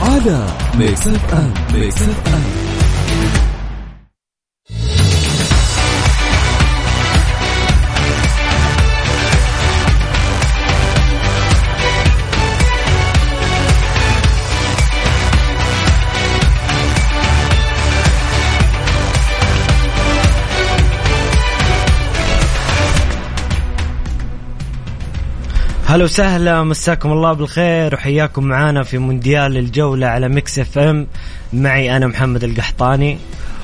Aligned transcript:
على 0.00 0.46
ميكس 0.78 1.06
اف 1.06 1.34
ام 1.34 1.54
ميكس 1.74 2.02
اف 2.02 2.34
ام 2.34 2.59
هلا 25.90 26.04
وسهلا 26.04 26.62
مساكم 26.62 27.12
الله 27.12 27.32
بالخير 27.32 27.94
وحياكم 27.94 28.44
معنا 28.44 28.82
في 28.82 28.98
مونديال 28.98 29.56
الجولة 29.56 30.06
على 30.06 30.28
Mix 30.28 30.58
FM. 30.58 31.06
معي 31.52 31.96
أنا 31.96 32.06
محمد 32.06 32.44
القحطاني. 32.44 33.18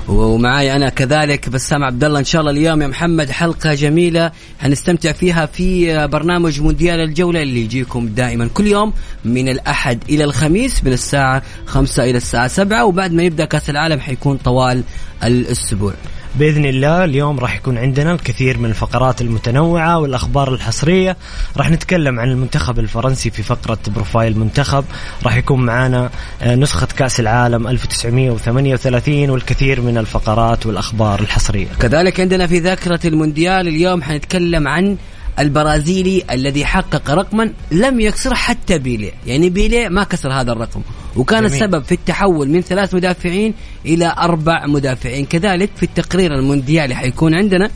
ومعاي 0.08 0.76
أنا 0.76 0.88
كذلك 0.88 1.48
بسام 1.48 1.84
عبد 1.84 2.04
الله 2.04 2.18
إن 2.18 2.24
شاء 2.24 2.40
الله 2.40 2.52
اليوم 2.52 2.82
يا 2.82 2.86
محمد 2.86 3.30
حلقة 3.30 3.74
جميلة 3.74 4.32
حنستمتع 4.58 5.12
فيها 5.12 5.46
في 5.46 6.06
برنامج 6.06 6.60
مونديال 6.60 7.00
الجولة 7.00 7.42
اللي 7.42 7.60
يجيكم 7.60 8.08
دائما 8.08 8.48
كل 8.54 8.66
يوم 8.66 8.92
من 9.24 9.48
الأحد 9.48 10.02
إلى 10.08 10.24
الخميس 10.24 10.84
من 10.84 10.92
الساعة 10.92 11.42
5 11.66 12.04
إلى 12.04 12.16
الساعة 12.16 12.48
7 12.48 12.84
وبعد 12.84 13.12
ما 13.12 13.22
يبدأ 13.22 13.44
كأس 13.44 13.70
العالم 13.70 14.00
حيكون 14.00 14.36
طوال 14.36 14.82
الأسبوع. 15.24 15.94
بإذن 16.38 16.64
الله 16.64 17.04
اليوم 17.04 17.40
راح 17.40 17.56
يكون 17.56 17.78
عندنا 17.78 18.12
الكثير 18.12 18.58
من 18.58 18.70
الفقرات 18.70 19.20
المتنوعة 19.20 19.98
والأخبار 19.98 20.54
الحصرية. 20.54 21.16
راح 21.56 21.70
نتكلم 21.70 22.20
عن 22.20 22.30
المنتخب 22.30 22.78
الفرنسي 22.78 23.30
في 23.30 23.42
فقرة 23.42 23.78
بروفايل 23.86 24.38
منتخب. 24.38 24.84
راح 25.24 25.36
يكون 25.36 25.66
معنا 25.66 26.10
آه، 26.42 26.54
نسخة 26.54 26.86
كأس 26.86 27.20
العالم 27.20 27.68
1938 27.68 29.30
والكثير 29.30 29.80
من 29.80 29.98
الفقرات 29.98 30.66
والأخبار 30.66 31.20
الحصرية. 31.20 31.68
كذلك 31.80 32.20
عندنا 32.20 32.46
في 32.46 32.58
ذاكرة 32.58 33.00
المونديال 33.04 33.68
اليوم 33.68 34.02
حنتكلم 34.02 34.68
عن 34.68 34.96
البرازيلي 35.38 36.24
الذي 36.30 36.64
حقق 36.64 37.10
رقما 37.10 37.52
لم 37.70 38.00
يكسره 38.00 38.34
حتى 38.34 38.78
بيليه. 38.78 39.12
يعني 39.26 39.50
بيليه 39.50 39.88
ما 39.88 40.04
كسر 40.04 40.32
هذا 40.32 40.52
الرقم. 40.52 40.82
وكان 41.16 41.46
جميل. 41.46 41.52
السبب 41.52 41.84
في 41.84 41.92
التحول 41.92 42.48
من 42.48 42.60
ثلاث 42.60 42.94
مدافعين 42.94 43.54
إلى 43.86 44.14
أربع 44.18 44.66
مدافعين. 44.66 45.26
كذلك 45.26 45.70
في 45.76 45.82
التقرير 45.82 46.34
المونديالي 46.34 46.94
حيكون 46.94 47.34
عندنا 47.34 47.70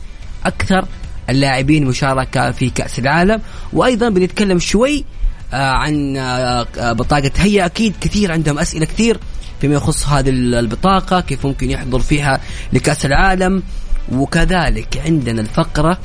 أكثر 0.45 0.85
اللاعبين 1.29 1.85
مشاركة 1.85 2.51
في 2.51 2.69
كأس 2.69 2.99
العالم. 2.99 3.41
وأيضا 3.73 4.09
بنتكلم 4.09 4.59
شوي 4.59 5.05
آه، 5.53 5.71
عن 5.71 6.17
آه، 6.17 6.67
آه، 6.77 6.93
بطاقة 6.93 7.31
هيا. 7.37 7.65
أكيد 7.65 7.93
كثير 8.01 8.31
عندهم 8.31 8.59
أسئلة 8.59 8.85
كثير 8.85 9.19
فيما 9.61 9.75
يخص 9.75 10.07
هذه 10.07 10.29
البطاقة 10.29 11.21
كيف 11.21 11.45
ممكن 11.45 11.71
يحضر 11.71 11.99
فيها 11.99 12.39
لكأس 12.73 13.05
العالم. 13.05 13.63
وكذلك 14.11 15.01
عندنا 15.05 15.41
الفقرة 15.41 15.97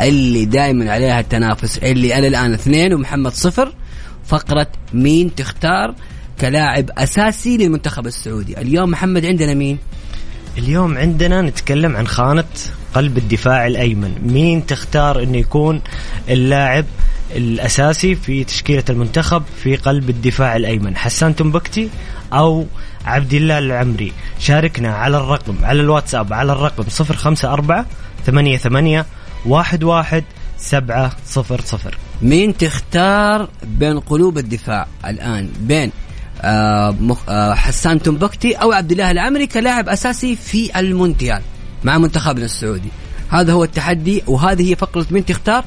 اللي 0.00 0.44
دائما 0.44 0.92
عليها 0.92 1.20
التنافس 1.20 1.78
اللي 1.78 2.18
أنا 2.18 2.26
الآن 2.26 2.52
اثنين 2.52 2.94
ومحمد 2.94 3.32
صفر. 3.32 3.72
فقرة 4.26 4.66
مين 4.94 5.34
تختار؟ 5.34 5.94
كلاعب 6.40 6.90
أساسي 6.98 7.56
للمنتخب 7.56 8.06
السعودي. 8.06 8.60
اليوم 8.60 8.90
محمد 8.90 9.26
عندنا 9.26 9.54
مين؟ 9.54 9.78
اليوم 10.58 10.98
عندنا 10.98 11.42
نتكلم 11.42 11.96
عن 11.96 12.06
خانة 12.06 12.44
قلب 12.94 13.18
الدفاع 13.18 13.66
الأيمن. 13.66 14.14
مين 14.22 14.66
تختار 14.66 15.22
إنه 15.22 15.38
يكون 15.38 15.80
اللاعب 16.28 16.84
الأساسي 17.36 18.14
في 18.14 18.44
تشكيلة 18.44 18.84
المنتخب 18.90 19.42
في 19.62 19.76
قلب 19.76 20.10
الدفاع 20.10 20.56
الأيمن؟ 20.56 20.96
حسان 20.96 21.36
تنبكتي 21.36 21.88
أو 22.32 22.66
عبد 23.04 23.34
الله 23.34 23.58
العمري. 23.58 24.12
شاركنا 24.38 24.94
على 24.94 25.16
الرقم 25.16 25.64
على 25.64 25.80
الواتساب 25.80 26.32
على 26.32 26.52
الرقم 26.52 26.84
054 27.00 27.84
88 28.26 29.04
11 29.46 30.22
700 30.58 31.12
مين 32.22 32.56
تختار 32.56 33.48
بين 33.62 34.00
قلوب 34.00 34.38
الدفاع 34.38 34.86
الآن؟ 35.06 35.50
بين 35.60 35.92
مخ 37.00 37.18
آه 37.28 37.54
حسان 37.54 38.02
تنبكتي 38.02 38.54
أو 38.54 38.72
عبد 38.72 38.92
الله 38.92 39.10
العمري 39.10 39.46
كلاعب 39.46 39.88
أساسي 39.88 40.36
في 40.36 40.80
المونديال 40.80 41.42
مع 41.84 41.98
منتخبنا 41.98 42.44
السعودي. 42.44 42.88
هذا 43.30 43.52
هو 43.52 43.64
التحدي 43.64 44.22
وهذه 44.26 44.70
هي 44.70 44.76
فقرة 44.76 45.06
مين 45.10 45.24
تختار 45.24 45.64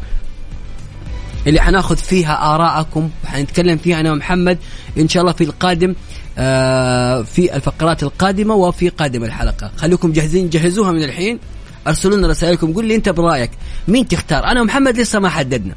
اللي 1.47 1.61
حناخذ 1.61 1.97
فيها 1.97 2.55
آراءكم 2.55 3.09
وحنتكلم 3.23 3.77
فيها 3.77 3.99
أنا 3.99 4.11
ومحمد 4.11 4.57
إن 4.97 5.07
شاء 5.09 5.21
الله 5.21 5.33
في 5.33 5.43
القادم 5.43 5.95
آه 6.37 7.21
في 7.21 7.55
الفقرات 7.55 8.03
القادمة 8.03 8.55
وفي 8.55 8.89
قادم 8.89 9.23
الحلقة. 9.23 9.71
خليكم 9.77 10.11
جاهزين 10.11 10.49
جهزوها 10.49 10.91
من 10.91 11.03
الحين. 11.03 11.39
أرسلوا 11.87 12.17
لنا 12.17 12.27
رسائلكم 12.27 12.73
قول 12.73 12.85
لي 12.85 12.95
أنت 12.95 13.09
برأيك 13.09 13.51
مين 13.87 14.07
تختار؟ 14.07 14.45
أنا 14.45 14.61
ومحمد 14.61 14.99
لسه 14.99 15.19
ما 15.19 15.29
حددنا. 15.29 15.73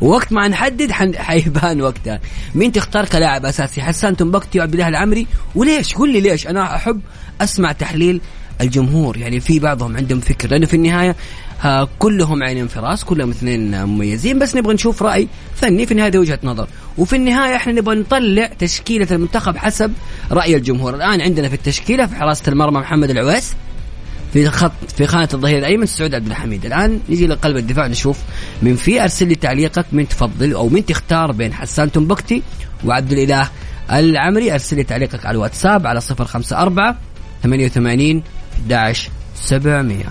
وقت 0.00 0.32
ما 0.32 0.48
نحدد 0.48 0.92
حيبان 1.16 1.80
وقتها. 1.80 2.20
مين 2.54 2.72
تختار 2.72 3.04
كلاعب 3.04 3.44
أساسي؟ 3.44 3.82
حسان 3.82 4.16
تنبكتي 4.16 4.58
وعبد 4.58 4.72
الله 4.72 4.88
العمري. 4.88 5.26
وليش؟ 5.54 5.94
قول 5.94 6.12
لي 6.12 6.20
ليش. 6.20 6.46
أنا 6.46 6.76
أحب 6.76 7.00
أسمع 7.40 7.72
تحليل 7.72 8.20
الجمهور. 8.60 9.16
يعني 9.16 9.40
في 9.40 9.58
بعضهم 9.58 9.96
عندهم 9.96 10.20
فكر. 10.20 10.50
لأنه 10.50 10.66
في 10.66 10.76
النهاية 10.76 11.16
ها 11.60 11.88
كلهم 11.98 12.42
عينين 12.42 12.66
في 12.68 12.80
راس 12.80 13.04
كلهم 13.04 13.30
اثنين 13.30 13.84
مميزين. 13.84 14.38
بس 14.38 14.56
نبغى 14.56 14.74
نشوف 14.74 15.02
رأي 15.02 15.28
فني. 15.54 15.86
في 15.86 15.92
النهاية 15.92 16.10
هذه 16.10 16.18
وجهة 16.18 16.38
نظر. 16.42 16.68
وفي 16.98 17.16
النهاية 17.16 17.56
إحنا 17.56 17.72
نبغى 17.72 17.94
نطلع 17.94 18.46
تشكيلة 18.58 19.06
المنتخب 19.10 19.56
حسب 19.56 19.92
رأي 20.32 20.56
الجمهور. 20.56 20.94
الآن 20.94 21.20
عندنا 21.20 21.48
في 21.48 21.54
التشكيلة 21.54 22.06
في 22.06 22.14
حراسة 22.14 22.52
المرمى 22.52 22.80
محمد 22.80 23.10
العويس. 23.10 23.54
في 24.32 24.50
خط 24.50 24.72
في 24.96 25.06
خانة 25.06 25.28
الظهير 25.34 25.58
الأيمن 25.58 25.86
سعود 25.86 26.14
عبد 26.14 26.26
الحميد. 26.26 26.66
الآن 26.66 27.00
نجي 27.08 27.26
لقلب 27.26 27.56
الدفاع 27.56 27.86
نشوف 27.86 28.18
من 28.62 28.76
في 28.76 29.02
أرسل 29.02 29.28
لي 29.28 29.34
تعليقك 29.34 29.86
من 29.92 30.08
تفضل 30.08 30.52
أو 30.52 30.68
من 30.68 30.86
تختار 30.86 31.32
بين 31.32 31.54
حسان 31.54 31.92
تنبكتي 31.92 32.42
وعبد 32.84 33.12
الإله 33.12 33.48
العمري. 33.90 34.52
أرسل 34.52 34.76
لي 34.76 34.84
تعليقك 34.84 35.26
على 35.26 35.34
الواتساب 35.34 35.86
على 35.86 36.00
054 36.10 36.96
88 37.42 38.22
11 38.62 39.10
700 39.34 40.04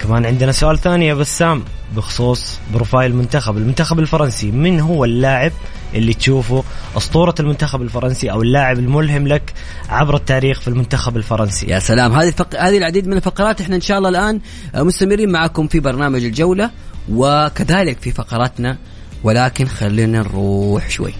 كمان 0.00 0.26
عندنا 0.26 0.52
سؤال 0.52 0.78
ثاني 0.78 1.06
يا 1.06 1.14
بسام 1.14 1.64
بخصوص 1.96 2.58
بروفايل 2.74 3.10
المنتخب. 3.10 3.56
المنتخب 3.56 3.98
الفرنسي 3.98 4.50
من 4.50 4.80
هو 4.80 5.04
اللاعب 5.04 5.52
اللي 5.94 6.14
تشوفه 6.14 6.64
أسطورة 6.96 7.34
المنتخب 7.40 7.82
الفرنسي 7.82 8.30
أو 8.30 8.42
اللاعب 8.42 8.78
الملهم 8.78 9.28
لك 9.28 9.52
عبر 9.88 10.16
التاريخ 10.16 10.60
في 10.60 10.68
المنتخب 10.68 11.16
الفرنسي. 11.16 11.66
يا 11.66 11.78
سلام. 11.78 12.12
هذه 12.12 12.28
الفق... 12.28 12.60
هذه 12.60 12.78
العديد 12.78 13.06
من 13.06 13.16
الفقرات. 13.16 13.60
إحنا 13.60 13.76
إن 13.76 13.80
شاء 13.80 13.98
الله 13.98 14.08
الآن 14.08 14.40
آه، 14.74 14.82
مستمرين 14.82 15.30
معكم 15.30 15.68
في 15.68 15.80
برنامج 15.80 16.24
الجولة 16.24 16.70
وكذلك 17.12 17.98
في 18.00 18.12
فقراتنا 18.12 18.78
ولكن 19.24 19.66
خلينا 19.66 20.18
نروح 20.18 20.90
شوي. 20.90 21.14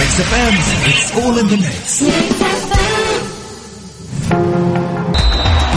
Mix 0.00 0.12
FM, 0.30 0.54
it's 0.90 1.16
all 1.16 1.38
in 1.38 1.46
the 1.52 1.56
mix. 1.56 2.75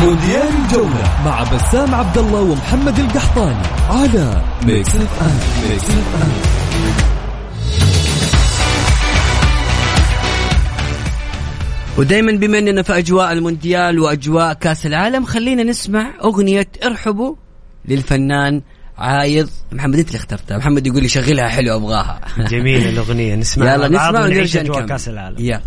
مونديال 0.01 0.49
الجولة 0.65 1.23
مع 1.25 1.43
بسام 1.43 1.95
عبد 1.95 2.17
الله 2.17 2.41
ومحمد 2.41 2.99
القحطاني 2.99 3.63
على 3.89 4.41
ميكس 4.65 4.95
اف 4.95 5.23
ام 5.23 5.39
ميكس 5.69 5.83
اف 5.83 6.15
ام 6.21 6.31
ودائما 11.97 12.31
بما 12.31 12.57
أننا 12.57 12.81
في 12.81 12.97
أجواء 12.97 13.33
المونديال 13.33 13.99
وأجواء 13.99 14.53
كأس 14.53 14.85
العالم 14.85 15.25
خلينا 15.25 15.63
نسمع 15.63 16.13
أغنية 16.23 16.67
ارحبوا 16.85 17.35
للفنان 17.85 18.61
عايض. 18.97 19.49
محمد 19.71 19.99
أنت 19.99 20.07
اللي 20.07 20.17
اخترتها. 20.17 20.57
محمد 20.57 20.87
يقول 20.87 21.01
لي 21.01 21.09
شغلها 21.09 21.47
حلو 21.47 21.75
أبغاها. 21.75 22.21
جميلة 22.37 22.89
الأغنية. 22.89 23.35
نسمع 23.35 23.73
يلا 23.73 23.87
نسمع 23.87 24.09
ونرجع 24.09 24.61
نكمل. 24.61 24.85
كأس 24.85 25.09
العالم. 25.09 25.35
يلا. 25.39 25.61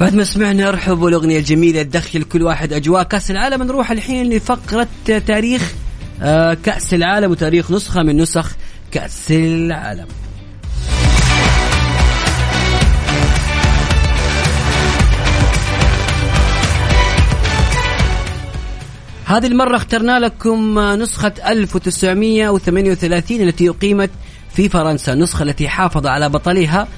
بعد 0.00 0.14
ما 0.14 0.24
سمعنا 0.24 0.68
ارحب 0.68 1.06
الاغنيه 1.06 1.38
الجميلة 1.38 1.82
تدخل 1.82 2.22
كل 2.22 2.42
واحد 2.42 2.72
أجواء 2.72 3.02
كأس 3.02 3.30
العالم. 3.30 3.62
نروح 3.62 3.90
الحين 3.90 4.30
لفقرة 4.30 4.88
تاريخ 5.04 5.72
آه، 6.22 6.54
كأس 6.54 6.94
العالم 6.94 7.30
وتاريخ 7.30 7.70
نسخة 7.70 8.02
من 8.02 8.16
نسخ 8.16 8.56
كأس 8.90 9.30
العالم. 9.30 10.06
هذه 19.24 19.46
المرة 19.46 19.76
اخترنا 19.76 20.18
لكم 20.18 20.78
نسخة 20.78 21.32
1938 21.46 23.40
التي 23.40 23.68
أقيمت 23.68 24.10
في 24.54 24.68
فرنسا 24.68 25.12
النسخة 25.12 25.42
التي 25.42 25.68
حافظ 25.68 26.06
على 26.06 26.28
بطلها 26.28 26.88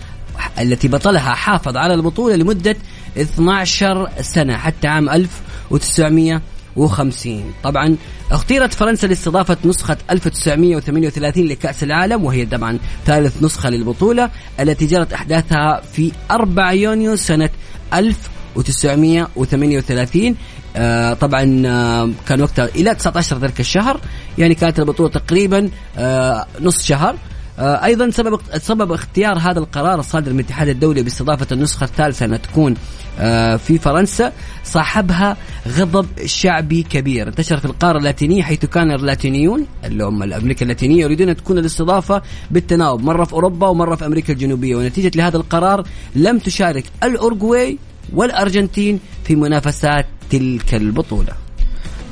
التي 0.61 0.89
بطلها 0.89 1.35
حافظ 1.35 1.77
على 1.77 1.95
البطولة 1.95 2.37
لمدة 2.37 2.77
12 3.17 4.09
سنة 4.21 4.57
حتى 4.57 4.89
عام 4.89 5.09
1950 5.11 7.53
طبعا 7.63 7.97
اختيرت 8.31 8.75
فرنسا 8.75 9.07
لاستضافة 9.07 9.57
نسخة 9.65 9.97
1938 10.11 11.47
لكأس 11.47 11.83
العالم 11.83 12.25
وهي 12.25 12.47
طبعا 12.47 12.79
ثالث 13.07 13.43
نسخة 13.43 13.71
للبطولة 13.71 14.31
التي 14.61 14.87
جرت 14.87 15.13
أحداثها 15.13 15.81
في 15.93 16.13
4 16.31 16.73
يونيو 16.73 17.17
سنة 17.17 17.51
1938 17.95 20.35
آه 20.77 21.15
طبعا 21.15 21.63
آه 21.67 22.11
كان 22.29 22.41
وقتها 22.43 22.65
إلى 22.65 22.95
19 22.95 23.39
ذلك 23.39 23.61
الشهر 23.61 24.01
يعني 24.39 24.55
كانت 24.55 24.79
البطولة 24.79 25.09
تقريبا 25.09 25.71
آه 25.99 26.47
نص 26.61 26.85
شهر. 26.85 27.17
أيضا 27.59 28.11
سبب 28.11 28.41
سبب 28.59 28.93
اختيار 28.93 29.39
هذا 29.39 29.59
القرار 29.59 30.01
الصادر 30.01 30.33
من 30.33 30.41
الاتحاد 30.41 30.69
الدولي 30.69 31.03
باستضافة 31.03 31.47
النسخة 31.53 31.85
الثالثة 31.85 32.25
أنها 32.27 32.39
تكون 32.39 32.75
آه 33.21 33.57
في 33.57 33.79
فرنسا 33.79 34.33
صاحبها 34.65 35.37
غضب 35.69 36.07
شعبي 36.27 36.83
كبير. 36.83 37.29
انتشر 37.29 37.57
في 37.57 37.65
القارة 37.65 37.99
اللاتينية 37.99 38.43
حيث 38.43 38.65
كان 38.65 38.91
اللاتينيون 38.91 39.67
اللي 39.85 40.05
هم 40.05 40.23
الأمريكا 40.23 40.63
اللاتينية 40.63 41.03
يريدون 41.03 41.37
تكون 41.37 41.59
الاستضافة 41.59 42.23
بالتناوب. 42.51 43.03
مرة 43.05 43.25
في 43.25 43.33
أوروبا 43.33 43.69
ومرة 43.69 43.97
في 43.97 44.07
أمريكا 44.07 44.33
الجنوبية. 44.33 44.77
ونتيجة 44.77 45.11
لهذا 45.15 45.37
القرار 45.37 45.87
لم 46.15 46.39
تشارك 46.39 46.85
الأورجواي 47.03 47.79
والأرجنتين 48.13 49.01
في 49.25 49.37
منافسات 49.37 50.07
تلك 50.31 50.75
البطولة. 50.75 51.48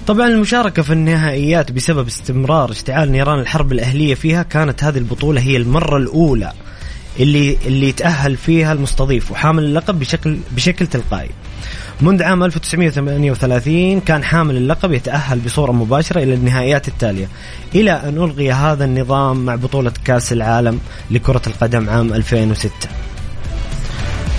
طبعا 0.07 0.27
المشاركة 0.27 0.83
في 0.83 0.93
النهائيات 0.93 1.73
بسبب 1.73 2.07
استمرار 2.07 2.71
اشتعال 2.71 3.13
نيران 3.13 3.39
الحرب 3.39 3.73
الأهلية 3.73 4.15
فيها 4.15 4.43
كانت 4.43 4.85
هذه 4.85 4.99
البطولة 4.99 5.41
هي 5.41 5.57
المرة 5.57 5.97
الأولى 5.97 6.53
اللي 7.21 7.59
اللي 7.67 7.93
تأهل 7.93 8.37
فيها 8.37 8.73
المستضيف 8.73 9.31
وحامل 9.31 9.65
اللقب 9.65 9.99
بشكل 9.99 10.39
بشكل 10.51 10.87
تلقائي. 10.87 11.31
منذ 12.01 12.23
عام 12.23 12.45
1938 12.45 14.01
كان 14.01 14.25
حامل 14.25 14.57
اللقب 14.57 14.93
يتأهل 14.93 15.39
بصورة 15.39 15.73
مباشرة 15.73 16.23
إلى 16.23 16.35
النهائيات 16.35 16.89
التالية 16.89 17.29
إلى 17.75 17.91
أن 17.93 18.15
ألغي 18.17 18.53
هذا 18.53 18.85
النظام 18.85 19.45
مع 19.45 19.55
بطولة 19.55 19.93
كأس 20.05 20.33
العالم 20.33 20.81
لكرة 21.11 21.43
القدم 21.47 21.91
عام 21.91 22.13
2006 22.13 22.71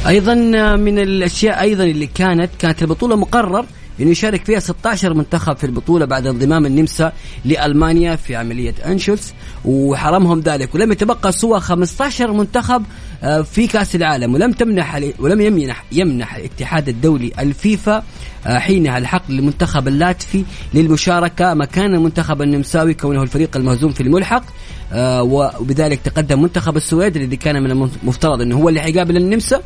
أيضا 0.08 0.34
من 0.76 1.00
الأشياء 1.00 1.62
أيضا 1.62 1.84
اللي 1.84 2.08
كانت 2.08 2.50
كانت 2.60 2.82
البطولة 2.82 3.16
مقرر 3.16 3.66
إنه 4.02 4.10
يشارك 4.10 4.46
فيها 4.46 4.60
16 4.60 5.14
منتخب 5.14 5.58
في 5.58 5.64
البطولة 5.64 6.06
بعد 6.06 6.28
انضمام 6.28 6.66
النمسا 6.66 7.14
لألمانيا 7.46 8.16
في 8.16 8.36
عملية 8.36 8.76
انشلز 8.86 9.34
وحرمهم 9.66 10.40
ذلك. 10.40 10.76
ولم 10.76 10.92
يتبقى 10.92 11.32
سوى 11.32 11.60
15 11.60 12.32
منتخب 12.32 12.84
آه، 13.24 13.42
في 13.42 13.68
كأس 13.68 13.96
العالم. 13.96 14.34
ولم 14.34 14.52
تمنح 14.52 15.02
ولم 15.20 15.42
يمنح 15.42 15.84
يمنح 15.92 16.36
الاتحاد 16.36 16.90
الدولي 16.90 17.32
الفيفا 17.40 18.04
آه، 18.48 18.58
حينها 18.60 18.98
الحق 18.98 19.32
للمنتخب 19.32 19.88
اللاتفي 19.88 20.44
للمشاركة 20.74 21.54
مكان 21.54 21.96
المنتخب 21.96 22.42
النمساوي 22.42 22.94
كونه 22.94 23.24
الفريق 23.24 23.58
المهزوم 23.58 23.92
في 23.92 24.04
الملحق. 24.04 24.44
آه، 24.94 25.24
وبذلك 25.24 26.00
تقدم 26.00 26.42
منتخب 26.42 26.78
السويد 26.78 27.18
الذي 27.18 27.36
كان 27.36 27.64
من 27.64 27.72
المفترض 27.72 28.42
إنه 28.42 28.58
هو 28.58 28.70
اللي 28.70 28.82
حيقابل 28.82 29.18
النمسا. 29.18 29.62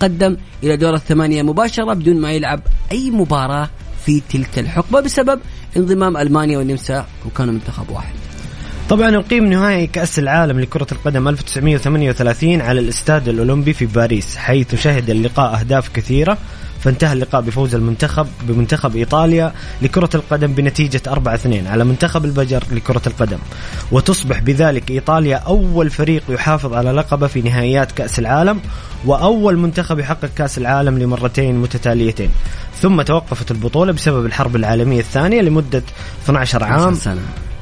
تقدم 0.00 0.36
إلى 0.62 0.76
دور 0.76 0.94
الثمانية 0.94 1.42
مباشرة 1.42 1.94
بدون 1.94 2.20
ما 2.20 2.32
يلعب 2.32 2.60
أي 2.92 3.10
مباراة 3.10 3.68
في 4.06 4.22
تلك 4.32 4.58
الحقبة 4.58 5.00
بسبب 5.00 5.40
انضمام 5.76 6.16
ألمانيا 6.16 6.58
والنمسا 6.58 7.06
وكانوا 7.26 7.54
منتخب 7.54 7.90
واحد. 7.90 8.14
طبعا 8.88 9.16
أقيم 9.16 9.46
نهائي 9.46 9.86
كأس 9.86 10.18
العالم 10.18 10.60
لكرة 10.60 10.86
القدم 10.92 11.28
1938 11.28 12.60
على 12.60 12.80
الإستاد 12.80 13.28
الأولمبي 13.28 13.72
في 13.72 13.86
باريس 13.86 14.36
حيث 14.36 14.74
شهد 14.74 15.10
اللقاء 15.10 15.60
أهداف 15.60 15.88
كثيرة 15.88 16.38
فانتهى 16.84 17.12
اللقاء 17.12 17.40
بفوز 17.40 17.74
المنتخب 17.74 18.26
بمنتخب 18.42 18.96
إيطاليا 18.96 19.52
لكرة 19.82 20.10
القدم 20.14 20.52
بنتيجة 20.52 21.02
4-2 21.08 21.66
على 21.66 21.84
منتخب 21.84 22.24
البجر 22.24 22.64
لكرة 22.72 23.02
القدم. 23.06 23.38
وتصبح 23.92 24.40
بذلك 24.40 24.90
إيطاليا 24.90 25.36
أول 25.36 25.90
فريق 25.90 26.22
يحافظ 26.28 26.74
على 26.74 26.92
لقبه 26.92 27.26
في 27.26 27.42
نهائيات 27.42 27.92
كأس 27.92 28.18
العالم 28.18 28.60
وأول 29.04 29.58
منتخب 29.58 29.98
يحقق 29.98 30.30
كأس 30.36 30.58
العالم 30.58 30.98
لمرتين 30.98 31.56
متتاليتين. 31.56 32.30
ثم 32.80 33.02
توقفت 33.02 33.50
البطولة 33.50 33.92
بسبب 33.92 34.26
الحرب 34.26 34.56
العالمية 34.56 35.00
الثانية 35.00 35.40
لمدة 35.40 35.82
12 36.24 36.64
عام. 36.64 36.94
سنة. 36.94 37.20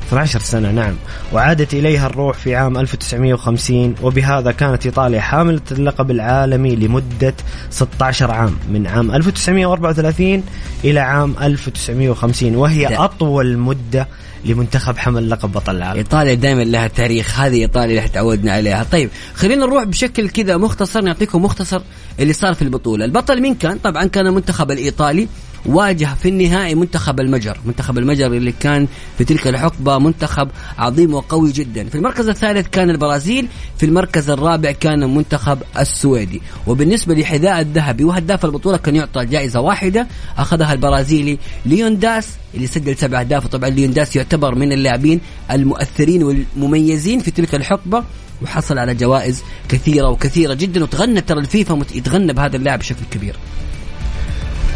12 0.08 0.40
سنة 0.40 0.70
نعم. 0.70 0.94
وعادت 1.32 1.74
إليها 1.74 2.06
الروح 2.06 2.36
في 2.38 2.56
عام 2.56 2.78
1950 2.78 3.94
وبهذا 4.02 4.52
كانت 4.52 4.86
إيطاليا 4.86 5.20
حاملة 5.20 5.60
اللقب 5.72 6.10
العالمي 6.10 6.76
لمدة 6.76 7.34
16 7.70 8.30
عام 8.30 8.56
من 8.70 8.86
عام 8.86 9.10
1934 9.10 10.42
إلى 10.84 11.00
عام 11.00 11.34
1950 11.42 12.56
وهي 12.56 12.84
ده. 12.84 13.04
أطول 13.04 13.58
مدة 13.58 14.08
لمنتخب 14.44 14.98
حمل 14.98 15.30
لقب 15.30 15.52
بطل 15.52 15.76
العالم. 15.76 15.98
إيطاليا 15.98 16.34
دائما 16.34 16.62
لها 16.62 16.86
تاريخ 16.88 17.40
هذه 17.40 17.60
إيطاليا 17.60 17.98
اللي 17.98 18.08
تعودنا 18.08 18.52
عليها. 18.52 18.82
طيب 18.92 19.10
خلينا 19.34 19.66
نروح 19.66 19.84
بشكل 19.84 20.28
كذا 20.28 20.56
مختصر 20.56 21.00
نعطيكم 21.00 21.42
مختصر 21.42 21.80
اللي 22.20 22.32
صار 22.32 22.54
في 22.54 22.62
البطولة. 22.62 23.04
البطل 23.04 23.40
مين 23.40 23.54
كان؟ 23.54 23.78
طبعا 23.78 24.04
كان 24.04 24.26
المنتخب 24.26 24.70
الإيطالي. 24.70 25.28
واجه 25.66 26.14
في 26.22 26.28
النهائي 26.28 26.74
منتخب 26.74 27.20
المجر. 27.20 27.58
منتخب 27.64 27.98
المجر 27.98 28.26
اللي 28.26 28.52
كان 28.52 28.88
في 29.18 29.24
تلك 29.24 29.46
الحقبة 29.46 29.98
منتخب 29.98 30.48
عظيم 30.78 31.14
وقوي 31.14 31.52
جدا. 31.52 31.84
في 31.84 31.94
المركز 31.94 32.28
الثالث 32.28 32.68
كان 32.68 32.90
البرازيل 32.90 33.48
في 33.78 33.86
المركز 33.86 34.30
الرابع 34.30 34.72
كان 34.72 35.14
منتخب 35.14 35.58
السويدي. 35.78 36.42
وبالنسبة 36.66 37.14
لحذاء 37.14 37.60
الذهبي 37.60 38.04
وهداف 38.04 38.44
البطولة 38.44 38.76
كان 38.76 38.96
يعطى 38.96 39.24
جائزة 39.24 39.60
واحدة 39.60 40.06
أخذها 40.38 40.72
البرازيلي 40.72 41.38
ليون 41.66 41.98
داس 41.98 42.28
اللي 42.54 42.66
سجل 42.66 42.96
سبع 42.96 43.20
أهداف. 43.20 43.44
وطبعا 43.44 43.68
ليون 43.68 43.90
داس 43.92 44.16
يعتبر 44.16 44.54
من 44.54 44.72
اللاعبين 44.72 45.20
المؤثرين 45.50 46.22
والمميزين 46.22 47.20
في 47.20 47.30
تلك 47.30 47.54
الحقبة 47.54 48.04
وحصل 48.42 48.78
على 48.78 48.94
جوائز 48.94 49.42
كثيرة 49.68 50.08
وكثيرة 50.08 50.54
جدا. 50.54 50.82
وتغنى 50.82 51.20
ترى 51.20 51.40
الفيفا 51.40 51.82
يتغنى 51.94 52.32
بهذا 52.32 52.56
اللاعب 52.56 52.78
بشكل 52.78 53.04
كبير. 53.10 53.36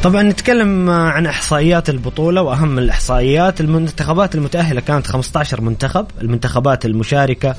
طبعا 0.02 0.22
نتكلم 0.22 0.90
عن 0.90 1.26
إحصائيات 1.26 1.90
البطولة 1.90 2.42
وأهم 2.42 2.78
الإحصائيات. 2.78 3.60
المنتخبات 3.60 4.34
المتأهلة 4.34 4.80
كانت 4.80 5.06
15 5.06 5.60
منتخب 5.60 6.06
المنتخبات 6.20 6.86
المشاركة 6.86 7.54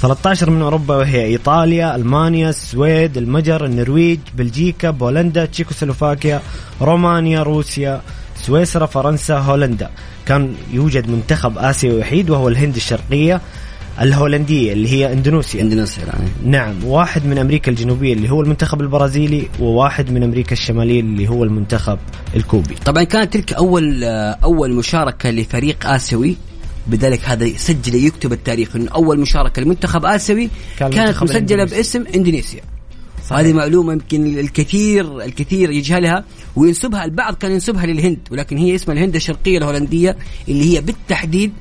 13 0.00 0.50
من 0.50 0.62
أوروبا 0.62 0.96
وهي 0.96 1.24
إيطاليا 1.24 1.96
ألمانيا 1.96 2.48
السويد 2.48 3.16
المجر 3.16 3.64
النرويج 3.64 4.18
بلجيكا 4.34 4.90
بولندا 4.90 5.44
تشيكوسلوفاكيا 5.44 6.40
رومانيا 6.82 7.42
روسيا 7.42 8.00
سويسرا 8.36 8.86
فرنسا 8.86 9.38
هولندا. 9.38 9.90
كان 10.26 10.54
يوجد 10.72 11.10
منتخب 11.10 11.58
آسيوي 11.58 12.00
وحيد 12.00 12.30
وهو 12.30 12.48
الهند 12.48 12.76
الشرقية. 12.76 13.40
الهولندية 14.00 14.72
اللي 14.72 14.88
هي 14.88 15.12
إندونيسيا. 15.12 15.62
إندونيسيا 15.62 16.04
يعني 16.04 16.28
نعم 16.44 16.84
واحد 16.84 17.26
من 17.26 17.38
أمريكا 17.38 17.70
الجنوبية 17.70 18.12
اللي 18.12 18.30
هو 18.30 18.42
المنتخب 18.42 18.80
البرازيلي 18.80 19.48
وواحد 19.60 20.10
من 20.10 20.22
أمريكا 20.22 20.52
الشمالية 20.52 21.00
اللي 21.00 21.28
هو 21.28 21.44
المنتخب 21.44 21.98
الكوبي. 22.36 22.74
طبعا 22.74 23.04
كانت 23.04 23.32
تلك 23.32 23.52
أول 23.52 24.04
أول 24.04 24.72
مشاركة 24.72 25.30
لفريق 25.30 25.86
آسيوي 25.86 26.36
بذلك 26.86 27.24
هذا 27.24 27.44
يسجل 27.44 27.94
يكتب 27.94 28.32
التاريخ 28.32 28.76
إنه 28.76 28.90
أول 28.90 29.20
مشاركة 29.20 29.62
لمنتخب 29.62 30.04
آسيوي 30.04 30.50
كان 30.78 30.90
كانت 30.90 31.22
الإندونيسي. 31.22 31.76
باسم 31.76 32.04
إندونيسيا. 32.14 32.60
هذه 33.30 33.52
معلومة 33.52 33.92
يمكن 33.92 34.38
الكثير 34.38 35.24
الكثير 35.24 35.70
يجهلها 35.70 36.24
وينسبها 36.56 37.04
البعض 37.04 37.34
كان 37.34 37.52
ينسبها 37.52 37.86
للهند 37.86 38.18
ولكن 38.30 38.56
هي 38.56 38.74
اسمها 38.74 38.96
الهند 38.96 39.14
الشرقية 39.14 39.58
الهولندية 39.58 40.16
اللي 40.48 40.76
هي 40.76 40.80
بالتحديد 40.80 41.52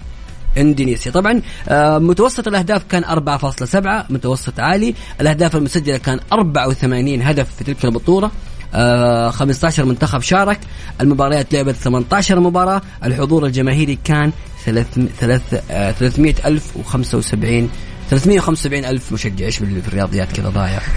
إندونيسيا. 0.58 1.12
طبعا 1.12 1.42
آه، 1.70 1.98
متوسط 1.98 2.48
الأهداف 2.48 2.84
كان 2.84 3.04
4.7 3.04 4.06
متوسط 4.10 4.60
عالي. 4.60 4.96
الأهداف 5.22 5.56
المسجلة 5.56 5.98
كان 5.98 6.20
84 6.34 7.22
هدف 7.22 7.56
في 7.56 7.64
تلك 7.64 7.86
البطولة. 7.86 8.32
آه 8.74 9.30
15 9.30 9.86
منتخب 9.86 10.22
شارك. 10.22 10.60
المباريات 11.02 11.54
لعبت 11.54 11.76
18 11.76 12.40
مباراة. 12.40 12.82
الحضور 13.04 13.46
الجماهيري 13.46 14.00
كان 14.04 14.32
300 14.66 16.36
ألف 16.46 16.72
و75 16.78 17.68
375 18.10 18.86
ألف 18.86 19.12
مشجع. 19.12 19.46
إيش 19.46 19.58
في 19.58 19.88
الرياضيات 19.88 20.32
كذا 20.32 20.50
ضايع؟ 20.50 20.80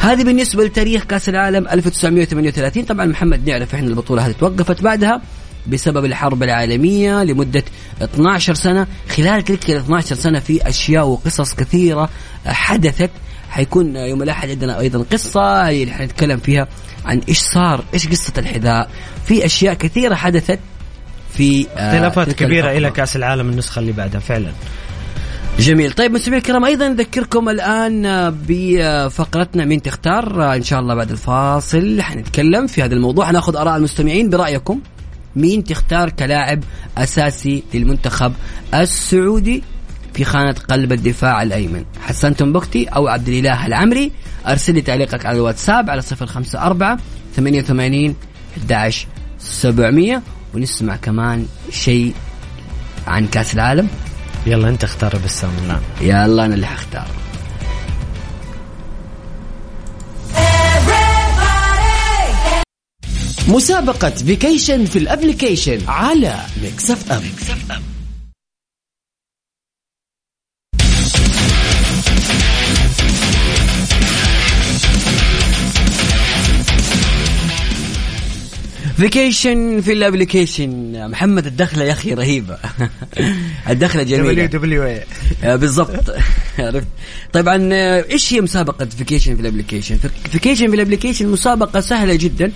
هذه 0.00 0.24
بالنسبة 0.24 0.64
لتاريخ 0.64 1.04
كأس 1.04 1.28
العالم 1.28 1.68
1938 1.68 2.84
طبعا 2.84 3.06
محمد 3.06 3.50
نعرف 3.50 3.74
إحنا 3.74 3.88
البطولة 3.88 4.26
هذه 4.26 4.32
توقفت 4.32 4.82
بعدها. 4.82 5.20
بسبب 5.66 6.04
الحرب 6.04 6.42
العالمية 6.42 7.24
لمدة 7.24 7.64
12 8.02 8.54
سنة. 8.54 8.86
خلال 9.08 9.44
تلك 9.44 9.70
ال 9.70 9.76
12 9.76 10.16
سنة 10.16 10.38
في 10.38 10.68
أشياء 10.68 11.06
وقصص 11.06 11.54
كثيرة 11.54 12.08
حدثت. 12.46 13.10
حيكون 13.50 13.96
يوم 13.96 14.22
الأحد 14.22 14.50
عندنا 14.50 14.80
أيضا 14.80 15.04
قصة. 15.12 15.68
اللي 15.68 15.92
حنتكلم 15.92 16.38
فيها 16.38 16.68
عن 17.04 17.20
إيش 17.28 17.38
صار 17.38 17.84
إيش 17.94 18.08
قصة 18.08 18.32
الحذاء. 18.38 18.90
في 19.26 19.44
أشياء 19.44 19.74
كثيرة 19.74 20.14
حدثت 20.14 20.58
في 21.34 21.66
آه، 21.76 21.90
اختلافات 21.90 22.26
تلك 22.26 22.36
كبيرة 22.36 22.66
الفترة. 22.66 22.78
إلى 22.78 22.90
كأس 22.90 23.16
العالم 23.16 23.50
النسخة 23.50 23.78
اللي 23.78 23.92
بعدها 23.92 24.20
فعلا. 24.20 24.52
جميل. 25.58 25.92
طيب 25.92 26.12
مستمعينا 26.12 26.38
الكرام 26.38 26.64
أيضا 26.64 26.88
نذكركم 26.88 27.48
الآن 27.48 28.30
بفقرتنا 28.48 29.64
مين 29.64 29.82
تختار. 29.82 30.54
إن 30.56 30.62
شاء 30.62 30.80
الله 30.80 30.94
بعد 30.94 31.10
الفاصل 31.10 32.02
حنتكلم 32.02 32.66
في 32.66 32.82
هذا 32.82 32.94
الموضوع. 32.94 33.26
حناخذ 33.26 33.56
آراء 33.56 33.76
المستمعين 33.76 34.30
برأيكم. 34.30 34.80
مين 35.36 35.64
تختار 35.64 36.10
كلاعب 36.10 36.64
أساسي 36.98 37.62
للمنتخب 37.74 38.32
السعودي 38.74 39.62
في 40.14 40.24
خانة 40.24 40.54
قلب 40.68 40.92
الدفاع 40.92 41.42
الأيمن؟ 41.42 41.84
حسان 42.00 42.36
تنبكتي 42.36 42.84
أو 42.84 43.08
عبد 43.08 43.28
الإله 43.28 43.66
العمري؟ 43.66 44.12
أرسل 44.46 44.74
لي 44.74 44.80
تعليقك 44.80 45.26
على 45.26 45.36
الواتساب 45.36 45.90
على 45.90 46.02
صفر 46.02 46.26
خمسة 46.26 46.62
أربعة 46.62 46.98
ثمانية 47.36 47.62
وثمانين 47.62 48.16
أحد 48.72 48.92
سبعمية 49.38 50.22
ونسمع 50.54 50.96
كمان 50.96 51.46
شيء 51.70 52.14
عن 53.06 53.26
كأس 53.26 53.54
العالم. 53.54 53.88
يلا 54.46 54.68
انت 54.68 54.84
اختار 54.84 55.14
يا 55.14 55.18
بسام 55.24 55.50
الان 55.64 55.80
يلا 56.00 56.44
أنا 56.44 56.54
اللي 56.54 56.66
حختار. 56.66 57.06
مسابقة 63.48 64.10
vacation 64.10 64.84
في 64.84 64.98
ال 64.98 65.05
application 65.05 65.78
على 65.88 66.36
ميكس 66.62 66.90
اف 66.90 67.12
ام 67.12 67.22
vacation 78.96 79.80
في 79.80 79.92
ال 79.92 80.00
application 80.00 80.92
محمد 81.10 81.46
الدخلة 81.46 81.84
يا 81.84 81.92
أخي 81.92 82.14
رهيبة. 82.14 82.58
الدخلة 83.70 84.02
جميلة. 84.02 84.46
WA 84.46 85.04
آه، 85.44 85.56
بالضبط. 85.56 86.14
عرفت؟ 86.58 86.86
طبعا 87.32 87.68
آه، 87.72 88.04
إيش 88.10 88.32
هي 88.32 88.40
مسابقة 88.40 88.84
vacation 88.84 89.34
في 89.34 89.40
ال 89.40 89.45
application 89.45 89.98
vacation 90.32 90.68
في 90.68 90.74
ال 90.74 90.79
application 90.79 91.28
مسابقة 91.28 91.80
سهلة 91.80 92.14
جدا. 92.14 92.52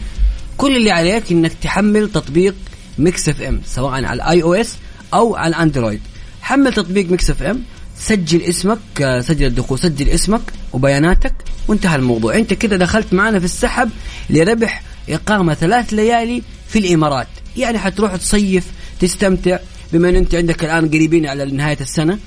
كل 0.56 0.76
اللي 0.76 0.90
عليك 0.90 1.32
إنك 1.32 1.52
تحمل 1.62 2.12
تطبيق 2.12 2.54
ميكس 2.98 3.28
إف 3.28 3.42
إم 3.42 3.60
سواء 3.66 3.92
على 3.92 4.12
ال 4.12 4.42
iOS 4.42 4.76
أو 5.14 5.36
على 5.36 5.56
الأندرويد. 5.56 6.00
حمل 6.42 6.72
تطبيق 6.72 7.10
ميكس 7.10 7.30
إف 7.30 7.42
إم 7.42 7.62
سجل 7.98 8.42
اسمك 8.42 8.78
آه، 9.02 9.20
سجل 9.20 9.46
الدخول 9.46 9.78
سجل 9.78 10.08
اسمك 10.08 10.40
وبياناتك 10.72 11.34
وانتهى 11.68 11.96
الموضوع. 11.96 12.34
أنت 12.34 12.52
كده 12.54 12.76
دخلت 12.76 13.14
معنا 13.14 13.38
في 13.38 13.44
السحب 13.44 13.90
لربح 14.30 14.82
إقامة 15.08 15.54
ثلاث 15.54 15.94
ليالي 15.94 16.42
في 16.68 16.78
الإمارات. 16.78 17.28
يعني 17.56 17.78
حتروح 17.78 18.16
تصيف 18.16 18.64
تستمتع 19.00 19.58
بما 19.92 20.08
إن 20.08 20.16
أنت 20.16 20.34
عندك 20.34 20.64
الآن 20.64 20.88
قريبين 20.88 21.26
على 21.26 21.44
نهاية 21.44 21.78
السنة 21.80 22.18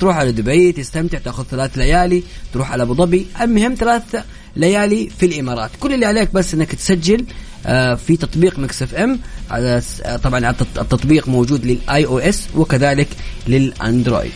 تروح 0.00 0.16
على 0.16 0.32
دبي 0.32 0.72
تستمتع 0.72 1.18
تاخذ 1.18 1.44
ثلاث 1.44 1.78
ليالي 1.78 2.22
تروح 2.52 2.72
على 2.72 2.82
أبو 2.82 2.94
ظبي. 2.94 3.26
المهم 3.40 3.74
ثلاث 3.74 4.24
ليالي 4.56 5.10
في 5.18 5.26
الإمارات. 5.26 5.70
كل 5.80 5.94
اللي 5.94 6.06
عليك 6.06 6.34
بس 6.34 6.54
إنك 6.54 6.74
تسجل 6.74 7.24
آه، 7.66 7.94
في 7.94 8.16
تطبيق 8.16 8.58
مكس 8.58 8.82
إف 8.82 8.94
إم. 8.94 9.18
على 9.50 9.82
آه، 10.04 10.16
طبعا 10.16 10.50
التطبيق 10.50 11.28
موجود 11.28 11.64
لل 11.66 12.06
iOS 12.06 12.42
وكذلك 12.56 13.08
للأندرويد. 13.48 14.32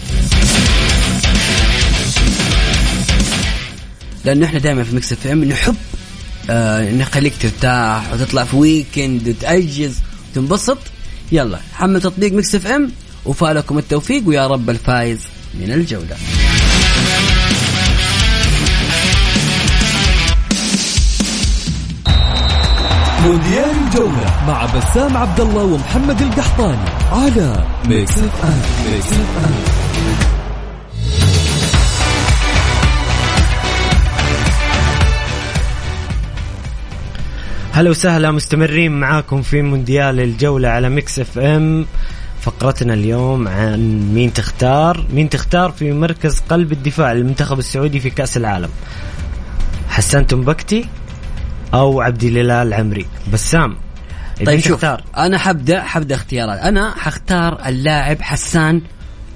لأنه 4.25 4.47
إحنا 4.47 4.59
دائما 4.59 4.85
في 4.85 4.97
مكس 4.97 5.13
إف 5.13 5.27
إم 5.27 5.45
نحب 5.45 5.77
آه 6.51 6.93
نخليك 6.93 7.33
ترتاح 7.41 8.13
وتطلع 8.13 8.45
في 8.45 8.57
weekend 8.57 9.29
وتأجز 9.29 9.97
وتنبسط. 10.31 10.79
يلا 11.33 11.59
حمل 11.75 12.01
تطبيق 12.01 12.33
مكس 12.33 12.55
إف 12.55 12.67
إم 12.67 12.91
وفالكم 13.25 13.79
التوفيق 13.79 14.23
ويا 14.27 14.47
رب 14.47 14.71
الفايز 14.71 15.19
من 15.55 15.73
الجولة. 15.73 16.17
مونديال 23.23 23.71
الجولة 23.87 24.47
مع 24.49 24.67
بسام 24.67 25.17
عبد 25.17 25.41
الله 25.41 25.65
ومحمد 25.65 26.23
القحطاني 26.23 26.89
على 27.13 27.65
ميكس 27.89 28.19
اف 28.19 28.45
ام 28.45 28.93
ميكس 28.93 29.13
اف 29.13 29.45
ام 29.45 29.79
هلا 37.73 37.91
وسهلا 37.91 38.31
مستمرين 38.31 38.93
معاكم 38.93 39.43
في 39.43 39.63
مونديال 39.63 40.21
الجولة 40.21 40.69
على 40.69 40.89
ميكس 40.89 41.19
اف 41.19 41.39
ام 41.39 41.87
فقرتنا 42.41 42.95
اليوم 42.95 43.49
عن 43.49 44.11
مين 44.15 44.33
تختار. 44.33 45.07
مين 45.13 45.29
تختار 45.29 45.71
في 45.71 45.93
مركز 45.93 46.41
قلب 46.51 46.73
الدفاع 46.73 47.13
للمنتخب 47.13 47.59
السعودي 47.59 48.01
في 48.01 48.11
كأس 48.11 48.37
العالم؟ 48.37 48.71
حسان 49.89 50.27
تمبكتي 50.27 50.85
أو 51.75 52.01
عبد 52.01 52.25
الاله 52.25 52.63
العمري 52.63 53.07
بسام 53.33 53.77
طيب 54.47 54.61
شوف 54.61 54.73
تختار 54.73 55.05
أنا 55.17 55.39
حبدا 55.39 55.83
حبدأ 55.83 56.15
اختيارات. 56.15 56.59
أنا 56.59 56.95
حختار 56.99 57.69
اللاعب 57.69 58.23
حسان 58.23 58.83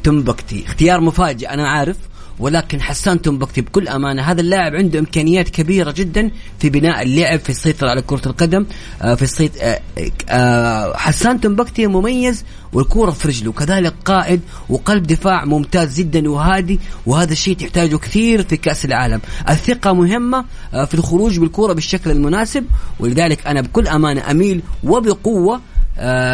تمبكتي. 0.02 0.64
اختيار 0.66 1.00
مفاجئ 1.00 1.48
أنا 1.48 1.68
عارف. 1.68 1.96
ولكن 2.42 2.80
حسان 2.80 3.22
تمبكتي 3.22 3.60
بكل 3.60 3.88
أمانة 3.88 4.22
هذا 4.22 4.40
اللاعب 4.40 4.74
عنده 4.74 4.98
إمكانيات 4.98 5.48
كبيرة 5.48 5.94
جدا 5.96 6.30
في 6.58 6.70
بناء 6.70 7.02
اللعب 7.02 7.38
في 7.38 7.50
السيطرة 7.50 7.90
على 7.90 8.02
كرة 8.02 8.22
القدم 8.26 8.66
آه، 9.02 9.14
في 9.14 9.22
السيط 9.22 9.50
آه، 9.60 9.80
آه، 10.28 10.96
حسان 10.96 11.40
تنبكتي 11.40 11.86
مميز 11.86 12.44
والكورة 12.72 13.10
في 13.10 13.28
رجله. 13.28 13.52
كذلك 13.52 13.94
قائد 14.04 14.40
وقلب 14.68 15.06
دفاع 15.06 15.44
ممتاز 15.44 16.00
جدا 16.00 16.30
وهادي 16.30 16.80
وهذا 17.06 17.32
الشيء 17.32 17.56
تحتاجه 17.56 17.96
كثير 17.96 18.42
في 18.42 18.56
كأس 18.56 18.84
العالم. 18.84 19.20
الثقة 19.48 19.92
مهمة 19.92 20.44
في 20.70 20.94
الخروج 20.94 21.38
بالكورة 21.38 21.72
بالشكل 21.72 22.10
المناسب 22.10 22.64
ولذلك 23.00 23.46
أنا 23.46 23.60
بكل 23.60 23.88
أمانة 23.88 24.30
أميل 24.30 24.62
وبقوة 24.84 25.60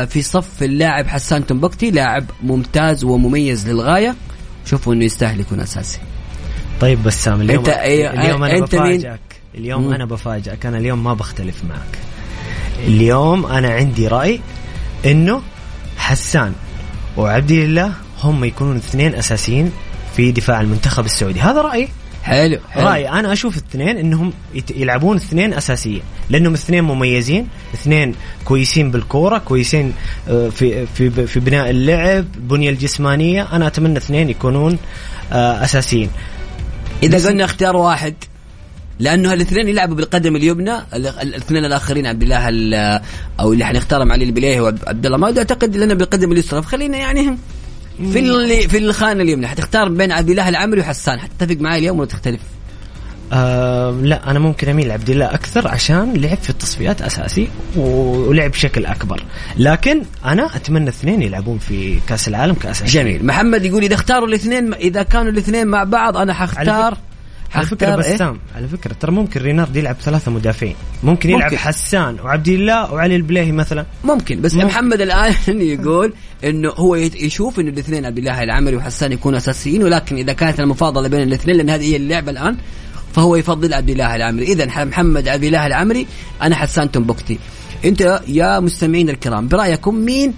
في 0.07 0.23
صف 0.23 0.63
اللاعب 0.63 1.07
حسان 1.07 1.47
تنبكتي 1.47 1.91
لاعب 1.91 2.25
ممتاز 2.43 3.05
ومميز 3.05 3.69
للغاية. 3.69 4.15
شوفوا 4.71 4.95
إنه 4.95 5.05
يستاهل 5.05 5.41
يكون 5.41 5.61
أساسي. 5.61 5.99
طيب 6.81 7.03
بسام 7.03 7.41
اليوم 7.41 7.65
أي- 7.65 7.69
اليوم 7.69 8.45
أنا 8.45 8.55
مين؟ 8.55 8.65
بفاجئك. 8.65 9.21
اليوم 9.55 9.83
مم. 9.87 9.93
أنا 9.93 10.05
بفاجئك. 10.05 10.67
أنا 10.67 10.79
اليوم 10.79 11.05
ما 11.05 11.15
بختلف 11.15 11.65
معك. 11.69 11.99
اليوم 12.79 13.47
أنا 13.47 13.69
عندي 13.69 14.09
رأي 14.09 14.41
إنه 15.07 15.43
حسان 15.99 16.53
وعبد 17.17 17.51
الله 17.51 17.93
هم 18.23 18.45
يكونون 18.45 18.77
اثنين 18.77 19.15
أساسيين 19.15 19.73
في 20.17 20.33
دفاع 20.33 20.61
المنتخب 20.61 21.05
السعودي. 21.05 21.41
هذا 21.41 21.63
رأيي. 21.63 21.89
حلو, 22.29 22.59
حلو. 22.71 22.87
رايي 22.87 23.09
أنا 23.09 23.33
أشوف 23.33 23.57
الاثنين 23.57 23.97
إنهم 23.97 24.33
يلعبون 24.77 25.17
اثنين 25.17 25.55
أساسيين 25.55 26.03
لأنهم 26.31 26.55
اثنين 26.55 26.85
مميزين 26.85 27.49
اثنين 27.75 28.15
كويسين 28.45 28.91
بالكورة 28.91 29.39
كويسين 29.39 29.93
آه، 30.29 30.49
في 30.49 30.87
في 30.87 31.27
في 31.27 31.41
بناء 31.41 31.71
اللعب 31.71 32.25
البنيه 32.37 32.71
الجسمانية 32.71 33.49
أنا 33.53 33.67
أتمنى 33.67 33.99
اثنين 33.99 34.31
يكونون 34.31 34.79
آه، 35.33 35.65
أساسيين 35.65 36.11
إذا 37.03 37.29
قلنا 37.29 37.45
اختيار 37.45 37.77
واحد 37.77 38.15
لأنه 38.99 39.33
الاثنين 39.33 39.69
يلعبوا 39.69 39.95
بالقدم 39.97 40.37
اليمنى 40.37 40.75
ال- 40.77 40.85
ال- 40.95 41.09
الاثنين 41.23 41.65
الآخرين 41.65 42.07
عبد 42.07 42.23
الله 42.23 42.49
ال- 42.49 43.01
أو 43.41 43.53
اللي 43.53 43.65
حنختارهم 43.65 44.13
علي 44.13 44.25
البليهي 44.25 44.61
وعبد 44.61 45.07
الله 45.07 45.19
ما 45.19 45.27
أعتقد 45.39 45.77
لنا 45.77 45.95
بالقدم 45.95 46.33
اليسرى 46.33 46.63
فخلينا 46.63 46.99
يعني 46.99 47.37
في 48.13 48.19
اللي 48.19 48.69
في 48.69 48.79
الخانة 48.79 49.23
اليمنى 49.23 49.47
حتختار 49.47 49.89
بين 49.89 50.13
عبد 50.13 50.31
الله 50.31 50.49
العمري 50.49 50.81
وحسان 50.81 51.21
حتتفق 51.21 51.57
معي 51.61 51.79
اليوم 51.79 51.99
ولا 51.99 52.09
تختلف؟ 52.09 52.41
آه 53.33 53.91
لا 53.91 54.31
أنا 54.31 54.39
ممكن 54.39 54.69
أميل 54.69 54.89
لعبد 54.89 55.11
الله 55.11 55.35
أكثر 55.35 55.69
عشان 55.69 56.13
لعب 56.17 56.39
في 56.39 56.51
التصفيات 56.51 57.03
أساسي 57.03 57.49
ولعب 57.77 58.51
بشكل 58.51 58.87
أكبر 58.87 59.25
لكن 59.57 60.03
أنا 60.25 60.57
أتمنى 60.57 60.89
اثنين 60.89 61.23
يلعبون 61.23 61.59
في 61.59 61.99
كأس 62.09 62.29
العالم 62.29 62.55
كاساسي 62.55 62.93
جميل 62.93 63.27
محمد 63.27 63.65
يقول 63.65 63.83
إذا 63.83 63.95
اختاروا 63.95 64.29
الاثنين 64.29 64.75
إذا 64.75 65.03
كانوا 65.03 65.33
الاثنين 65.33 65.67
مع 65.67 65.85
بعض 65.85 66.17
أنا 66.17 66.35
حختار 66.35 66.97
على 67.55 67.67
فكرة 67.67 67.91
حختار 67.91 68.05
إيه؟ 68.05 68.15
بسام 68.15 68.39
على 68.57 68.69
فكرة 68.69 68.93
ترى 68.93 69.13
ممكن 69.13 69.41
رينارد 69.41 69.77
يلعب 69.77 69.97
ثلاثة 70.01 70.31
مدافعين 70.31 70.75
ممكن 71.03 71.31
يلعب 71.31 71.43
ممكن. 71.43 71.59
حسان 71.59 72.17
وعبد 72.25 72.49
الله 72.49 72.93
وعلي 72.93 73.17
البليهي 73.17 73.53
مثلا 73.53 73.87
ممكن 74.05 74.41
بس 74.41 74.55
ممكن. 74.55 74.67
محمد 74.67 75.01
الآن 75.01 75.35
يقول 75.61 76.13
إنه 76.45 76.71
هو 76.71 76.95
يشوف 76.97 77.61
انه 77.61 77.69
الاثنين 77.69 78.07
عبد 78.07 78.19
الله 78.19 78.43
العمري 78.43 78.77
وحسان 78.77 79.13
يكونوا 79.13 79.39
أساسيين 79.39 79.83
ولكن 79.83 80.17
إذا 80.17 80.33
كانت 80.33 80.61
المفاضلة 80.61 81.09
بين 81.09 81.23
الاثنين 81.23 81.57
لأن 81.57 81.71
هذه 81.71 81.93
هي 81.93 81.97
اللعبة 81.97 82.31
الآن 82.31 82.57
فهو 83.13 83.37
يفضل 83.37 83.75
عبد 83.75 83.91
الله 83.91 84.17
العمري. 84.17 84.47
إذا 84.53 84.85
محمد 84.85 85.29
عبد 85.29 85.45
الله 85.45 85.67
العمري 85.67 86.07
أنا 86.43 86.55
حسان 86.55 86.91
تنبكتي. 86.91 87.39
أنت 87.85 88.21
يا 88.29 88.61
مستمعين 88.61 89.11
الكرام 89.11 89.49
برأيكم 89.49 89.95
مين 89.95 90.35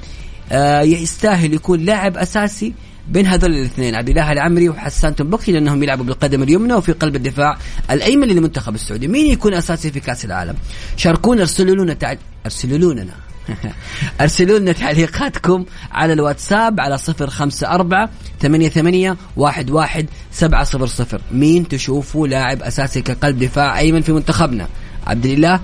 آه 0.52 0.80
يستاهل 0.80 1.54
يكون 1.54 1.80
لاعب 1.80 2.16
أساسي 2.16 2.74
بين 3.08 3.26
هذول 3.26 3.50
الاثنين 3.50 3.94
عبد 3.94 4.08
الله 4.08 4.32
العمري 4.32 4.68
وحسان 4.68 5.16
تنبكتي؟ 5.16 5.52
لأنهم 5.52 5.82
يلعبوا 5.82 6.04
بالقدم 6.04 6.42
اليمنى 6.42 6.74
وفي 6.74 6.92
قلب 6.92 7.16
الدفاع 7.16 7.58
الأيمن 7.90 8.28
للمنتخب 8.28 8.74
السعودي. 8.74 9.08
مين 9.08 9.26
يكون 9.26 9.54
أساسي 9.54 9.90
في 9.90 10.00
كأس 10.00 10.24
العالم؟ 10.24 10.54
شاركونا 10.96 11.40
ارسلوا 11.40 11.84
لنا 11.84 11.94
تع... 11.94 12.14
ارسلوا 12.44 12.94
لنا. 12.94 13.29
ارسلوا 14.20 14.58
لنا 14.58 14.72
تعليقاتكم 14.72 15.64
على 15.92 16.12
الواتساب 16.12 16.80
على 16.80 16.98
صفر 16.98 17.30
خمسة 17.30 17.68
أربعة 17.70 18.10
ثمانية 18.40 18.68
ثمانية 18.68 19.16
واحد 19.36 19.70
واحد 19.70 20.06
سبعة 20.32 20.64
صفر 20.64 20.86
صفر. 20.86 21.20
مين 21.32 21.68
تشوفوا 21.68 22.28
لاعب 22.28 22.62
أساسي 22.62 23.02
كقلب 23.02 23.38
دفاع 23.38 23.78
أيمن 23.78 24.00
في 24.00 24.12
منتخبنا؟ 24.12 24.68
عبد 25.06 25.26
الله 25.26 25.60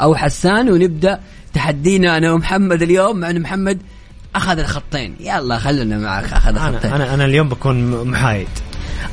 أو 0.00 0.14
حسان؟ 0.14 0.70
ونبدأ 0.70 1.20
تحدينا 1.54 2.16
أنا 2.16 2.32
ومحمد 2.32 2.82
اليوم 2.82 3.16
مع 3.16 3.30
أن 3.30 3.40
محمد 3.40 3.78
أخذ 4.34 4.58
الخطين. 4.58 5.16
يلا 5.20 5.58
خلنا 5.58 5.98
معك 5.98 6.32
أخذ 6.32 6.56
الخطين. 6.56 6.92
أنا 6.92 6.96
أنا 6.96 7.14
أنا 7.14 7.24
اليوم 7.24 7.48
بكون 7.48 8.08
محايد. 8.08 8.48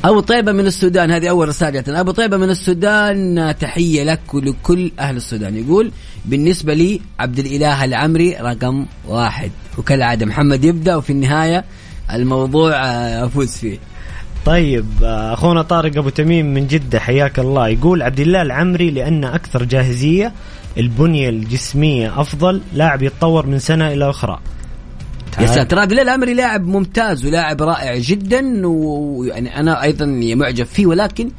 أبو 0.04 0.20
طيبة 0.20 0.52
من 0.52 0.66
السودان 0.66 1.10
هذه 1.10 1.28
أول 1.30 1.48
رسالة. 1.48 2.00
أبو 2.00 2.10
طيبة 2.10 2.36
من 2.36 2.50
السودان 2.50 3.54
تحية 3.60 4.04
لك 4.04 4.34
ولكل 4.34 4.92
أهل 4.98 5.16
السودان. 5.16 5.56
يقول 5.56 5.92
بالنسبة 6.24 6.74
لي 6.74 7.00
عبد 7.18 7.38
الإله 7.38 7.84
العمري 7.84 8.36
رقم 8.36 8.86
واحد. 9.08 9.50
وكالعادة 9.78 10.26
محمد 10.26 10.64
يبدأ 10.64 10.96
وفي 10.96 11.10
النهاية 11.10 11.64
الموضوع 12.12 12.72
آه، 12.72 13.26
أفوز 13.26 13.56
فيه. 13.56 13.78
طيب 14.46 14.86
آه، 15.02 15.32
أخونا 15.32 15.62
طارق 15.62 15.98
أبو 15.98 16.08
تميم 16.08 16.54
من 16.54 16.66
جدة 16.66 17.00
حياك 17.00 17.38
الله 17.38 17.68
يقول 17.68 18.02
عبد 18.02 18.20
الله 18.20 18.42
العمري 18.42 18.90
لأن 18.90 19.24
أكثر 19.24 19.64
جاهزية 19.64 20.32
البنية 20.78 21.28
الجسمية 21.28 22.20
أفضل 22.20 22.60
لاعب 22.74 23.02
يتطور 23.02 23.46
من 23.46 23.58
سنة 23.58 23.92
إلى 23.92 24.10
أخرى. 24.10 24.40
يا 25.40 25.46
سلام 25.46 25.66
ترى 25.66 25.80
عبد 25.80 25.90
الله 25.90 26.02
العمري 26.02 26.34
لاعب 26.34 26.66
ممتاز 26.66 27.26
ولاعب 27.26 27.62
رائع 27.62 27.98
جدا 27.98 28.66
ويعني 28.66 29.60
أنا 29.60 29.82
أيضا 29.82 30.06
معجب 30.34 30.66
فيه 30.66 30.86
ولكن 30.86 31.30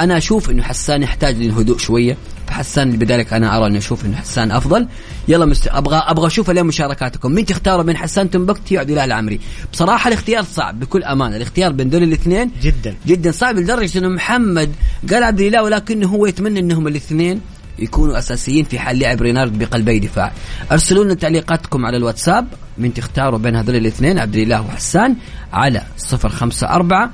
أنا 0.00 0.16
أشوف 0.16 0.50
إنه 0.50 0.62
حسان 0.62 1.02
يحتاج 1.02 1.36
للهدوء 1.36 1.78
شوية. 1.78 2.16
فحسان 2.48 2.90
بذلك 2.90 3.32
أنا 3.32 3.56
أرى 3.56 3.66
اني 3.66 3.78
أشوف 3.78 4.04
انه 4.04 4.16
حسان 4.16 4.50
أفضل. 4.50 4.88
يلا 5.28 5.46
مست... 5.46 5.68
أبغى 5.68 5.96
أبغى 5.96 6.26
أشوف 6.26 6.50
اليوم 6.50 6.66
مشاركاتكم. 6.66 7.32
مين 7.32 7.46
تختاروا 7.46 7.82
بين 7.82 7.96
حسان 7.96 8.30
تنبكتي 8.30 8.76
وعبد 8.76 8.90
الله 8.90 9.04
العمري؟ 9.04 9.40
بصراحة 9.72 10.08
الاختيار 10.08 10.42
صعب 10.42 10.80
بكل 10.80 11.04
أمانة. 11.04 11.36
الاختيار 11.36 11.72
بين 11.72 11.90
دول 11.90 12.02
الاثنين 12.02 12.50
جدا. 12.62 12.96
جدا 13.06 13.30
صعب 13.30 13.56
لدرجة 13.56 13.98
انه 13.98 14.08
محمد 14.08 14.72
قال 15.10 15.22
عبد 15.22 15.40
الله 15.40 15.62
ولكنه 15.62 16.08
هو 16.08 16.26
يتمنى 16.26 16.60
إنهم 16.60 16.86
الاثنين 16.86 17.40
يكونوا 17.78 18.18
أساسيين 18.18 18.64
في 18.64 18.78
حال 18.78 18.98
لعب 18.98 19.22
رينارد 19.22 19.58
بقلبي 19.58 19.98
دفاع. 19.98 20.32
أرسلوا 20.72 21.04
لنا 21.04 21.14
تعليقاتكم 21.14 21.86
على 21.86 21.96
الواتساب. 21.96 22.46
من 22.78 22.94
تختاروا 22.94 23.38
بين 23.38 23.56
هذول 23.56 23.76
الاثنين؟ 23.76 24.18
عبد 24.18 24.36
الله 24.36 24.60
وحسان 24.60 25.16
على 25.52 25.82
054 26.12 27.10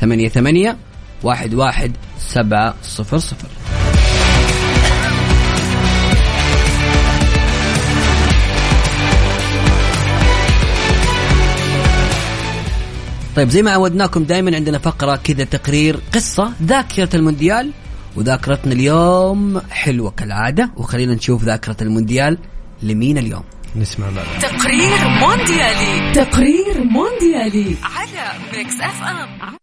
ثمانية 0.00 0.28
ثمانية 0.28 0.76
واحد 1.22 1.54
واحد 1.54 1.92
سبعة 2.18 2.74
صفر 2.82 3.18
صفر. 3.18 3.48
طيب 13.40 13.48
زي 13.48 13.62
ما 13.62 13.70
عودناكم 13.70 14.24
دائما 14.24 14.56
عندنا 14.56 14.78
فقرة 14.78 15.16
كذا 15.16 15.44
تقرير 15.44 16.00
قصة 16.14 16.52
ذاكرة 16.62 17.08
المونديال. 17.14 17.72
وذاكرتنا 18.16 18.72
اليوم 18.72 19.60
حلوة 19.70 20.10
كالعادة. 20.10 20.70
وخلينا 20.76 21.14
نشوف 21.14 21.44
ذاكرة 21.44 21.76
المونديال 21.82 22.38
لمين 22.82 23.18
اليوم. 23.18 23.42
نسمع 23.76 24.10
بعد. 24.10 24.26
تقرير 24.40 25.08
مونديالي. 25.08 26.12
تقرير 26.14 26.84
مونديالي. 26.84 27.76
على 27.82 28.38
ميكس 28.56 28.80
اف 28.80 29.02
ام. 29.02 29.56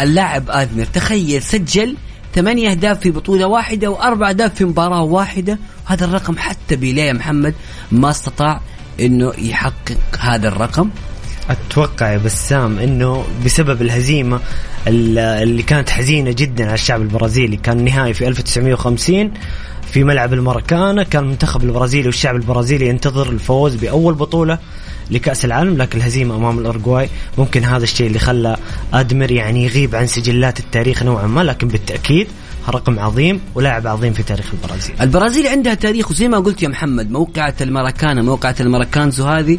اللاعب 0.00 0.50
آدمر 0.50 0.84
تخيل 0.84 1.42
سجل 1.42 1.96
ثمانية 2.34 2.70
أهداف 2.70 3.00
في 3.00 3.10
بطولة 3.10 3.46
واحدة 3.46 3.90
وأربع 3.90 4.28
أهداف 4.28 4.54
في 4.54 4.64
مباراة 4.64 5.02
واحدة. 5.02 5.58
هذا 5.84 6.04
الرقم 6.04 6.36
حتى 6.38 6.76
بيليه 6.76 7.12
محمد 7.12 7.54
ما 7.92 8.10
استطاع 8.10 8.60
أنه 9.00 9.32
يحقق 9.38 9.96
هذا 10.20 10.48
الرقم. 10.48 10.90
أتوقع 11.50 12.12
يا 12.12 12.18
بسام 12.18 12.78
إنه 12.78 13.24
بسبب 13.44 13.82
الهزيمة 13.82 14.40
ال- 14.86 15.18
اللي 15.18 15.62
كانت 15.62 15.90
حزينة 15.90 16.32
جدا 16.32 16.64
على 16.64 16.74
الشعب 16.74 17.02
البرازيلي. 17.02 17.56
كان 17.56 17.78
النهائي 17.78 18.14
في 18.14 18.28
1950 18.28 19.32
في 19.92 20.04
ملعب 20.04 20.32
الماراكانا 20.32 21.02
كان 21.02 21.24
المنتخب 21.24 21.64
البرازيلي 21.64 22.06
والشعب 22.06 22.36
البرازيلي 22.36 22.88
ينتظر 22.88 23.28
الفوز 23.28 23.74
بأول 23.74 24.14
بطولة. 24.14 24.58
لكأس 25.10 25.44
العالم 25.44 25.76
لكن 25.76 25.98
الهزيمة 25.98 26.36
أمام 26.36 26.58
الاورجواي 26.58 27.08
ممكن 27.38 27.64
هذا 27.64 27.84
الشيء 27.84 28.06
اللي 28.06 28.18
خلى 28.18 28.56
ادمر 28.92 29.30
يعني 29.30 29.64
يغيب 29.64 29.94
عن 29.94 30.06
سجلات 30.06 30.60
التاريخ 30.60 31.02
نوعا 31.02 31.26
ما 31.26 31.40
لكن 31.40 31.68
بالتأكيد 31.68 32.26
رقم 32.68 32.98
عظيم 32.98 33.40
ولاعب 33.54 33.86
عظيم 33.86 34.12
في 34.12 34.22
تاريخ 34.22 34.46
البرازيل. 34.52 34.94
البرازيل 35.00 35.46
عندها 35.46 35.74
تاريخ 35.74 36.10
وزي 36.10 36.28
ما 36.28 36.38
قلت 36.38 36.62
يا 36.62 36.68
محمد 36.68 37.10
موقعة 37.10 37.54
الماراكانا 37.60 38.22
موقعة 38.22 38.54
الماراكانزو 38.60 39.24
هذه 39.24 39.58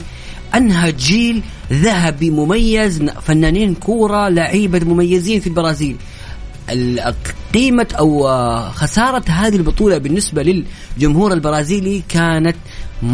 أنها 0.56 0.90
جيل 0.90 1.42
ذهبي 1.74 2.30
مميز 2.30 3.04
فنانين 3.24 3.74
كورة 3.76 4.30
لعيبة 4.30 4.80
مميزين 4.86 5.40
في 5.40 5.48
البرازيل. 5.48 5.96
ال- 6.70 7.14
قيمة 7.54 7.88
أو 8.00 8.28
آه، 8.28 8.72
خسارة 8.72 9.24
هذه 9.32 9.56
البطولة 9.56 9.98
بالنسبة 9.98 10.44
للجمهور 10.98 11.34
البرازيلي 11.34 12.04
كانت 12.10 12.56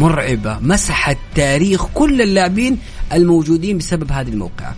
مرعبة 0.00 0.58
مسحت 0.58 1.16
تاريخ 1.34 1.86
كل 1.94 2.22
اللاعبين 2.22 2.78
الموجودين 3.12 3.78
بسبب 3.78 4.12
هذه 4.12 4.28
الموقعة 4.28 4.74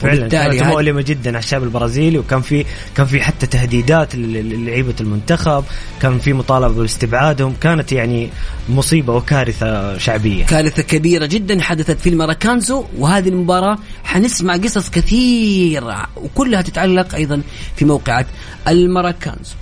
فعلا 0.00 0.28
كانت 0.28 0.54
مؤلمة 0.72 1.02
جدا 1.02 1.30
على 1.30 1.38
الشعب 1.38 1.62
البرازيلي 1.62 2.18
وكان 2.18 2.40
في 2.40 2.64
كان 2.96 3.06
في 3.06 3.20
حتى 3.22 3.46
تهديدات 3.46 4.14
لل- 4.14 4.48
للعيبة 4.48 4.94
المنتخب 5.00 5.64
كان 6.02 6.18
في 6.18 6.32
مطالبة 6.32 6.74
باستبعادهم 6.74 7.54
كانت 7.60 7.92
يعني 7.92 8.28
مصيبة 8.68 9.14
وكارثة 9.14 9.98
شعبية. 9.98 10.44
كارثة 10.46 10.82
كبيرة 10.82 11.26
جدا 11.26 11.60
حدثت 11.62 12.00
في 12.00 12.08
الماراكانزو 12.08 12.84
وهذه 12.98 13.28
المباراة 13.28 13.78
حنسمع 14.04 14.56
قصص 14.56 14.90
كثيرة 14.90 16.06
وكلها 16.16 16.62
تتعلق 16.62 17.14
أيضا 17.14 17.42
في 17.76 17.84
موقعة 17.84 18.26
الماراكانزو 18.68 19.54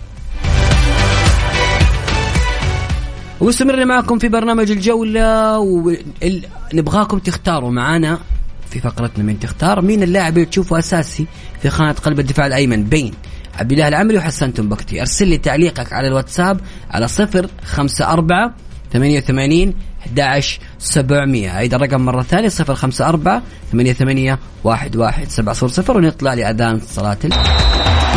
ومستمرين 3.43 3.89
معكم 3.89 4.19
في 4.19 4.29
برنامج 4.29 4.71
الجولة 4.71 5.59
ونبغاكم 5.59 7.19
تختاروا 7.19 7.71
معنا 7.71 8.19
في 8.71 8.81
فقرتنا 8.81 9.25
من 9.25 9.41
تختار 9.41 9.83
مين 9.83 10.03
اللاعب 10.03 10.35
اللي 10.35 10.47
تشوفه 10.47 10.79
أساسي 10.79 11.27
في 11.63 11.71
خانة 11.71 11.93
قلب 11.93 12.21
الدفاع 12.21 12.47
الأيمن 12.47 12.85
بين 12.85 13.15
عبد 13.59 13.73
الله 13.73 13.89
العمري 13.89 14.17
وحسن 14.17 14.55
تنبكتي 14.55 15.01
أرسل 15.01 15.29
لي 15.29 15.39
تعليقك 15.39 15.93
على 15.93 16.09
الواتساب 16.09 16.61
على 16.91 17.09
صفر 17.09 17.47
خمسة 17.65 18.13
أربعة 18.13 18.55
88 18.93 19.75
11 20.07 20.61
700 20.79 21.51
عيد 21.51 21.75
الرقم 21.75 22.01
مرة 22.01 22.23
ثانية 22.23 22.51
054 22.61 23.43
88 23.73 24.39
11 24.65 25.29
700 25.69 25.97
ونطلع 25.97 26.35
لأذان 26.35 26.81
صلاة. 26.87 27.19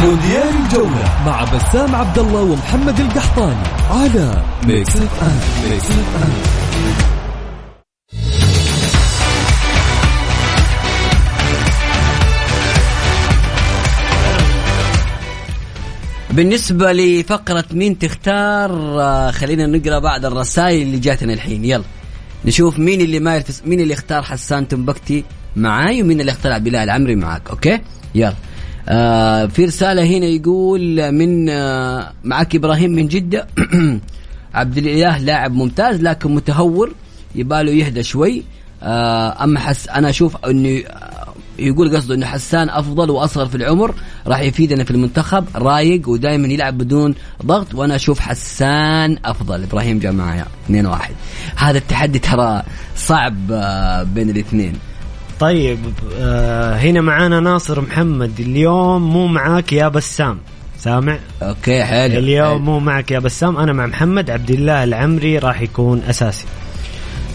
مونديال 0.03 0.49
الجولة 0.65 1.23
مع 1.25 1.43
بسام 1.43 1.95
عبد 1.95 2.19
الله 2.19 2.41
ومحمد 2.41 2.99
القحطاني 2.99 3.63
على 3.89 4.43
ميكس 4.67 4.95
اف 4.95 5.23
ام 5.23 5.69
ميكس 5.69 5.86
اف 5.86 6.23
ام 6.23 6.55
بالنسبة 16.36 16.93
لفقرة 16.93 17.65
مين 17.71 17.99
تختار 17.99 19.01
آه، 19.01 19.31
خلينا 19.31 19.65
نقرأ 19.65 19.99
بعض 19.99 20.25
الرسائل 20.25 20.81
اللي 20.81 20.99
جاتنا 20.99 21.34
الحين. 21.34 21.65
يلا 21.65 21.84
نشوف 22.45 22.79
مين 22.79 23.01
اللي 23.01 23.19
ما 23.19 23.43
مين 23.65 23.79
اللي 23.79 23.93
اختار 23.93 24.23
حسان 24.23 24.67
تمبكتي 24.67 25.23
معاي 25.55 26.01
ومين 26.01 26.21
اللي 26.21 26.31
اختار 26.31 26.51
عبد 26.51 26.67
الاله 26.67 26.84
العمري 26.84 27.15
معاك 27.15 27.49
أوكي؟ 27.49 27.79
يلا. 28.15 28.34
آه 28.89 29.45
في 29.45 29.65
رسالة 29.65 30.04
هنا 30.04 30.26
يقول 30.26 31.12
من 31.12 31.50
آه 31.50 32.13
معك 32.24 32.56
إبراهيم 32.56 32.91
من 32.91 33.08
جدة. 33.08 33.48
عبد 34.54 34.78
الإله 34.78 35.17
لاعب 35.17 35.54
ممتاز 35.54 36.02
لكن 36.02 36.36
متهور 36.36 36.93
يباله 37.36 37.71
يهدى 37.71 38.04
شوي. 38.04 38.43
آه 38.84 39.43
أما 39.43 39.60
حس 39.60 39.88
أنا 39.88 40.10
أشوف 40.10 40.38
إنه 40.45 40.84
آه، 40.88 41.34
يقول 41.60 41.95
قصده 41.95 42.15
إنه 42.15 42.26
حسان 42.26 42.69
أفضل 42.69 43.10
وأصغر 43.10 43.45
في 43.45 43.56
العمر 43.56 43.95
راح 44.28 44.39
يفيدنا 44.39 44.84
في 44.84 44.91
المنتخب 44.91 45.45
رايق 45.56 46.10
ودائما 46.10 46.48
يلعب 46.48 46.78
بدون 46.78 47.15
ضغط 47.45 47.76
وأنا 47.76 47.95
أشوف 47.95 48.19
حسان 48.19 49.17
أفضل. 49.26 49.63
إبراهيم 49.63 50.00
جاء 50.00 50.12
معايا 50.12 50.45
2 50.65 50.86
1 50.86 51.13
هذا 51.56 51.78
التحدي 51.78 52.19
ترى 52.19 52.63
صعب 52.95 53.36
آه، 53.52 54.04
بين 54.04 54.30
الاثنين. 54.30 54.74
طيب 55.39 55.80
آه 56.19 56.76
هنا 56.76 57.02
معانا 57.02 57.39
ناصر 57.39 57.82
محمد. 57.82 58.39
اليوم 58.39 59.13
مو 59.13 59.28
معاك 59.28 59.74
يا 59.74 59.88
بسام. 59.88 60.38
سامع؟ 60.80 61.19
أوكي 61.41 61.84
حلو. 61.84 62.19
اليوم 62.19 62.65
مو 62.65 62.80
معك 62.80 63.12
يا 63.12 63.19
بسام. 63.19 63.58
أنا 63.58 63.74
مع 63.74 63.86
محمد 63.86 64.30
عبد 64.30 64.52
الله 64.52 64.84
العمري 64.84 65.38
راح 65.38 65.62
يكون 65.62 66.02
أساسي. 66.10 66.45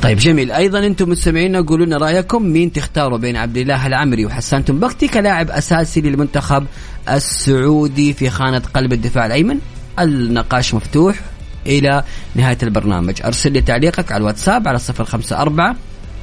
طيب 0.03 0.19
جميل. 0.19 0.53
أيضا 0.53 0.87
أنتم 0.87 1.09
مستمعينا 1.11 1.61
قولوا 1.61 1.87
لنا 1.87 1.97
رأيكم 1.97 2.43
مين 2.43 2.73
تختاروا 2.73 3.19
بين 3.19 3.37
عبد 3.37 3.57
الله 3.57 3.87
العمري 3.87 4.27
وحسان 4.27 4.65
تنبكتي 4.65 5.09
كلاعب 5.09 5.51
أساسي 5.51 6.01
للمنتخب 6.01 6.67
السعودي 7.11 8.13
في 8.13 8.31
خانة 8.31 8.63
قلب 8.75 8.93
الدفاع 8.93 9.27
الأيمن؟ 9.27 9.59
النقاش 9.99 10.75
مفتوح 10.75 11.21
إلى 11.67 12.05
نهاية 12.35 12.59
البرنامج. 12.63 13.23
أرسل 13.25 13.53
لي 13.53 13.61
تعليقك 13.61 14.13
على 14.13 14.21
الواتساب 14.21 14.69
على 14.69 14.79
054 14.79 15.77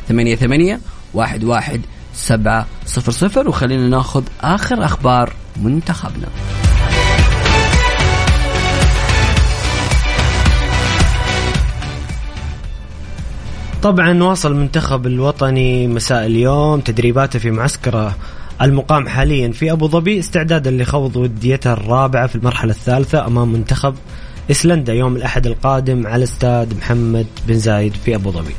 88 0.09 0.79
11 1.15 1.79
700 2.85 3.47
وخلينا 3.47 3.87
ناخذ 3.87 4.23
آخر 4.41 4.85
أخبار 4.85 5.33
منتخبنا 5.61 6.27
طبعا 13.81 14.23
واصل 14.23 14.51
المنتخب 14.51 15.07
الوطني 15.07 15.87
مساء 15.87 16.25
اليوم 16.25 16.79
تدريباته 16.79 17.39
في 17.39 17.51
معسكرة 17.51 18.15
المقام 18.61 19.07
حاليا 19.07 19.51
في 19.51 19.71
أبو 19.71 19.87
ظبي 19.87 20.19
استعدادا 20.19 20.71
لخوض 20.71 21.15
وديته 21.15 21.73
الرابعة 21.73 22.27
في 22.27 22.35
المرحلة 22.35 22.71
الثالثة 22.71 23.27
أمام 23.27 23.53
منتخب 23.53 23.95
ايسلندا 24.49 24.93
يوم 24.93 25.15
الأحد 25.15 25.47
القادم 25.47 26.07
على 26.07 26.23
استاد 26.23 26.77
محمد 26.77 27.27
بن 27.47 27.59
زايد 27.59 27.93
في 27.93 28.15
أبو 28.15 28.31
ظبي. 28.31 28.55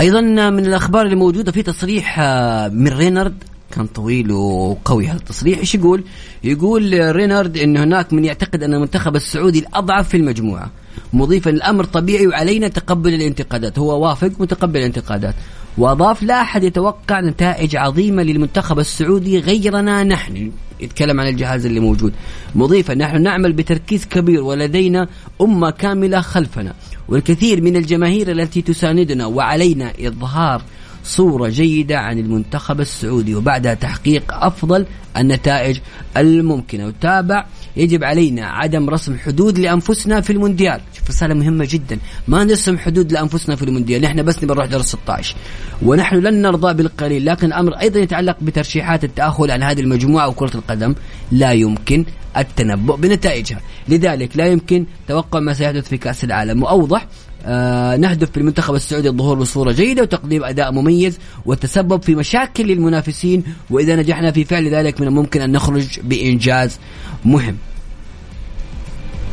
أيضا 0.00 0.20
من 0.50 0.66
الأخبار 0.66 1.04
اللي 1.04 1.16
موجودة 1.16 1.52
في 1.52 1.62
تصريح 1.62 2.16
آه، 2.20 2.68
من 2.68 2.88
رينارد. 2.88 3.34
كان 3.70 3.86
طويل 3.86 4.32
وقوي 4.32 5.06
هذا 5.06 5.16
التصريح. 5.16 5.58
إيش 5.58 5.74
يقول؟ 5.74 6.04
يقول 6.44 7.14
رينارد 7.16 7.56
إن 7.56 7.76
هناك 7.76 8.12
من 8.12 8.24
يعتقد 8.24 8.62
أن 8.62 8.74
المنتخب 8.74 9.16
السعودي 9.16 9.58
الأضعف 9.58 10.08
في 10.08 10.16
المجموعة. 10.16 10.70
مضيفا 11.12 11.50
الأمر 11.50 11.84
طبيعي 11.84 12.26
وعلينا 12.26 12.68
تقبل 12.68 13.14
الانتقادات. 13.14 13.78
هو 13.78 14.06
وافق 14.08 14.30
متقبل 14.38 14.80
الانتقادات. 14.80 15.34
وأضاف 15.78 16.22
لا 16.22 16.40
أحد 16.40 16.64
يتوقع 16.64 17.20
نتائج 17.20 17.76
عظيمة 17.76 18.22
للمنتخب 18.22 18.78
السعودي 18.78 19.38
غيرنا 19.38 20.04
نحن. 20.04 20.52
يتكلم 20.80 21.20
عن 21.20 21.28
الجهاز 21.28 21.66
اللي 21.66 21.80
موجود. 21.80 22.12
مضيفا 22.54 22.94
نحن 22.94 23.22
نعمل 23.22 23.52
بتركيز 23.52 24.04
كبير 24.04 24.42
ولدينا 24.42 25.08
أمة 25.40 25.70
كاملة 25.70 26.20
خلفنا. 26.20 26.74
والكثير 27.08 27.60
من 27.60 27.76
الجماهير 27.76 28.30
التي 28.30 28.62
تساندنا 28.62 29.26
وعلينا 29.26 29.92
إظهار 30.00 30.62
صورة 31.06 31.48
جيدة 31.48 31.98
عن 31.98 32.18
المنتخب 32.18 32.80
السعودي 32.80 33.34
وبعدها 33.34 33.74
تحقيق 33.74 34.34
أفضل 34.34 34.86
النتائج 35.16 35.78
الممكنة. 36.16 36.86
وتابع 36.86 37.46
يجب 37.76 38.04
علينا 38.04 38.46
عدم 38.46 38.90
رسم 38.90 39.18
حدود 39.18 39.58
لأنفسنا 39.58 40.20
في 40.20 40.32
المونديال. 40.32 40.80
شوف 40.92 41.08
رسالة 41.08 41.34
مهمة 41.34 41.68
جدا. 41.70 41.98
ما 42.28 42.44
نرسم 42.44 42.78
حدود 42.78 43.12
لأنفسنا 43.12 43.56
في 43.56 43.62
المونديال. 43.62 44.02
نحن 44.02 44.22
بس 44.22 44.36
نبي 44.36 44.46
نروح 44.46 44.66
دور 44.66 44.82
16 44.82 45.36
ونحن 45.82 46.16
لن 46.16 46.42
نرضى 46.42 46.74
بالقليل 46.74 47.26
لكن 47.26 47.46
الأمر 47.46 47.74
أيضا 47.80 48.00
يتعلق 48.00 48.36
بترشيحات 48.42 49.04
التأهل 49.04 49.50
عن 49.50 49.62
هذه 49.62 49.80
المجموعة 49.80 50.28
وكرة 50.28 50.54
القدم. 50.54 50.94
لا 51.32 51.52
يمكن 51.52 52.04
التنبؤ 52.36 52.96
بنتائجها. 52.96 53.60
لذلك 53.88 54.36
لا 54.36 54.46
يمكن 54.46 54.86
توقع 55.08 55.40
ما 55.40 55.54
سيحدث 55.54 55.88
في 55.88 55.96
كأس 55.96 56.24
العالم. 56.24 56.62
وأوضح 56.62 57.06
آه 57.46 57.96
نهدف 57.96 58.28
بالمنتخب 58.34 58.74
السعودي 58.74 59.08
الظهور 59.08 59.38
بصورة 59.38 59.72
جيدة 59.72 60.02
وتقديم 60.02 60.44
أداء 60.44 60.72
مميز 60.72 61.18
والتسبب 61.44 62.02
في 62.02 62.14
مشاكل 62.14 62.64
للمنافسين 62.66 63.44
وإذا 63.70 63.96
نجحنا 63.96 64.30
في 64.32 64.44
فعل 64.44 64.68
ذلك 64.74 65.00
من 65.00 65.06
الممكن 65.06 65.40
أن 65.40 65.52
نخرج 65.52 66.00
بإنجاز 66.00 66.78
مهم. 67.24 67.56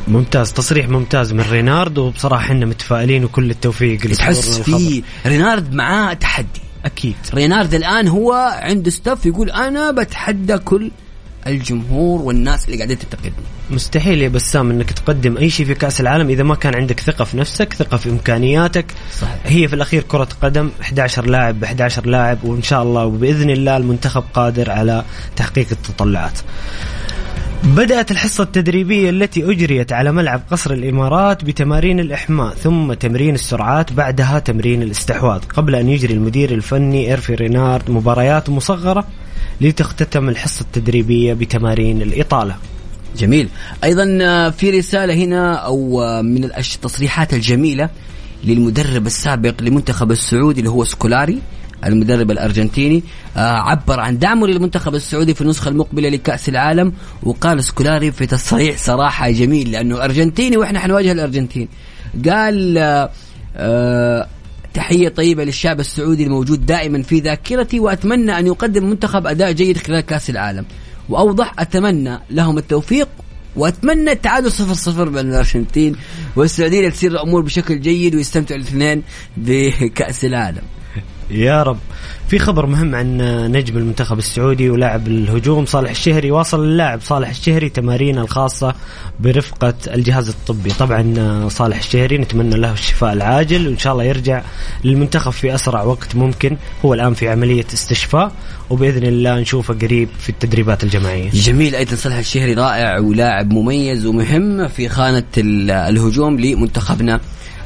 ممتاز 0.08 0.54
تصريح 0.54 0.89
ممتاز 0.89 1.34
من 1.34 1.43
رينارد 1.52 1.97
وبصراحة 1.97 2.45
إحنا 2.45 2.65
متفائلين 2.65 3.23
وكل 3.23 3.52
التوفيق 3.52 3.99
تحس. 3.99 4.60
في 4.60 5.04
رينارد 5.26 5.73
معاه 5.73 6.13
تحدي. 6.13 6.62
أكيد. 6.86 7.15
رينارد 7.34 7.73
الآن 7.73 8.08
هو 8.08 8.34
عنده 8.62 8.89
staff 8.91 9.26
يقول 9.26 9.49
أنا 9.52 9.91
بتحدى 9.91 10.58
كل 10.58 10.91
الجمهور 11.47 12.21
والناس 12.21 12.65
اللي 12.65 12.77
قاعدين 12.77 12.99
تنتقدني 12.99 13.34
مستحيل 13.71 14.21
يا 14.21 14.27
بسام 14.27 14.71
إنك 14.71 14.91
تقدم 14.91 15.38
أي 15.38 15.49
شيء 15.49 15.65
في 15.65 15.73
كأس 15.73 16.01
العالم 16.01 16.29
إذا 16.29 16.43
ما 16.43 16.56
كان 16.56 16.75
عندك 16.75 16.99
ثقة 16.99 17.25
في 17.25 17.38
نفسك 17.38 17.73
ثقة 17.73 17.97
في 17.97 18.10
إمكانياتك. 18.10 18.86
صحيح. 19.21 19.39
هي 19.45 19.67
في 19.67 19.75
الأخير 19.75 20.01
كرة 20.01 20.27
قدم 20.41 20.69
11 20.82 21.25
لاعب 21.25 21.60
ب 21.60 21.63
11 21.63 22.06
لاعب 22.06 22.43
وإن 22.43 22.62
شاء 22.62 22.84
الله 22.84 23.06
وبإذن 23.06 23.49
الله 23.49 23.77
المنتخب 23.77 24.23
قادر 24.34 24.71
على 24.71 25.03
تحقيق 25.36 25.67
التطلعات. 25.71 26.39
بدأت 27.63 28.12
الحصة 28.12 28.43
التدريبية 28.43 29.10
التي 29.10 29.51
أجريت 29.51 29.93
على 29.93 30.12
ملعب 30.12 30.41
قصر 30.51 30.73
الإمارات 30.73 31.43
بتمارين 31.43 31.99
الإحماء 31.99 32.53
ثم 32.53 32.93
تمرين 32.93 33.36
السرعات 33.36 33.93
بعدها 33.93 34.39
تمرين 34.39 34.84
الاستحواذ. 34.84 35.41
قبل 35.56 35.75
أن 35.75 35.89
يجري 35.89 36.13
المدير 36.13 36.51
الفني 36.51 37.10
هيرفي 37.10 37.36
رينارد 37.36 37.91
مباريات 37.91 38.49
مصغرة 38.49 39.08
لتختتم 39.63 40.30
الحصة 40.30 40.62
التدريبية 40.62 41.34
بتمارين 41.34 42.02
الإطالة. 42.02 42.56
جميل. 43.17 43.49
أيضا 43.84 44.17
آه، 44.21 44.49
في 44.49 44.69
رسالة 44.69 45.13
هنا 45.13 45.54
أو 45.54 46.02
آه، 46.02 46.21
من 46.21 46.43
التصريحات 46.43 47.34
الجميلة 47.34 47.89
للمدرب 48.43 49.06
السابق 49.06 49.62
لمنتخب 49.62 50.12
السعودي 50.12 50.60
اللي 50.60 50.69
هو 50.69 50.84
سكالوني 50.84 51.39
المدرب 51.86 52.32
الأرجنتيني 52.32 53.04
آه، 53.38 53.39
عبر 53.39 53.99
عن 53.99 54.19
دعمه 54.19 54.47
للمنتخب 54.47 54.95
السعودي 54.95 55.34
في 55.34 55.41
النسخة 55.41 55.69
المقبلة 55.69 56.10
لكأس 56.10 56.49
العالم 56.49 56.93
وقال 57.23 57.63
سكالوني 57.63 58.12
في 58.12 58.26
تصريح 58.26 58.78
صراحة 58.78 59.30
جميل 59.30 59.71
لأنه 59.71 60.04
أرجنتيني 60.04 60.58
وإحنا 60.58 60.80
حنواجه 60.80 61.12
الأرجنتين. 61.12 61.67
قال 62.30 62.78
تحية 64.73 65.09
طيبة 65.09 65.43
للشعب 65.43 65.79
السعودي 65.79 66.23
الموجود 66.23 66.65
دائما 66.65 67.03
في 67.03 67.19
ذاكرتي 67.19 67.79
وأتمنى 67.79 68.39
أن 68.39 68.47
يقدم 68.47 68.89
منتخب 68.89 69.27
أداء 69.27 69.51
جيد 69.51 69.77
خلال 69.77 70.01
كأس 70.01 70.29
العالم. 70.29 70.65
وأوضح 71.09 71.53
أتمنى 71.59 72.19
لهم 72.29 72.57
التوفيق 72.57 73.07
وأتمنى 73.55 74.12
التعادل 74.12 74.51
صفر 74.51 74.73
صفر 74.73 75.09
بين 75.09 75.29
الأرجنتين 75.29 75.95
والسعودية 76.36 76.89
تصير 76.89 77.12
الأمور 77.12 77.41
بشكل 77.41 77.81
جيد 77.81 78.15
ويستمتعوا 78.15 78.59
الاثنين 78.62 79.03
بكأس 79.38 80.25
العالم. 80.25 80.62
يا 81.29 81.63
رب. 81.63 81.77
في 82.27 82.39
خبر 82.39 82.65
مهم 82.65 82.95
عن 82.95 83.17
نجم 83.51 83.77
المنتخب 83.77 84.17
السعودي 84.17 84.69
ولاعب 84.69 85.07
الهجوم 85.07 85.65
صالح 85.65 85.89
الشهري. 85.89 86.31
واصل 86.31 86.63
اللاعب 86.63 87.01
صالح 87.01 87.29
الشهري 87.29 87.69
تمارين 87.69 88.17
الخاصة 88.17 88.75
برفقة 89.19 89.73
الجهاز 89.88 90.29
الطبي. 90.29 90.69
طبعا 90.69 91.47
صالح 91.49 91.77
الشهري 91.77 92.17
نتمنى 92.17 92.55
له 92.55 92.73
الشفاء 92.73 93.13
العاجل 93.13 93.67
وإن 93.67 93.77
شاء 93.77 93.93
الله 93.93 94.03
يرجع 94.03 94.41
للمنتخب 94.83 95.31
في 95.31 95.55
أسرع 95.55 95.83
وقت 95.83 96.15
ممكن. 96.15 96.57
هو 96.86 96.93
الآن 96.93 97.13
في 97.13 97.29
عملية 97.29 97.65
استشفاء 97.73 98.31
وبإذن 98.69 99.03
الله 99.03 99.39
نشوفه 99.39 99.73
قريب 99.73 100.09
في 100.19 100.29
التدريبات 100.29 100.83
الجماعية. 100.83 101.29
جميل. 101.29 101.75
أيضا 101.75 101.95
صالح 101.95 102.17
الشهري 102.17 102.53
رائع 102.53 102.99
ولاعب 102.99 103.53
مميز 103.53 104.05
ومهم 104.05 104.67
في 104.67 104.89
خانة 104.89 105.23
ال- 105.38 105.71
الهجوم 105.71 106.39
لمنتخبنا 106.39 107.19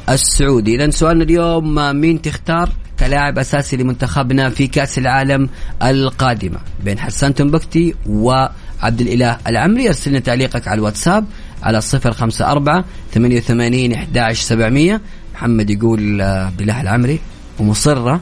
السعودي. 0.09 0.75
إذا 0.75 0.89
سؤالنا 0.89 1.23
اليوم 1.23 1.95
مين 1.95 2.21
تختار؟ 2.21 2.69
كلاعب 2.99 3.39
أساسي 3.39 3.77
لمنتخبنا 3.77 4.49
في 4.49 4.67
كأس 4.67 4.97
العالم 4.97 5.49
القادمة. 5.83 6.60
بين 6.83 6.99
حسان 6.99 7.33
تنبكتي 7.33 7.95
وعبد 8.05 9.01
الإله 9.01 9.38
العمري 9.47 9.88
ارسل 9.88 10.12
لنا 10.12 10.19
تعليقك 10.19 10.67
على 10.67 10.77
الواتساب 10.77 11.25
على 11.63 11.81
054 12.05 12.83
88 13.13 13.93
11 13.93 14.43
700 14.43 15.01
محمد 15.33 15.69
يقول 15.69 16.21
آه، 16.21 16.51
بالله 16.57 16.81
العمري 16.81 17.19
ومصرة 17.60 18.21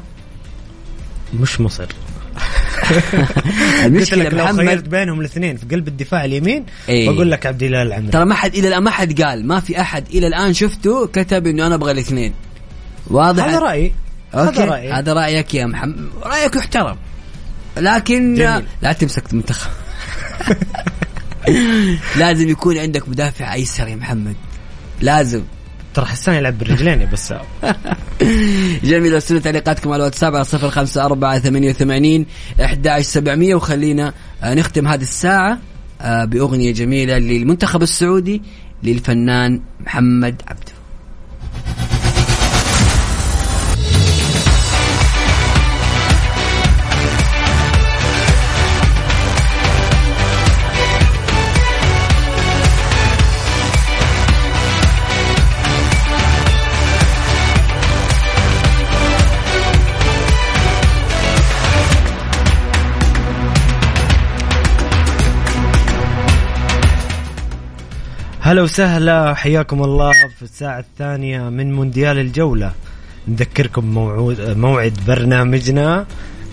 مش 1.34 1.62
مصر. 1.62 1.86
قلت 2.36 3.86
المشكلة 3.86 4.24
لك 4.24 4.34
لو 4.34 4.46
خيرت 4.46 4.88
بينهم 4.88 5.20
الاثنين 5.20 5.58
في 5.58 5.66
قلب 5.66 5.88
الدفاع 5.88 6.26
اليمين 6.26 6.66
إيه. 6.90 7.10
بقول 7.10 7.32
لك 7.32 7.46
عبد 7.46 7.64
الله 7.64 7.82
العمري. 7.82 8.12
ترى 8.12 8.26
ما 8.26 8.36
حد 8.36 8.56
إلى 8.56 8.68
الان 8.68 8.84
ما 8.84 8.92
حد 8.92 9.22
قال 9.22 9.48
ما 9.48 9.60
في 9.60 9.82
أحد 9.82 10.08
إلى 10.08 10.28
الآن 10.28 10.54
شفته 10.54 11.08
كتب 11.08 11.48
إنه 11.48 11.68
أنا 11.68 11.76
أبغى 11.76 11.92
الاثنين. 11.92 12.34
واضح؟ 13.08 13.44
هذا 13.44 13.60
رأيي. 13.60 13.94
أوكي. 14.36 14.62
هذا 14.62 14.66
رأيي. 14.66 14.92
هذا 14.92 15.14
رأيك 15.14 15.54
يا 15.54 15.66
محمد. 15.66 16.10
رأيك 16.24 16.56
يحترم. 16.56 16.98
لكن 17.78 18.36
جميل. 18.36 18.66
لا 18.82 18.94
تمسك 18.94 19.24
المنتخب 19.32 19.72
لازم 22.20 22.50
يكون 22.50 22.78
عندك 22.78 23.10
مدافع 23.10 23.54
أيسر 23.54 23.88
يا 23.88 23.96
محمد. 23.96 24.36
لازم. 25.02 25.44
ترى 25.94 26.06
حسان 26.06 26.36
يلعب 26.36 26.58
بالرجلين 26.58 27.02
يا 27.02 27.06
بسام. 27.06 27.42
جميل. 28.84 29.14
ارسلوا 29.14 29.40
تعليقاتكم 29.40 29.90
على 29.90 30.00
الواتساب 30.00 30.36
على 30.36 30.44
صفر 30.44 30.70
خمسة 30.70 31.06
أربعة 31.06 31.40
ثمانية 31.40 31.70
وثمانين 31.70 32.26
أحد 32.64 33.02
سبعمية. 33.02 33.56
وخلينا 33.56 34.14
آه، 34.44 34.54
نختم 34.54 34.88
هذه 34.88 35.02
الساعة 35.02 35.60
آه، 36.02 36.26
بأغنية 36.26 36.74
جميلة 36.74 37.18
للمنتخب 37.18 37.84
السعودي 37.84 38.42
للفنان 38.84 39.62
محمد 39.80 40.42
عبده. 40.48 40.75
هلا 68.46 68.62
وسهلا 68.62 69.34
حياكم 69.34 69.84
الله 69.84 70.12
في 70.12 70.44
الساعة 70.44 70.80
الثانية 70.80 71.50
من 71.50 71.74
مونديال 71.74 72.18
الجولة. 72.18 72.72
نذكركم 73.28 73.86
موعود 73.86 74.42
موعد 74.42 75.00
برنامجنا 75.08 76.06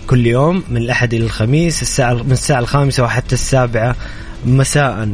كل 0.06 0.26
يوم 0.26 0.62
من 0.68 0.76
الأحد 0.76 1.14
إلى 1.14 1.24
الخميس 1.24 1.82
الساعة 1.82 2.14
من 2.14 2.32
الساعة 2.32 2.58
الخامسة 2.58 3.02
وحتى 3.02 3.34
السابعة 3.34 3.96
مساء. 4.46 5.08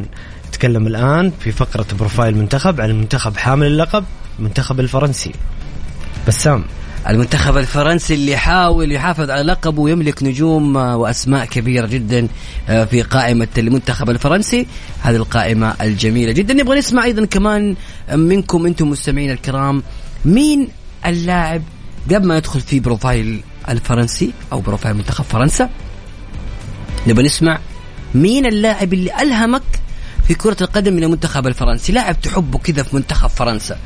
نتكلم 0.47 0.87
الآن 0.87 1.31
في 1.39 1.51
فقرة 1.51 1.85
بروفايل 1.99 2.37
منتخب 2.37 2.81
عن 2.81 2.89
المنتخب 2.89 3.37
حامل 3.37 3.67
اللقب 3.67 4.03
المنتخب 4.39 4.79
الفرنسي. 4.79 5.31
بسام. 6.27 6.63
المنتخب 7.07 7.57
الفرنسي 7.57 8.13
اللي 8.13 8.31
يحاول 8.31 8.91
يحافظ 8.91 9.29
على 9.29 9.41
لقبه 9.41 9.81
ويملك 9.81 10.23
نجوم 10.23 10.77
آه، 10.77 10.97
وأسماء 10.97 11.45
كبيرة 11.45 11.87
جدا 11.87 12.27
آه، 12.69 12.85
في 12.85 13.01
قائمة 13.01 13.47
المنتخب 13.57 14.09
الفرنسي. 14.09 14.67
هذه 15.01 15.15
القائمة 15.15 15.75
الجميلة 15.81 16.31
جدا. 16.31 16.53
نبغى 16.53 16.77
نسمع 16.77 17.03
أيضا 17.03 17.25
كمان 17.25 17.75
منكم 18.13 18.65
أنتم 18.65 18.89
مستمعين 18.89 19.31
الكرام 19.31 19.83
مين 20.25 20.67
اللاعب 21.05 21.61
قبل 22.11 22.27
ما 22.27 22.37
ندخل 22.37 22.61
في 22.61 22.79
بروفايل 22.79 23.41
الفرنسي 23.69 24.33
أو 24.51 24.61
بروفايل 24.61 24.95
منتخب 24.95 25.23
فرنسا؟ 25.23 25.69
نبغى 27.07 27.25
نسمع 27.25 27.59
مين 28.15 28.45
اللاعب 28.45 28.93
اللي 28.93 29.21
ألهمك 29.21 29.63
في 30.27 30.33
كرة 30.33 30.57
القدم 30.61 30.93
من 30.93 31.03
المنتخب 31.03 31.47
الفرنسي؟ 31.47 31.91
لاعب 31.91 32.21
تحبه 32.21 32.59
كذا 32.59 32.83
في 32.83 32.95
منتخب 32.95 33.29
فرنسا. 33.29 33.77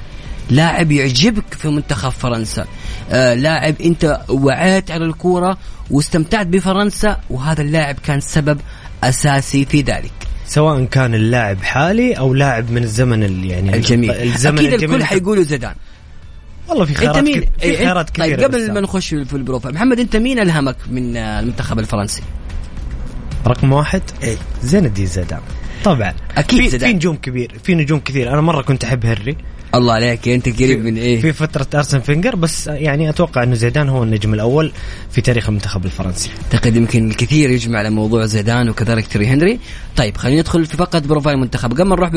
لاعب 0.50 0.92
يعجبك 0.92 1.54
في 1.54 1.68
منتخب 1.68 2.10
فرنسا. 2.10 2.66
آه 3.12 3.34
لاعب 3.34 3.76
انت 3.82 4.22
وعيت 4.30 4.92
على 4.92 5.06
الكورة 5.06 5.58
واستمتعت 5.92 6.48
بفرنسا 6.48 7.18
وهذا 7.30 7.62
اللاعب 7.62 7.96
كان 8.06 8.22
سبب 8.22 8.60
أساسي 9.04 9.66
في 9.66 9.82
ذلك. 9.82 10.12
سواء 10.48 10.84
كان 10.86 11.14
اللاعب 11.16 11.64
حالي 11.64 12.14
أو 12.14 12.34
لاعب 12.34 12.72
من 12.72 12.84
الزمن 12.84 13.24
ال- 13.24 13.46
يعني 13.46 13.76
الجميل. 13.76 14.12
الزمن 14.12 14.58
أكيد 14.58 14.74
الجميل. 14.74 14.96
الكل 14.96 15.06
حيقولوا 15.06 15.44
زيدان. 15.44 15.76
والله 16.68 16.86
في 16.86 16.92
أنت 16.92 16.98
خيارات 17.00 17.24
مين؟ 17.24 17.42
كت- 17.42 17.50
في 17.60 17.64
إيه، 17.64 17.78
خيارات 17.78 18.10
كثيرة 18.10 18.36
طيب 18.36 18.44
قبل. 18.44 18.74
ما 18.74 18.82
نخش 18.82 19.10
في 19.10 19.34
البروفايل 19.34 19.76
محمد 19.76 20.00
أنت 20.00 20.16
مين 20.16 20.40
ألهمك 20.40 20.76
من 20.92 21.18
آه، 21.18 21.40
المنتخب 21.40 21.80
الفرنسي؟ 21.80 22.22
رقم 23.48 23.74
واحد 23.74 24.02
زين 24.64 24.86
الدين 24.86 25.06
زيدان. 25.06 25.40
طبعا. 25.84 26.14
أكيد 26.38 26.60
في, 26.60 26.70
زيدان. 26.70 26.90
في 26.90 26.96
نجوم 26.96 27.16
كبير 27.16 27.52
في 27.64 27.76
نجوم 27.76 28.00
كثير. 28.00 28.34
أنا 28.34 28.42
مرة 28.42 28.62
كنت 28.62 28.84
أحب 28.84 29.06
هنري 29.06 29.38
الله 29.76 29.94
عليك 29.94 30.28
أنت 30.28 30.62
قريب 30.62 30.86
من 30.86 30.98
إيه؟ 30.98 31.22
في 31.22 31.34
فترة 31.34 31.68
آرسين 31.76 32.00
فينغر 32.00 32.36
بس 32.36 32.68
يعني 32.68 33.10
أتوقع 33.10 33.44
إنه 33.44 33.56
زيدان 33.56 33.90
هو 33.90 34.04
النجم 34.04 34.34
الأول 34.34 34.72
في 35.12 35.22
تاريخ 35.22 35.48
المنتخب 35.50 35.86
الفرنسي. 35.86 36.30
أعتقد 36.44 36.76
يمكن 36.76 37.10
الكثير 37.10 37.50
يجمع 37.50 37.80
على 37.80 37.90
موضوع 37.90 38.26
زيدان 38.26 38.70
وكذلك 38.70 39.08
تييري 39.08 39.28
هنري. 39.28 39.60
طيب 39.96 40.18
خلينا 40.18 40.42
ندخل 40.42 40.66
في 40.66 40.78
فقره 40.78 41.00
بروفايل 41.00 41.38
منتخب. 41.38 41.74
قبل 41.74 41.84
ما 41.84 41.96
نروح 41.96 42.12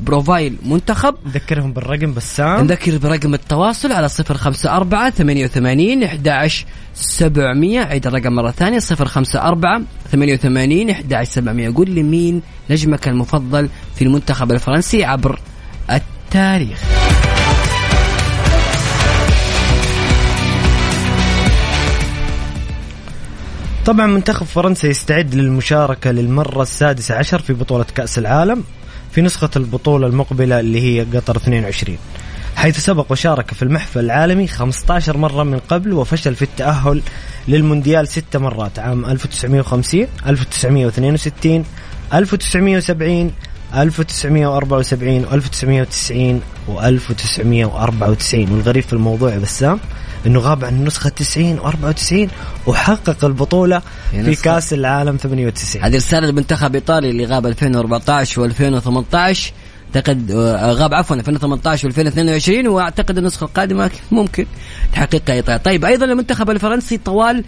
بروفايل 0.00 0.56
منتخب 0.66 1.14
نذكرهم 1.26 1.72
بالرقم 1.72 2.14
بسام 2.14 2.64
نذكر 2.64 2.98
برقم 2.98 3.34
التواصل 3.34 3.92
على 3.92 4.08
صفر 4.08 4.36
خمسة 4.36 4.76
أربعة 4.76 5.10
ثمانية 5.10 5.44
وثمانين 5.44 6.02
أحداش 6.02 6.66
سبعمية. 6.94 7.80
عيد 7.80 8.06
الرقم 8.06 8.52
خمسة 9.04 9.42
أربعة 9.42 9.82
ثمانية 10.12 10.34
وثمانين 10.34 10.90
أحداش 10.90 11.28
سبعمية. 11.28 11.74
قول 11.74 11.90
لي 11.90 12.02
مين 12.02 12.42
نجمك 12.70 13.08
المفضل 13.08 13.68
في 13.94 14.04
المنتخب 14.04 14.52
الفرنسي 14.52 15.04
عبر 15.04 15.40
التاريخ. 16.28 16.78
طبعا 23.86 24.06
منتخب 24.06 24.46
فرنسا 24.46 24.88
يستعد 24.88 25.34
للمشاركة 25.34 26.10
للمرة 26.10 26.62
السادسة 26.62 27.14
عشر 27.14 27.38
في 27.38 27.52
بطولة 27.52 27.86
كأس 27.94 28.18
العالم 28.18 28.64
في 29.12 29.22
نسخة 29.22 29.50
البطولة 29.56 30.06
المقبلة 30.06 30.60
اللي 30.60 30.80
هي 30.80 31.06
قطر 31.18 31.36
22 31.36 31.98
حيث 32.56 32.78
سبق 32.78 33.12
وشارك 33.12 33.54
في 33.54 33.62
المحفل 33.62 34.00
العالمي 34.00 34.46
15 34.46 35.16
مرة 35.16 35.42
من 35.42 35.58
قبل 35.58 35.92
وفشل 35.92 36.34
في 36.34 36.42
التأهل 36.42 37.02
للمونديال 37.48 38.08
ست 38.08 38.36
مرات 38.36 38.78
عام 38.78 39.04
1950 39.04 40.06
1962 40.26 41.64
1970 42.14 43.32
1974 43.74 45.24
1990 45.32 46.40
و1994 46.68 48.34
والغريب 48.34 48.82
في 48.82 48.92
الموضوع 48.92 49.32
يا 49.32 49.38
بسام 49.38 49.80
إنه 50.26 50.40
غاب 50.40 50.64
عن 50.64 50.74
النسخة 50.74 51.10
90 51.10 51.58
و94 51.58 52.28
وحقق 52.66 53.24
البطولة 53.24 53.82
في 54.10 54.34
كأس 54.34 54.72
العالم 54.72 55.16
98 55.16 55.84
هذه 55.84 55.96
رسالة 55.96 56.26
لمنتخب 56.26 56.74
إيطاليا 56.74 57.10
اللي 57.10 57.24
غاب 57.24 57.46
2014 57.46 58.50
و2018 58.50 59.38
اعتقد 59.96 60.32
غاب 60.60 60.94
عفوا 60.94 61.16
2018 61.16 61.90
و2022 61.90 62.66
وأعتقد 62.66 63.18
النسخة 63.18 63.44
القادمة 63.44 63.90
ممكن 64.10 64.46
تحققها 64.92 65.34
ايطاليا، 65.34 65.56
طيب 65.58 65.84
أيضا 65.84 66.06
المنتخب 66.06 66.50
الفرنسي 66.50 66.98
طوال 66.98 67.44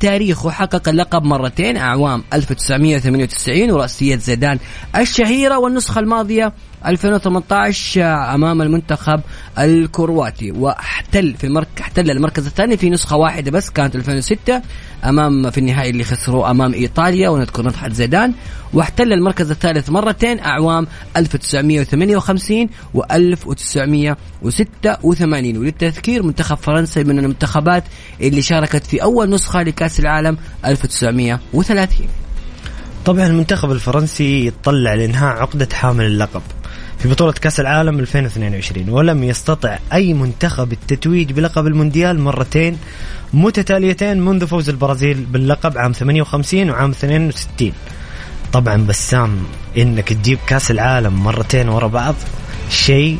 تاريخه 0.00 0.50
حقق 0.50 0.88
اللقب 0.88 1.24
مرتين 1.24 1.76
أعوام 1.76 2.24
1998 2.32 3.70
ورأسية 3.70 4.16
زيدان 4.16 4.58
الشهيرة 4.96 5.58
والنسخة 5.58 5.98
الماضية 5.98 6.52
2018 6.86 8.34
أمام 8.34 8.62
المنتخب 8.62 9.20
الكرواتي 9.58 10.50
واحتل 10.50 11.34
في 11.38 11.46
المركز 11.46 11.70
احتل 11.80 12.10
المركز 12.10 12.46
الثاني 12.46 12.76
في 12.76 12.90
نسخة 12.90 13.16
واحدة 13.16 13.50
بس 13.50 13.70
كانت 13.70 13.96
2006 13.96 14.62
أمام 15.04 15.50
في 15.50 15.58
النهائي 15.58 15.90
اللي 15.90 16.04
خسروه 16.04 16.50
أمام 16.50 16.74
إيطاليا 16.74 17.28
ونذكر 17.28 17.62
نضحة 17.62 17.88
زيدان. 17.88 18.32
واحتل 18.72 19.12
المركز 19.12 19.50
الثالث 19.50 19.90
مرتين 19.90 20.40
أعوام 20.40 20.86
1958 21.16 22.68
و1986 22.94 25.56
وللتذكير 25.56 26.22
منتخب 26.22 26.56
فرنسا 26.56 27.02
من 27.02 27.18
المنتخبات 27.18 27.84
اللي 28.20 28.42
شاركت 28.42 28.86
في 28.86 29.02
أول 29.02 29.30
نسخة 29.30 29.62
لكأس 29.62 30.00
العالم 30.00 30.36
1930 30.64 32.06
طبعا 33.04 33.26
المنتخب 33.26 33.70
الفرنسي 33.70 34.46
يتطلع 34.46 34.94
لإنهاء 34.94 35.36
عقدة 35.36 35.68
حامل 35.72 36.04
اللقب. 36.04 36.42
في 37.04 37.10
بطولة 37.10 37.32
كأس 37.32 37.60
العالم 37.60 37.98
2022 37.98 38.88
ولم 38.88 39.24
يستطع 39.24 39.78
أي 39.92 40.14
منتخب 40.14 40.72
التتويج 40.72 41.32
بلقب 41.32 41.66
المونديال 41.66 42.20
مرتين 42.20 42.78
متتاليتين 43.34 44.20
منذ 44.20 44.46
فوز 44.46 44.68
البرازيل 44.68 45.24
باللقب 45.24 45.78
عام 45.78 45.92
58 45.92 46.70
وعام 46.70 46.90
62 46.90 47.72
طبعا 48.52 48.76
بسام 48.76 49.42
إنك 49.78 50.08
تجيب 50.08 50.38
كأس 50.46 50.70
العالم 50.70 51.24
مرتين 51.24 51.68
ورا 51.68 51.86
بعض 51.86 52.14
شيء 52.70 53.18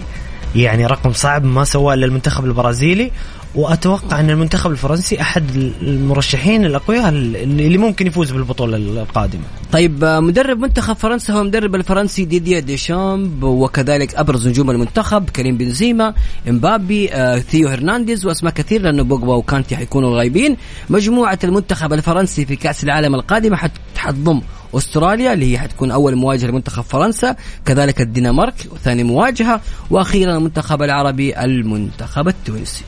يعني 0.56 0.86
رقم 0.86 1.12
صعب 1.12 1.44
ما 1.44 1.64
سواه 1.64 1.94
إلا 1.94 2.06
المنتخب 2.06 2.44
البرازيلي. 2.44 3.10
وأتوقع 3.54 4.20
أن 4.20 4.30
المنتخب 4.30 4.70
الفرنسي 4.70 5.20
أحد 5.20 5.50
المرشحين 5.82 6.64
الأقوياء 6.64 7.08
اللي 7.08 7.78
ممكن 7.78 8.06
يفوز 8.06 8.30
بالبطولة 8.32 8.76
القادمة. 8.76 9.42
طيب 9.72 10.04
مدرب 10.04 10.58
منتخب 10.58 10.96
فرنسا 10.96 11.32
هو 11.34 11.42
مدرب 11.44 11.74
الفرنسي 11.74 12.24
ديديه 12.24 12.60
ديشامب 12.60 13.42
وكذلك 13.42 14.14
أبرز 14.14 14.48
نجوم 14.48 14.70
المنتخب 14.70 15.30
كريم 15.30 15.56
بنزيما 15.56 16.14
إمبابي 16.48 17.12
آه، 17.12 17.38
ثيو 17.38 17.68
هرنانديز 17.68 18.26
وأسماء 18.26 18.52
كثير 18.52 18.82
لأنه 18.82 19.02
بوجبا 19.02 19.34
وكانتي 19.34 19.76
حيكونوا 19.76 20.16
غايبين 20.18 20.56
مجموعة 20.90 21.38
المنتخب 21.44 21.92
الفرنسي 21.92 22.46
في 22.46 22.56
كأس 22.56 22.84
العالم 22.84 23.14
القادمة 23.14 23.56
حت- 23.56 23.70
حتضم 23.96 24.40
أستراليا 24.74 25.32
اللي 25.32 25.52
هي 25.52 25.58
حتكون 25.58 25.90
أول 25.90 26.16
مواجهة 26.16 26.46
لمنتخب 26.48 26.82
فرنسا 26.82 27.36
كذلك 27.66 28.00
الدنمارك 28.00 28.54
وثاني 28.72 29.04
مواجهة 29.04 29.60
وأخيرا 29.90 30.36
المنتخب 30.36 30.82
العربي 30.82 31.44
المنتخب 31.44 32.28
التونسي. 32.28 32.84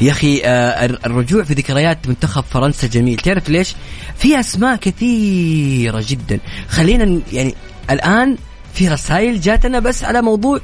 يا 0.00 0.12
أخي 0.12 0.42
آه، 0.44 0.84
الر- 0.84 0.98
الرجوع 1.06 1.42
في 1.44 1.54
ذكريات 1.54 2.08
منتخب 2.08 2.44
فرنسا 2.50 2.86
جميل. 2.86 3.16
تعرف 3.16 3.48
ليش؟ 3.48 3.74
في 4.16 4.40
أسماء 4.40 4.76
كثيرة 4.76 6.04
جدا. 6.08 6.38
خلينا 6.68 7.20
يعني 7.32 7.54
الآن 7.90 8.36
في 8.74 8.88
رسائل 8.88 9.40
جاتنا 9.40 9.78
بس 9.78 10.04
على 10.04 10.22
موضوع 10.22 10.60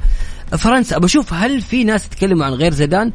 فرنسا. 0.57 0.97
بشوف 0.97 1.33
هل 1.33 1.61
في 1.61 1.83
ناس 1.83 2.05
يتكلموا 2.05 2.45
عن 2.45 2.53
غير 2.53 2.73
زيدان؟ 2.73 3.11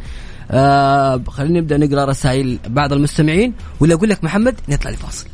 آه 0.51 1.23
خلينا 1.29 1.61
نبدأ 1.61 1.77
نقرأ 1.77 2.05
رسائل 2.05 2.59
بعض 2.69 2.93
المستمعين 2.93 3.53
ولا 3.81 3.95
أقول 3.95 4.09
لك 4.09 4.25
محمد 4.25 4.55
نطلع 4.69 4.91
لفاصل. 4.91 5.27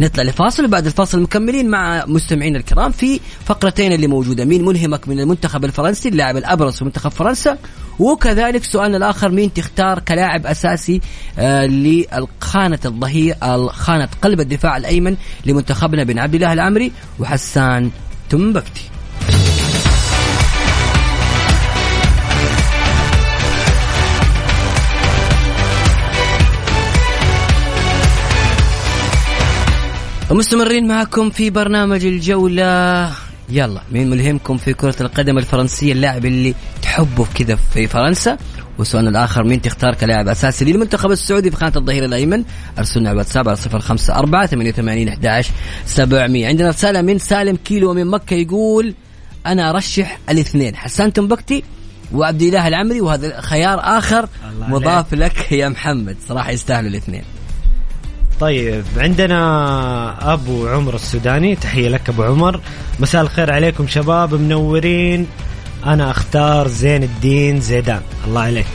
نطلع 0.00 0.24
لفاصل 0.24 0.64
وبعد 0.64 0.86
الفاصل 0.86 1.22
مكملين 1.22 1.70
مع 1.70 2.04
مستمعينا 2.06 2.58
الكرام 2.58 2.92
في 2.92 3.20
فقرتين 3.44 3.92
اللي 3.92 4.06
موجودة. 4.06 4.44
مين 4.44 4.64
ملهمك 4.64 5.08
من 5.08 5.20
المنتخب 5.20 5.64
الفرنسي؟ 5.64 6.08
اللاعب 6.08 6.36
الأبرز 6.36 6.74
في 6.74 6.84
منتخب 6.84 7.10
فرنسا. 7.10 7.58
وكذلك 7.98 8.64
سؤالنا 8.64 8.96
الآخر 8.96 9.30
مين 9.30 9.52
تختار 9.52 9.98
كلاعب 9.98 10.46
أساسي 10.46 11.00
آه 11.38 11.66
لخانه 11.66 12.78
الظهير 12.84 13.34
خانه 13.68 14.08
قلب 14.22 14.40
الدفاع 14.40 14.76
الأيمن 14.76 15.16
لمنتخبنا؟ 15.46 16.04
بن 16.04 16.18
عبد 16.18 16.34
الله 16.34 16.52
العمري 16.52 16.92
وحسان 17.20 17.90
تنبكتي. 18.30 18.93
ومستمرين 30.30 30.88
معكم 30.88 31.30
في 31.30 31.50
برنامج 31.50 32.04
الجولة. 32.04 33.12
يلا 33.48 33.80
مين 33.92 34.10
ملهمكم 34.10 34.56
في 34.56 34.74
كرة 34.74 34.94
القدم 35.00 35.38
الفرنسية؟ 35.38 35.92
اللاعب 35.92 36.26
اللي 36.26 36.54
تحبه 36.82 37.26
كذا 37.34 37.56
في 37.56 37.86
فرنسا. 37.86 38.38
وسؤالنا 38.78 39.10
الآخر 39.10 39.44
مين 39.44 39.62
تختار 39.62 39.94
كلاعب 39.94 40.28
أساسي 40.28 40.64
للمنتخب 40.64 41.10
السعودي 41.10 41.50
في 41.50 41.56
خانة 41.56 41.72
الظهير 41.76 42.04
الأيمن؟ 42.04 42.44
أرسلنا 42.78 43.08
على 43.08 43.14
الواتساب 43.14 43.48
على 43.48 43.56
صفر 43.56 43.80
خمسة 43.80 44.14
أربعة 44.14 44.46
ثمانية 44.46 44.70
وثمانين 44.70 45.08
أحداش 45.08 45.50
سبعمية. 45.86 46.48
عندنا 46.48 46.68
رسالة 46.68 47.02
من 47.02 47.18
سالم 47.18 47.56
كيلو 47.56 47.94
من 47.94 48.06
مكة 48.06 48.34
يقول 48.34 48.94
أنا 49.46 49.70
أرشح 49.70 50.18
الاثنين 50.30 50.76
حسان 50.76 51.12
تنبكتي 51.12 51.64
وعبد 52.12 52.42
الله 52.42 52.68
العمري 52.68 53.00
وهذا 53.00 53.40
خيار 53.40 53.80
آخر 53.98 54.28
مضاف 54.68 55.14
لك 55.14 55.52
يا 55.52 55.68
محمد. 55.68 56.16
صراحة 56.28 56.50
يستاهلوا 56.50 56.90
الاثنين. 56.90 57.22
طيب 58.40 58.84
عندنا 58.96 60.32
أبو 60.32 60.68
عمر 60.68 60.94
السوداني. 60.94 61.56
تحية 61.56 61.88
لك 61.88 62.08
أبو 62.08 62.22
عمر. 62.22 62.60
مساء 63.00 63.22
الخير 63.22 63.52
عليكم 63.52 63.88
شباب 63.88 64.34
منورين. 64.34 65.26
أنا 65.86 66.10
أختار 66.10 66.68
زين 66.68 67.02
الدين 67.02 67.60
زيدان. 67.60 68.00
الله 68.26 68.40
عليك. 68.40 68.66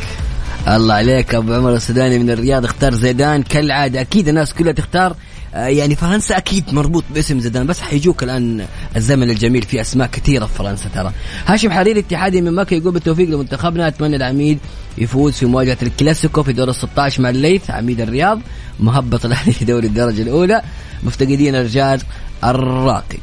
الله 0.68 0.94
عليك 0.94 1.36
أبو 1.36 1.54
عمر 1.54 1.74
السوداني 1.74 2.20
من 2.20 2.30
الرياض 2.30 2.66
أختار 2.66 2.94
زيدان. 2.94 3.44
كالعادة 3.44 4.02
أكيد 4.02 4.28
الناس 4.28 4.54
كلها 4.54 4.72
تختار 4.72 5.16
يعني 5.54 5.96
فرنسا 5.96 6.38
أكيد 6.38 6.74
مربوط 6.74 7.04
باسم 7.14 7.40
زيدان 7.40 7.68
بس 7.68 7.82
حيجوك 7.82 8.24
الآن 8.24 8.66
الزمن 8.96 9.30
الجميل 9.30 9.62
في 9.62 9.82
أسماء 9.82 10.08
كثيرة 10.08 10.46
في 10.46 10.54
فرنسا 10.54 10.90
ترى. 10.96 11.12
هاشم 11.46 11.72
حريري 11.72 12.00
اتحادي 12.00 12.42
من 12.42 12.56
مكة 12.56 12.74
يقول 12.74 12.94
بالتوفيق 12.94 13.30
لمنتخبنا 13.30 13.88
أتمنى 13.88 14.16
العميد 14.16 14.60
يفوز 14.98 15.34
في 15.34 15.46
مواجهة 15.46 15.78
الكلاسيكو 15.82 16.44
في 16.44 16.54
دور 16.54 16.70
ال 16.70 16.76
16 16.76 17.22
مع 17.22 17.30
الليث 17.30 17.72
عميد 17.72 18.02
الرياض 18.02 18.42
مهبط 18.80 19.26
الاهلي 19.26 19.54
في 19.60 19.66
دوري 19.66 19.88
الدرجة 19.88 20.22
الأولى. 20.22 20.62
مفتقدين 21.04 21.56
الرجال 21.56 22.02
الراقي. 22.44 23.18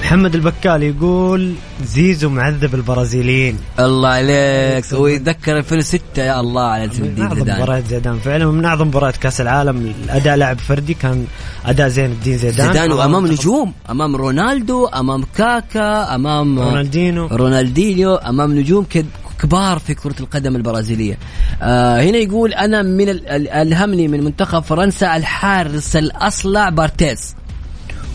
محمد 0.00 0.34
البكال 0.34 0.82
يقول 0.82 1.54
زيزو 1.84 2.28
معذب 2.28 2.74
البرازيليين. 2.74 3.58
الله 3.78 4.08
عليك. 4.08 4.84
ويتذكر 4.92 5.58
2006 5.58 6.22
يا 6.22 6.40
الله 6.40 6.62
على 6.62 6.88
زين 6.88 7.02
من 7.02 7.08
الدين 7.08 7.24
أعظم 7.24 7.38
زيدان. 7.38 7.56
مباريات 7.62 7.86
زيدان. 7.86 8.18
فعلا 8.18 8.46
ومن 8.46 8.64
أعظم 8.64 8.86
مباريات 8.88 9.16
كأس 9.16 9.40
العالم. 9.40 9.92
الأداء 10.04 10.36
لاعب 10.36 10.58
فردي 10.58 10.94
كان 10.94 11.26
أداء 11.66 11.88
زين 11.88 12.04
الدين 12.12 12.38
زيدان. 12.38 12.66
زيدان 12.72 12.92
وأمام 12.92 13.26
نجوم. 13.26 13.72
أمام 13.90 14.16
رونالدو 14.16 14.86
أمام 14.86 15.24
كاكا 15.36 16.14
أمام 16.14 16.58
رونالدينو. 16.58 17.26
رونالدينيو 17.26 18.14
أمام 18.14 18.58
نجوم 18.58 18.84
كد- 18.84 19.06
كبار 19.42 19.78
في 19.78 19.94
كرة 19.94 20.14
القدم 20.20 20.56
البرازيلية. 20.56 21.18
آه 21.62 22.00
هنا 22.02 22.18
يقول 22.18 22.52
أنا 22.54 22.82
من 22.82 23.08
ال- 23.08 23.28
ال- 23.28 23.48
ألهمني 23.48 24.08
من 24.08 24.24
منتخب 24.24 24.62
فرنسا 24.62 25.16
الحارس 25.16 25.96
الأصلع 25.96 26.68
بارتيز 26.68 27.34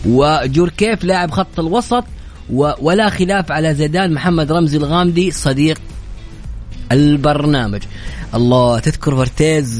وجوركيف 0.06 1.04
لاعب 1.04 1.30
خط 1.30 1.58
الوسط 1.58 2.04
ولا 2.50 3.10
خلاف 3.10 3.52
على 3.52 3.74
زيدان 3.74 4.14
محمد 4.14 4.52
رمزي 4.52 4.76
الغامدي 4.76 5.30
صديق 5.30 5.78
البرنامج. 6.92 7.82
الله 8.34 8.78
تذكر 8.78 9.14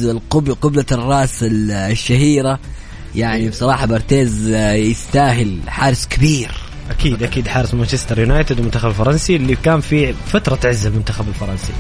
القبل 0.05 0.55
قبلة 0.55 0.85
الرأس 0.93 1.43
ال- 1.43 1.71
الشهيرة؟ 1.71 2.59
يعني 3.15 3.49
بصراحة 3.49 3.87
بارتيز 3.87 4.49
آه، 4.51 4.73
يستاهل 4.73 5.59
حارس 5.67 6.07
كبير. 6.07 6.51
أكيد 6.91 7.23
أكيد 7.23 7.49
حارس 7.49 7.75
مانشستر 7.75 8.19
يونايتد 8.19 8.57
والمنتخب 8.57 8.89
الفرنسي 8.89 9.37
اللي 9.37 9.57
كان 9.57 9.81
في 9.81 10.13
فترة 10.27 10.59
عز 10.65 10.87
المنتخب 10.87 11.29
الفرنسي. 11.29 11.73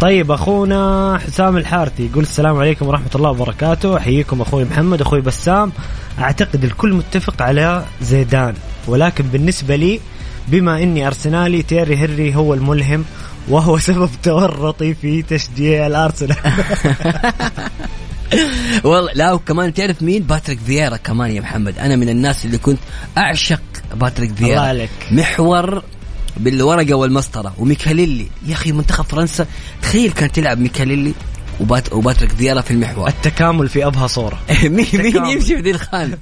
طيب 0.00 0.30
أخونا 0.30 1.18
حسام 1.26 1.56
الحارثي 1.56 2.06
يقول 2.06 2.22
السلام 2.22 2.56
عليكم 2.56 2.86
ورحمة 2.86 3.10
الله 3.14 3.30
وبركاته. 3.30 3.96
أحييكم 3.96 4.40
أخوي 4.40 4.64
محمد 4.64 5.00
أخوي 5.00 5.20
بسام. 5.20 5.72
أعتقد 6.18 6.64
الكل 6.64 6.92
متفق 6.92 7.42
على 7.42 7.84
زيدان 8.02 8.54
ولكن 8.86 9.24
بالنسبة 9.24 9.76
لي 9.76 10.00
بما 10.48 10.82
إني 10.82 11.06
أرسنالي 11.06 11.62
تيري 11.62 11.96
هنري 11.96 12.34
هو 12.34 12.54
الملهم 12.54 13.04
وهو 13.48 13.78
سبب 13.88 14.10
تورطي 14.22 14.94
في 14.94 15.22
تشجيع 15.22 15.86
الأرسنال. 15.86 16.36
والله 18.84 19.12
لا 19.14 19.32
وكمان 19.32 19.74
تعرف 19.74 20.02
مين؟ 20.02 20.22
باتريك 20.22 20.58
فييرا 20.58 20.96
كمان 20.96 21.30
يا 21.30 21.40
محمد. 21.40 21.78
أنا 21.78 21.96
من 21.96 22.08
الناس 22.08 22.44
اللي 22.44 22.58
كنت 22.58 22.78
أعشق 23.18 23.60
باتريك 23.94 24.34
فييرا. 24.34 24.52
الله 24.52 24.68
عليك. 24.68 24.90
محور 25.10 25.82
بالورقة 26.38 26.94
والمسطرة. 26.94 27.54
وميكاليلي. 27.58 28.26
يا 28.46 28.52
أخي 28.52 28.72
منتخب 28.72 29.04
فرنسا 29.04 29.46
تخيل 29.82 30.12
كان 30.12 30.32
تلعب 30.32 30.58
ميكاليلي 30.58 31.14
وبات 31.60 31.92
وباتريك 31.92 32.30
فييرا 32.32 32.60
في 32.60 32.70
المحور. 32.70 33.08
التكامل 33.08 33.68
في 33.68 33.86
أبهى 33.86 34.08
صورة. 34.08 34.38
مين 34.62 34.86
مين. 34.94 35.16
يمشي 35.26 35.56
في 35.56 35.62
ذي 35.62 35.70
الخانة؟ 35.70 36.18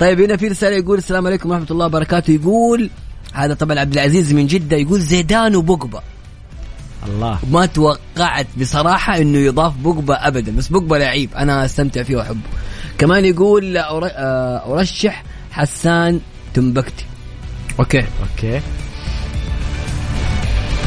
طيب 0.00 0.20
هنا 0.20 0.36
في 0.36 0.48
رسالة 0.48 0.76
يقول 0.76 0.98
السلام 0.98 1.26
عليكم 1.26 1.50
ورحمة 1.50 1.66
الله 1.70 1.86
وبركاته. 1.86 2.30
يقول 2.30 2.90
هذا 3.32 3.54
طبعا 3.54 3.80
عبد 3.80 3.92
العزيز 3.92 4.32
من 4.32 4.46
جدة 4.46 4.76
يقول 4.76 5.00
زيدان 5.00 5.56
وبوجبا. 5.56 6.02
الله. 7.08 7.38
ما 7.50 7.66
توقعت 7.66 8.46
بصراحة 8.60 9.18
إنه 9.18 9.38
يضاف 9.38 9.72
بوجبا 9.76 10.28
ابدا 10.28 10.52
بس 10.56 10.68
بوجبا 10.68 10.96
لعيب 10.96 11.30
أنا 11.36 11.64
أستمتع 11.64 12.02
فيه 12.02 12.16
وأحبه. 12.16 12.40
كمان 12.98 13.24
يقول 13.24 13.78
أر- 13.78 14.10
آه، 14.14 14.72
أرشح 14.78 15.24
حسان 15.50 16.20
تنبكتي. 16.54 17.04
okay. 17.80 17.98
okay. 17.98 18.60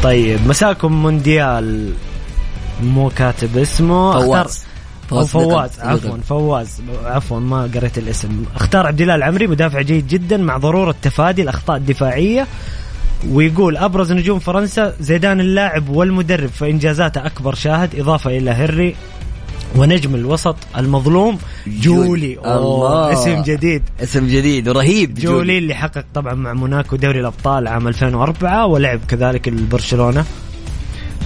طيب 0.06 0.48
مساكم 0.48 0.92
مونديال. 0.92 1.94
مو 2.84 3.10
كاتب 3.10 3.58
اسمه. 3.58 4.14
فواز. 4.14 4.64
فواز 5.10 5.28
فواز 5.28 5.80
عفوا. 5.80 6.18
فواز. 6.18 6.82
عفوا 7.06 7.40
ما 7.40 7.70
قريت 7.76 7.98
الاسم. 7.98 8.46
أختار 8.56 8.88
عبد 8.88 9.02
الله 9.02 9.16
العمري 9.16 9.48
مدافع 9.48 9.82
جيد 9.82 10.08
جدا 10.08 10.38
مع 10.38 10.58
ضرورة 10.58 10.96
تفادي 11.02 11.42
الأخطاء 11.42 11.78
الدفاعية. 11.78 12.48
ويقول 13.30 13.78
أبرز 13.78 14.12
نجوم 14.12 14.40
فرنسا 14.40 14.94
زيدان 15.00 15.40
اللاعب 15.40 15.90
والمدرب 15.90 16.50
فإنجازاته 16.50 17.26
أكبر 17.26 17.56
شاهد 17.56 18.00
إضافة 18.00 18.38
إلى 18.38 18.52
هنري 18.52 18.96
ونجم 19.76 20.16
الوسط 20.16 20.56
المظلوم 20.78 21.38
جولي. 21.68 22.38
الله. 22.46 23.14
اسم 23.14 23.42
جديد. 23.42 23.84
اسم 24.04 24.28
جديد 24.28 24.70
ورهيب 24.70 25.14
جولي. 25.14 25.58
اللي 25.58 25.76
حقق 25.76 26.06
طبعا 26.14 26.34
مع 26.34 26.54
موناكو 26.54 26.96
دوري 26.96 27.20
الأبطال 27.20 27.68
عام 27.68 27.88
2004 27.88 28.68
ولعب 28.68 29.00
كذلك 29.08 29.48
البرشلونة. 29.48 30.26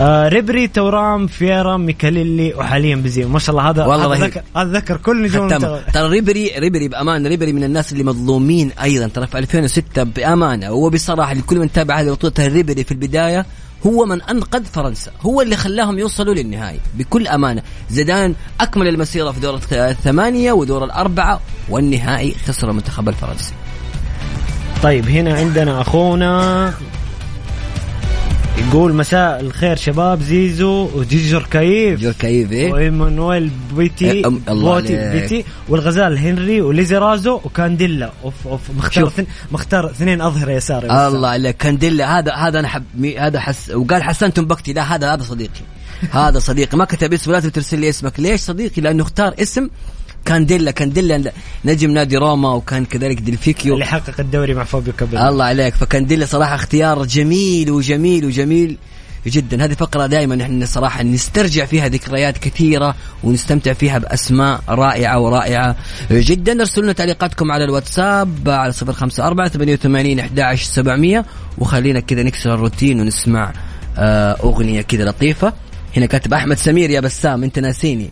آه 0.01 0.27
ريبري 0.27 0.67
تورام 0.67 1.27
فييرا 1.27 1.77
ماكيليلي 1.77 2.53
وحاليا 2.53 2.95
بنزيما 2.95 3.34
ما 3.34 3.39
شاء 3.39 3.55
الله 3.55 3.69
هذا 3.69 3.86
والله 3.86 4.15
هذا. 4.15 4.25
ذكر 4.25 4.41
هذا 4.57 4.71
ذكر 4.71 4.97
كل 4.97 5.23
نجوم. 5.23 5.47
ترى 5.93 6.07
ريبري 6.09 6.51
ريبري 6.57 6.88
بأمانة 6.88 7.30
ريبري 7.30 7.53
من 7.53 7.63
الناس 7.63 7.91
اللي 7.91 8.03
مظلومين 8.03 8.71
أيضا. 8.84 9.07
ترى 9.07 9.27
في 9.27 9.38
2006 9.38 10.03
بأمانة. 10.03 10.71
وبصراحة 10.71 11.34
لكل 11.34 11.59
من 11.59 11.71
تابع 11.71 11.99
هذه 11.99 12.07
البطولة 12.07 12.47
ريبري 12.47 12.84
في 12.84 12.91
البداية 12.91 13.45
هو 13.88 14.05
من 14.05 14.21
أنقذ 14.21 14.65
فرنسا. 14.65 15.11
هو 15.21 15.41
اللي 15.41 15.55
خلاهم 15.55 15.99
يوصلوا 15.99 16.34
للنهائي. 16.34 16.80
بكل 16.95 17.27
أمانة 17.27 17.61
زيدان 17.89 18.36
أكمل 18.61 18.88
المسيرة 18.88 19.32
في 19.32 19.39
دور 19.39 19.59
الث- 19.59 19.73
الثمانية 19.73 20.51
ودور 20.51 20.84
الأربعة 20.86 21.41
والنهائي 21.69 22.36
خسر 22.47 22.69
المنتخب 22.69 23.09
الفرنسي. 23.09 23.53
طيب 24.84 25.09
هنا 25.09 25.34
عندنا 25.34 25.82
أخونا 25.82 26.73
يقول 28.68 28.93
مساء 28.93 29.39
الخير 29.41 29.76
شباب 29.76 30.22
زيزو 30.22 30.89
وجيجر 30.95 31.43
كيف 31.51 31.99
جوركايف 31.99 32.51
إيه؟ 32.51 32.72
وإيمانويل 32.72 33.51
بيتي 33.76 34.12
إيه، 34.12 34.24
أم- 34.24 34.49
الله 34.49 34.80
بوتي 34.82 34.97
عليك. 34.99 35.22
بيتي 35.22 35.45
والغزال 35.70 36.18
هنري 36.18 36.62
وليزيرازو 36.62 37.36
وكانديلا 37.36 38.12
أوف 38.24 38.47
أوف 38.47 38.62
مختار 38.78 39.03
شوف. 39.03 39.14
اثنين 39.14 39.28
مختار 39.51 39.89
اثنين 39.91 40.22
أظهرة 40.21 40.51
يسار 40.51 40.88
بس. 40.88 40.93
الله 40.93 41.30
عليك 41.30 41.57
كانديلا 41.57 42.20
هذا 42.20 42.34
هذا 42.34 42.60
أنا 42.60 42.68
حب 42.68 42.84
مي- 42.97 43.18
هذا 43.20 43.39
حس 43.39 43.70
وقال 43.70 44.03
حسان 44.03 44.34
تنبكتي 44.34 44.74
لا 44.74 44.95
هذا 44.95 45.14
هذا 45.14 45.24
صديقي 45.24 45.62
هذا 46.12 46.39
صديقي 46.39 46.78
ما 46.78 46.86
كتب 46.86 47.14
اسمه 47.14 47.34
لازم 47.34 47.49
ترسل 47.49 47.80
لي 47.80 47.89
اسمك 47.89 48.20
ليش 48.20 48.41
صديقي 48.41 48.82
لأنه 48.82 49.03
اختار 49.03 49.34
اسم 49.41 49.70
كانديلا 50.26 50.72
كانديلا 50.72 51.32
نجم 51.65 51.91
نادي 51.91 52.17
روما 52.17 52.53
وكان 52.53 52.86
كذلك 52.86 53.22
ديلفيكيو 53.22 53.74
اللي 53.74 53.86
حقق 53.86 54.20
الدوري 54.20 54.53
مع 54.53 54.63
فابيو 54.63 54.93
كابيلو 54.93 55.28
الله 55.28 55.45
عليك. 55.45 55.76
فكانديلا 55.76 56.26
صراحة 56.26 56.55
اختيار 56.55 57.05
جميل 57.05 57.72
وجميل 57.72 58.26
وجميل 58.26 58.78
جدا. 59.28 59.65
هذه 59.65 59.74
فقرة 59.74 60.05
دائما 60.05 60.36
نحن 60.36 60.65
صراحة 60.65 61.03
نسترجع 61.03 61.65
فيها 61.65 61.88
ذكريات 61.88 62.38
كثيرة 62.38 62.95
ونستمتع 63.24 63.74
فيها 63.74 63.97
بأسماء 63.97 64.61
رائعة 64.70 65.20
ورائعة 65.20 65.76
جدا. 66.11 66.59
ارسلوا 66.59 66.84
لنا 66.84 66.93
تعليقاتكم 66.93 67.51
على 67.51 67.63
الواتساب 67.63 68.49
على 68.49 68.72
صفر 68.72 68.93
خمسة 68.93 69.28
أربعة 69.28 69.49
ثمانية 69.49 69.74
وثمانين 69.74 70.20
أحد 70.20 70.55
سبعمية 70.55 71.26
وخلينا 71.57 71.99
كذا 71.99 72.24
نكسر 72.24 72.53
الروتين 72.53 73.01
ونسمع 73.01 73.53
آه، 73.97 74.38
أغنية 74.43 74.82
كذا 74.82 75.05
لطيفة. 75.05 75.53
هنا 75.97 76.05
كاتب 76.05 76.34
أحمد 76.34 76.57
سمير 76.57 76.89
يا 76.89 76.99
بسام 76.99 77.43
أنت 77.43 77.59
ناسيني. 77.59 78.11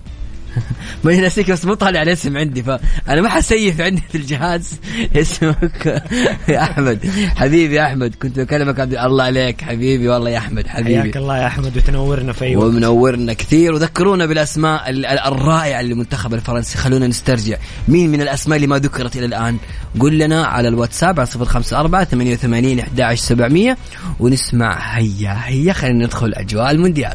ما 1.04 1.16
ناسيك 1.16 1.52
بس 1.52 1.66
مو 1.66 1.74
طالع 1.74 2.02
الاسم 2.02 2.38
عندي 2.38 2.64
فانا 2.64 3.22
ما 3.22 3.30
حسيف 3.30 3.82
عندي 3.82 4.04
في 4.12 4.18
الجهاز 4.18 4.80
اسمك. 5.16 6.04
يا 6.50 6.64
أحمد. 6.64 7.00
حبيبي 7.36 7.76
يا 7.76 7.86
أحمد 7.86 8.16
كنت 8.22 8.40
بكلمك 8.40 8.80
عبد 8.80 8.94
الله 8.96 9.24
عليك. 9.24 9.62
حبيبي 9.62 10.08
والله 10.08 10.30
يا 10.30 10.38
أحمد 10.38 10.68
حبيبي. 10.68 11.02
حياك 11.02 11.18
الله 11.18 11.38
يا 11.38 11.48
أحمد 11.48 11.78
وتنورنا 11.78 12.34
في 12.34 12.46
أي 12.46 12.56
وقت. 12.56 12.66
ومنورنا 12.66 13.34
كثير. 13.34 13.74
وذكرونا 13.74 14.26
بالأسماء 14.26 14.90
ال- 14.90 15.06
ال- 15.06 15.20
الرائعة 15.20 15.82
للمنتخب 15.82 16.34
الفرنسي. 16.34 16.78
خلونا 16.78 17.08
نسترجع. 17.08 17.58
مين 17.88 18.12
من 18.12 18.22
الأسماء 18.22 18.56
اللي 18.56 18.68
ما 18.68 18.78
ذكرت 18.80 19.16
إلى 19.18 19.26
الآن؟ 19.26 19.58
قل 20.00 20.18
لنا 20.18 20.46
على 20.46 20.68
الواتساب 20.68 21.20
على 21.20 21.28
054 21.36 22.04
88 22.06 22.80
11 22.80 23.22
700 23.24 23.78
ونسمع 24.20 24.78
هيا 24.98 25.38
هيا. 25.46 25.74
خلينا 25.74 26.06
ندخل 26.06 26.34
أجواء 26.34 26.72
المونديال. 26.72 27.14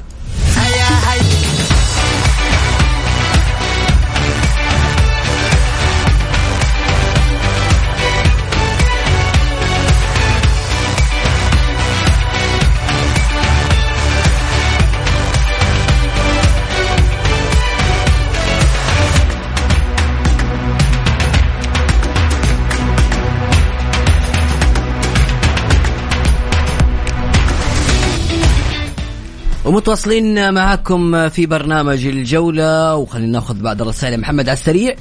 ومتواصلين 29.64 30.54
معكم 30.54 31.28
في 31.28 31.46
برنامج 31.46 32.06
الجولة 32.06 32.96
وخلينا 32.96 33.32
ناخذ 33.32 33.62
بعض 33.62 33.82
الرسائل 33.82 34.20
محمد 34.20 34.48
على 34.48 34.58
السريع. 34.58 34.94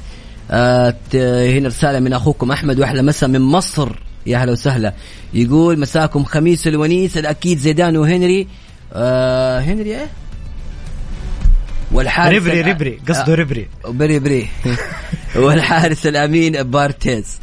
آه، 0.51 0.95
هنا 1.13 1.67
رسالة 1.67 1.99
من 1.99 2.13
أخوكم 2.13 2.51
أحمد 2.51 2.79
وأحلى 2.79 3.01
مسا 3.01 3.27
من 3.27 3.41
مصر. 3.41 3.89
يا 4.25 4.37
هلا 4.37 4.51
وسهلا. 4.51 4.93
يقول 5.33 5.79
مساكم 5.79 6.23
خميس 6.23 6.67
الونيس 6.67 7.17
الأكيد 7.17 7.57
زيدان 7.57 7.97
وهنري. 7.97 8.47
آه 8.93 9.59
هنري 9.59 9.95
إيه؟ 9.95 10.07
والحارس 11.91 12.35
ربري 12.35 12.63
الأ- 12.63 12.67
ربري 12.67 12.99
قصده 13.09 13.33
آه، 13.33 13.35
ربري 13.35 13.67
بري 13.85 14.19
بري 14.19 14.49
والحارس 15.35 16.07
الأمين 16.07 16.63
بارتيز. 16.63 17.39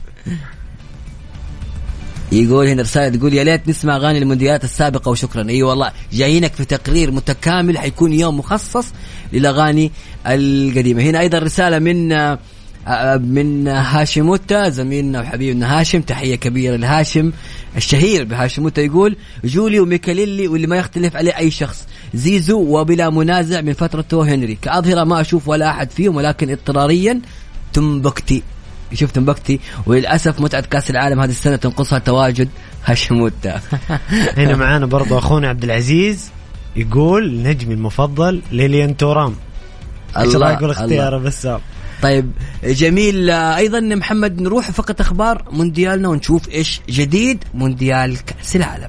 يقول 2.32 2.66
هنا 2.66 2.82
رسالة 2.82 3.16
تقول 3.16 3.34
يا 3.34 3.44
ليت 3.44 3.68
نسمع 3.68 3.96
أغاني 3.96 4.18
المونديالات 4.18 4.64
السابقة 4.64 5.10
وشكرا. 5.10 5.48
إي 5.48 5.62
والله 5.62 5.92
جايينك 6.12 6.52
في 6.52 6.64
تقرير 6.64 7.10
متكامل 7.10 7.78
حيكون 7.78 8.12
يوم 8.12 8.38
مخصص 8.38 8.86
للأغاني 9.32 9.92
القديمة. 10.26 11.02
هنا 11.02 11.20
أيضا 11.20 11.38
رسالة 11.38 11.78
من 11.78 12.12
آه، 12.12 12.38
آه، 12.86 13.16
من 13.16 13.68
هاشموتا 13.68 14.68
زميلنا 14.68 15.20
وحبيبنا 15.20 15.80
هاشم 15.80 16.00
تحية 16.00 16.34
كبيرة 16.34 16.76
لهاشم 16.76 17.32
الشهير 17.76 18.24
بهاشموتا 18.24 18.82
يقول 18.82 19.16
جولي 19.44 19.80
وميكاليلي 19.80 20.48
واللي 20.48 20.66
ما 20.66 20.76
يختلف 20.76 21.16
عليه 21.16 21.36
أي 21.36 21.50
شخص. 21.50 21.86
زيزو 22.14 22.60
وبلا 22.60 23.10
منازع 23.10 23.60
من 23.60 23.72
فترته 23.72 24.34
هنري. 24.34 24.58
كأظهرة 24.62 25.04
ما 25.04 25.20
أشوف 25.20 25.48
ولا 25.48 25.70
أحد 25.70 25.90
فيهم 25.90 26.16
ولكن 26.16 26.50
اضطراريا 26.50 27.20
تنبكتي. 27.72 28.42
شوف 28.94 29.10
تنبكتي 29.10 29.60
وللأسف 29.86 30.40
متعة 30.40 30.60
كأس 30.60 30.90
العالم 30.90 31.20
هذه 31.20 31.30
السنة 31.30 31.56
تنقصها 31.56 31.98
تواجد 31.98 32.48
هاشموتا 32.84 33.60
هنا 34.38 34.56
معانا 34.56 34.86
برضو 34.86 35.18
أخونا 35.18 35.48
عبد 35.48 35.64
العزيز 35.64 36.30
يقول 36.76 37.42
نجمي 37.42 37.74
المفضل 37.74 38.42
ليليان 38.52 38.96
تورام. 38.96 39.34
الله- 40.16 40.46
رايك 40.46 40.58
بالاختيار 40.60 41.16
الله. 41.16 41.28
بسام 41.28 41.60
طيب 42.02 42.30
جميل. 42.64 43.30
أيضا 43.30 43.80
محمد 43.80 44.40
نروح 44.40 44.70
فقط 44.70 45.00
أخبار 45.00 45.44
مونديالنا 45.50 46.08
ونشوف 46.08 46.48
إيش 46.48 46.80
جديد 46.88 47.44
مونديال 47.54 48.24
كأس 48.24 48.56
العالم. 48.56 48.88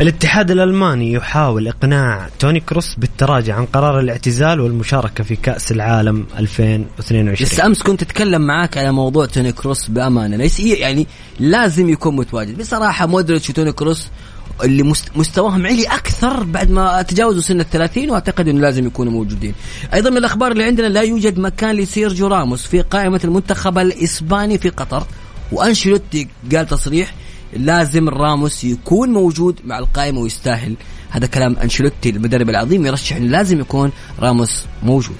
الاتحاد 0.00 0.50
الألماني 0.50 1.12
يحاول 1.12 1.68
إقناع 1.68 2.28
توني 2.38 2.60
كروس 2.60 2.94
بالتراجع 2.94 3.54
عن 3.56 3.66
قرار 3.66 4.00
الاعتزال 4.00 4.60
والمشاركة 4.60 5.24
في 5.24 5.36
كأس 5.36 5.72
العالم 5.72 6.26
2022 6.38 7.34
بس 7.42 7.60
أمس 7.60 7.82
كنت 7.82 8.02
أتكلم 8.02 8.42
معاك 8.46 8.76
على 8.78 8.92
موضوع 8.92 9.26
توني 9.26 9.52
كروس 9.52 9.88
بأمانة. 9.88 10.36
ليس 10.36 10.60
يعني 10.60 11.06
لازم 11.40 11.88
يكون 11.88 12.16
متواجد. 12.16 12.58
بصراحة 12.58 13.06
مودريتش 13.06 13.50
وتوني 13.50 13.72
كروس 13.72 14.08
اللي 14.64 14.82
مست- 14.82 15.16
مستواهم 15.16 15.66
عالي 15.66 15.84
أكثر 15.86 16.44
بعد 16.44 16.70
ما 16.70 17.02
تجاوزوا 17.02 17.40
سن 17.42 17.60
الثلاثين 17.60 18.10
وأعتقد 18.10 18.48
إنه 18.48 18.60
لازم 18.60 18.86
يكونوا 18.86 19.12
موجودين. 19.12 19.54
أيضا 19.94 20.10
من 20.10 20.16
الأخبار 20.16 20.52
اللي 20.52 20.64
عندنا 20.64 20.86
لا 20.86 21.00
يوجد 21.02 21.38
مكان 21.38 21.76
لسيرجيو 21.76 22.26
راموس 22.26 22.66
في 22.66 22.80
قائمة 22.80 23.20
المنتخب 23.24 23.78
الإسباني 23.78 24.58
في 24.58 24.68
قطر. 24.68 25.06
وأنشيلوتي 25.52 26.28
قال 26.54 26.66
تصريح 26.66 27.14
لازم 27.56 28.08
راموس 28.08 28.64
يكون 28.64 29.08
موجود 29.08 29.60
مع 29.64 29.78
القائمة 29.78 30.20
ويستاهل 30.20 30.74
هذا 31.10 31.26
كلام 31.26 31.56
أنشيلوتي 31.62 32.10
المدرب 32.10 32.48
العظيم 32.50 32.86
يرشح 32.86 33.16
انه 33.16 33.26
لازم 33.26 33.60
يكون 33.60 33.92
راموس 34.20 34.64
موجود. 34.82 35.16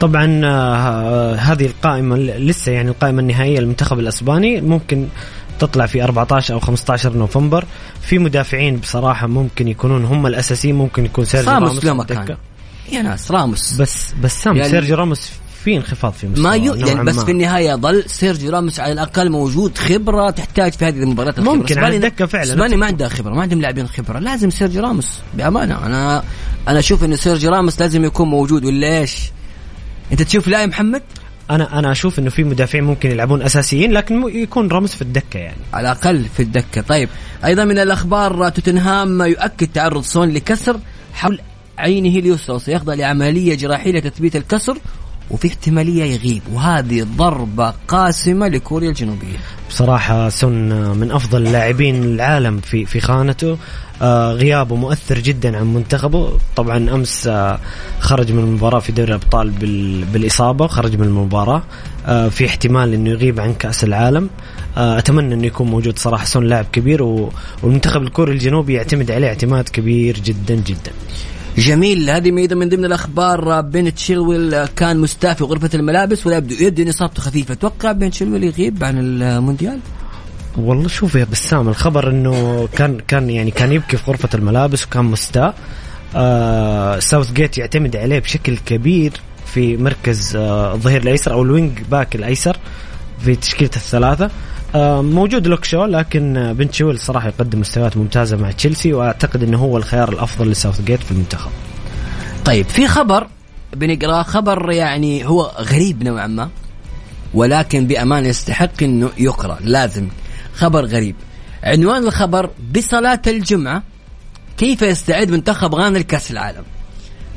طبعا 0.00 0.40
آه، 0.44 1.34
هذه 1.34 1.66
القائمة 1.66 2.16
لسه 2.16 2.72
يعني 2.72 2.88
القائمة 2.90 3.20
النهائية 3.20 3.60
للمنتخب 3.60 3.98
الأسباني 3.98 4.60
ممكن 4.60 5.06
تطلع 5.58 5.86
في 5.86 6.04
14 6.04 6.54
أو 6.54 6.60
15 6.60 7.12
نوفمبر 7.16 7.64
في 8.00 8.18
مدافعين 8.18 8.76
بصراحة 8.76 9.26
ممكن 9.26 9.68
يكونون 9.68 10.04
هم 10.04 10.26
الأساسيين 10.26 10.74
ممكن 10.74 11.04
يكون 11.04 11.24
سيرجيو 11.24 11.52
راموس 11.52 11.68
راموس 11.70 11.84
له 11.84 11.90
على 11.90 12.00
مكان. 12.24 12.36
يا 12.92 13.02
ناس 13.02 13.30
راموس 13.30 13.72
بس 13.80 14.12
بس 14.22 14.42
سام 14.42 14.56
يعني- 14.56 14.70
سيرجيو 14.70 14.96
راموس 14.96 15.30
في 15.64 15.76
انخفاض 15.76 16.12
في 16.12 16.26
مستواه 16.26 16.44
ما 16.44 16.56
يو... 16.56 16.74
يعني 16.74 17.04
بس 17.04 17.16
ما. 17.16 17.24
في 17.24 17.30
النهاية 17.30 17.74
ظل 17.74 18.04
سيرجيو 18.06 18.50
راموس 18.50 18.80
على 18.80 18.92
الأقل 18.92 19.30
موجود 19.30 19.78
خبرة 19.78 20.30
تحتاج 20.30 20.72
في 20.72 20.84
هذه 20.84 21.02
المباريات. 21.02 21.40
ممكن 21.40 21.78
على 21.78 21.96
الدكة 21.96 22.26
فعلاً. 22.26 22.52
اسبانيا 22.52 22.76
ما 22.76 22.86
عندها 22.86 23.08
خبرة 23.08 23.34
ما 23.34 23.42
عندهم 23.42 23.60
لاعبين 23.60 23.88
خبرة 23.88 24.18
لازم 24.18 24.50
سيرجيو 24.50 24.82
راموس 24.82 25.18
بأمانة 25.34 25.86
أنا 25.86 26.22
أنا 26.68 26.78
أشوف 26.78 27.04
انه 27.04 27.16
سيرجيو 27.16 27.50
راموس 27.50 27.80
لازم 27.80 28.04
يكون 28.04 28.28
موجود 28.28 28.64
ولا 28.64 28.98
إيش؟ 28.98 29.30
أنت 30.12 30.22
تشوف 30.22 30.48
لا 30.48 30.60
يا 30.60 30.66
محمد؟ 30.66 31.02
أنا 31.50 31.78
أنا 31.78 31.92
أشوف 31.92 32.18
إنه 32.18 32.30
في 32.30 32.44
مدافعين 32.44 32.84
ممكن 32.84 33.10
يلعبون 33.10 33.42
أساسيين 33.42 33.92
لكن 33.92 34.22
يكون 34.28 34.68
راموس 34.68 34.94
في 34.94 35.02
الدكة 35.02 35.38
يعني 35.38 35.56
على 35.72 35.92
الأقل 35.92 36.24
في 36.36 36.42
الدكة 36.42 36.80
طيب 36.80 37.08
أيضا 37.44 37.64
من 37.64 37.78
الأخبار 37.78 38.48
توتنهام 38.48 39.22
يؤكد 39.22 39.68
تعرض 39.74 40.02
سون 40.02 40.30
لكسر 40.30 40.80
حول 41.14 41.40
عينه 41.78 42.18
اليسرى 42.18 42.56
وسيخضع 42.56 42.94
لعملية 42.94 43.54
جراحية 43.54 43.92
لتثبيت 43.92 44.36
الكسر 44.36 44.78
وفي 45.30 45.48
احتمالية 45.48 46.04
يغيب. 46.04 46.42
وهذه 46.52 47.06
ضربة 47.16 47.74
قاسمة 47.88 48.48
لكوريا 48.48 48.88
الجنوبية. 48.88 49.36
بصراحة 49.70 50.28
سون 50.28 50.68
من 50.98 51.10
أفضل 51.10 51.44
لاعبين 51.44 52.02
العالم 52.04 52.60
في 52.60 52.86
في 52.86 53.00
خانته. 53.00 53.58
آه، 54.02 54.32
غيابه 54.32 54.76
مؤثر 54.76 55.18
جدا 55.18 55.56
عن 55.58 55.74
منتخبه. 55.74 56.38
طبعا 56.56 56.76
أمس 56.94 57.26
آه، 57.26 57.58
خرج 58.00 58.32
من 58.32 58.38
المباراة 58.38 58.78
في 58.78 58.92
دوري 58.92 59.08
الأبطال 59.08 59.50
بال- 59.50 60.04
بالإصابة 60.04 60.66
خرج 60.66 60.96
من 60.96 61.06
المباراة. 61.06 61.62
آه، 62.06 62.28
في 62.28 62.46
احتمال 62.46 62.94
أنه 62.94 63.10
يغيب 63.10 63.40
عن 63.40 63.54
كأس 63.54 63.84
العالم. 63.84 64.30
آه، 64.76 64.98
أتمنى 64.98 65.34
أنه 65.34 65.46
يكون 65.46 65.70
موجود 65.70 65.98
صراحة 65.98 66.24
سون 66.24 66.46
لاعب 66.46 66.66
كبير. 66.72 67.02
والمنتخب 67.62 68.02
الكوري 68.02 68.32
الجنوبي 68.32 68.74
يعتمد 68.74 69.10
عليه 69.10 69.28
اعتماد 69.28 69.68
كبير 69.68 70.18
جدا 70.18 70.54
جدا. 70.54 70.92
جميل. 71.58 72.10
هذه 72.10 72.38
أيضا 72.38 72.56
من 72.56 72.68
ضمن 72.68 72.84
الأخبار. 72.84 73.60
بين 73.60 73.94
تشيلويل 73.94 74.64
كان 74.64 74.98
مستاء 74.98 75.34
في 75.34 75.44
غرفة 75.44 75.70
الملابس 75.74 76.26
ولا 76.26 76.36
يبدو 76.36 76.54
يبدو 76.60 76.82
ان 76.82 76.88
اصابته 76.88 77.22
خفيفة. 77.22 77.54
أتوقع 77.54 77.92
بين 77.92 78.10
تشيلويل 78.10 78.44
يغيب 78.44 78.84
عن 78.84 78.98
المونديال؟ 78.98 79.78
والله 80.56 80.88
شوف 80.88 81.14
يا 81.14 81.24
بسام 81.24 81.68
الخبر 81.68 82.10
إنه 82.10 82.68
كان 82.76 83.00
كان 83.08 83.30
يعني 83.30 83.50
كان 83.50 83.72
يبكي 83.72 83.96
في 83.96 84.10
غرفة 84.10 84.28
الملابس 84.34 84.84
وكان 84.84 85.04
مستاء. 85.04 85.54
آه 86.16 86.98
ساوث 86.98 87.32
جيت 87.32 87.58
يعتمد 87.58 87.96
عليه 87.96 88.18
بشكل 88.18 88.56
كبير 88.56 89.12
في 89.46 89.76
مركز 89.76 90.36
آه 90.36 90.74
الظهير 90.74 91.02
الأيسر 91.02 91.32
أو 91.32 91.42
ال 91.42 91.49
wing 91.49 91.78
back 91.90 92.16
الأيسر 92.16 92.56
في 93.24 93.34
تشكيلة 93.36 93.70
الثلاثة. 93.76 94.30
موجود 94.74 95.46
لوك 95.46 95.64
شو 95.64 95.84
لكن 95.84 96.36
آه، 96.36 96.52
بن 96.52 96.70
تشويل 96.70 96.98
صراحة 96.98 97.28
يقدم 97.28 97.60
مستويات 97.60 97.96
ممتازة 97.96 98.36
مع 98.36 98.50
تشيلسي 98.50 98.92
وأعتقد 98.92 99.42
إنه 99.42 99.58
هو 99.58 99.76
الخيار 99.76 100.12
الأفضل 100.12 100.50
لساوث 100.50 100.80
جيت 100.80 101.02
في 101.02 101.10
المنتخب. 101.10 101.50
طيب 102.44 102.68
في 102.68 102.88
خبر 102.88 103.26
بنقرأه. 103.72 104.22
خبر 104.22 104.70
يعني 104.70 105.26
هو 105.26 105.52
غريب 105.58 106.02
نوعا 106.02 106.26
ما 106.26 106.48
ولكن 107.34 107.86
بأمانة 107.86 108.28
يستحق 108.28 108.82
أنه 108.82 109.10
يقرأ. 109.18 109.58
لازم. 109.60 110.08
خبر 110.54 110.84
غريب. 110.84 111.16
عنوان 111.64 112.04
الخبر 112.04 112.50
بصلاة 112.76 113.22
الجمعة 113.26 113.82
كيف 114.56 114.82
يستعد 114.82 115.30
منتخب 115.30 115.74
غانا 115.74 115.98
لكأس 115.98 116.30
العالم؟ 116.30 116.64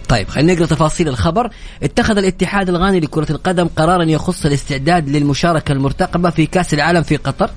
طيب 0.10 0.28
خلينا 0.30 0.54
نقرأ 0.54 0.66
تفاصيل 0.66 1.08
الخبر. 1.08 1.50
اتخذ 1.84 2.18
الاتحاد 2.18 2.70
الغاني 2.70 3.00
لكرة 3.00 3.32
القدم 3.32 3.68
قرارا 3.68 4.04
يخص 4.04 4.46
الاستعداد 4.46 5.10
للمشاركة 5.10 5.72
المرتقبة 5.72 6.30
في 6.30 6.46
كأس 6.46 6.74
العالم 6.74 7.04
في 7.04 7.16
قطر. 7.18 7.50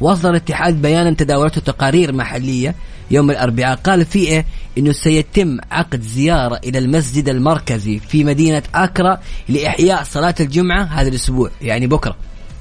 وأصدر 0.00 0.30
الاتحاد 0.30 0.82
بيانا 0.82 1.10
تداولته 1.10 1.60
تقارير 1.60 2.12
محلية. 2.12 2.74
يوم 3.10 3.30
الأربعاء 3.30 3.76
قال 3.76 4.04
فيه؟ 4.06 4.46
أنه 4.78 4.92
سيتم 4.92 5.58
عقد 5.70 6.00
زيارة 6.02 6.60
إلى 6.64 6.78
المسجد 6.78 7.28
المركزي 7.28 7.98
في 7.98 8.24
مدينة 8.24 8.62
أكرا 8.74 9.18
لإحياء 9.48 10.02
صلاة 10.02 10.34
الجمعة 10.40 10.82
هذا 10.82 11.08
الأسبوع 11.08 11.50
يعني 11.62 11.86
بكرة. 11.86 12.16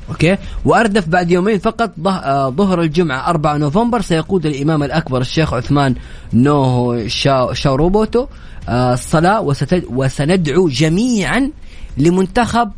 أوكي؟ 0.10 0.38
وأردف 0.66 1.08
بعد 1.08 1.32
يومين 1.32 1.60
فقط 1.60 1.92
آه، 2.08 2.50
ظهر 2.50 2.82
الجمعة 2.82 3.30
4 3.30 3.58
نوفمبر 3.58 4.02
سيقود 4.02 4.46
الإمام 4.46 4.84
الأكبر 4.84 5.22
الشيخ 5.22 5.54
عثمان 5.54 5.96
نوهو 6.34 7.08
شا- 7.08 7.54
آه، 8.72 8.94
الصلاة 8.94 9.42
وست- 9.42 9.86
وسندعو 9.90 10.68
جميعا 10.70 11.52
لمنتخب 11.98 12.72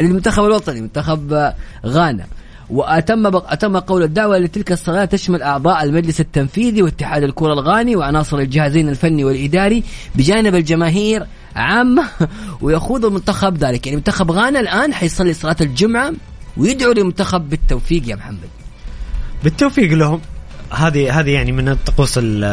المنتخب 0.00 0.44
الوطني 0.44 0.80
منتخب 0.80 1.32
آه، 1.32 1.54
غانا. 1.86 2.26
وأتم 2.70 3.26
أتم 3.36 3.76
قول 3.76 4.02
الدعوة 4.02 4.38
لتلك 4.38 4.72
الصلاة 4.72 5.04
تشمل 5.04 5.42
أعضاء 5.42 5.82
المجلس 5.84 6.20
التنفيذي 6.20 6.82
واتحاد 6.82 7.22
الكرة 7.22 7.52
الغاني 7.52 7.96
وعناصر 7.96 8.38
الجهازين 8.38 8.88
الفني 8.88 9.24
والإداري 9.24 9.84
بجانب 10.14 10.54
الجماهير 10.54 11.26
عامة 11.56 12.04
ويخوض 12.62 13.04
المنتخب 13.04 13.56
ذلك. 13.56 13.86
يعني 13.86 13.96
منتخب 13.96 14.30
غانا 14.30 14.60
الآن 14.60 14.94
حيصلي 14.94 15.32
صلاة 15.34 15.56
الجمعة 15.60 16.12
ويدعو 16.56 16.92
للمنتخب 16.92 17.48
بالتوفيق 17.48 18.08
يا 18.08 18.16
محمد. 18.16 18.48
بالتوفيق 19.44 19.92
لهم. 19.92 20.20
هذه 20.70 21.20
هذه 21.20 21.30
يعني 21.30 21.52
من 21.52 21.68
الطقوس 21.68 22.18
ال- 22.18 22.44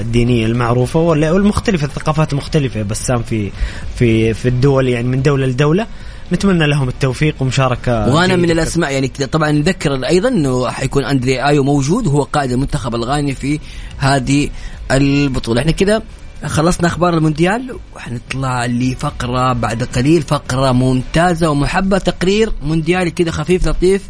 الدينية 0.00 0.46
المعروفة 0.46 1.00
وال- 1.00 1.30
والمختلفة 1.30 1.86
الثقافات 1.86 2.32
المختلفه 2.32 2.82
بسام 2.82 3.22
في 3.22 3.50
في 3.98 4.34
في 4.34 4.48
الدول 4.48 4.88
يعني 4.88 5.08
من 5.08 5.22
دولة 5.22 5.46
لدولة. 5.46 5.86
نتمنى 6.32 6.66
لهم 6.66 6.88
التوفيق 6.88 7.34
ومشاركة 7.40 8.08
وغانا 8.08 8.36
من. 8.36 8.50
الأسماء 8.50 8.92
يعني 8.92 9.08
طبعا 9.08 9.50
نذكر 9.50 9.94
أيضا 9.94 10.28
إنه 10.28 10.70
حيكون 10.70 11.04
أندري 11.04 11.44
آيو 11.44 11.62
موجود 11.64 12.06
وهو 12.06 12.22
قائد 12.22 12.52
المنتخب 12.52 12.94
الغاني 12.94 13.34
في 13.34 13.60
هذه 13.98 14.50
البطولة. 14.90 15.60
إحنا 15.60 15.72
كده 15.72 16.02
خلصنا 16.46 16.86
أخبار 16.88 17.14
المونديال 17.14 17.76
وحنطلع 17.96 18.66
لفقرة 18.66 19.52
بعد 19.52 19.82
قليل 19.82 20.22
فقرة 20.22 20.72
ممتازة 20.72 21.50
ومحبة 21.50 21.98
تقرير 21.98 22.52
مونديالي 22.62 23.10
كده 23.10 23.30
خفيف 23.30 23.68
لطيف 23.68 24.02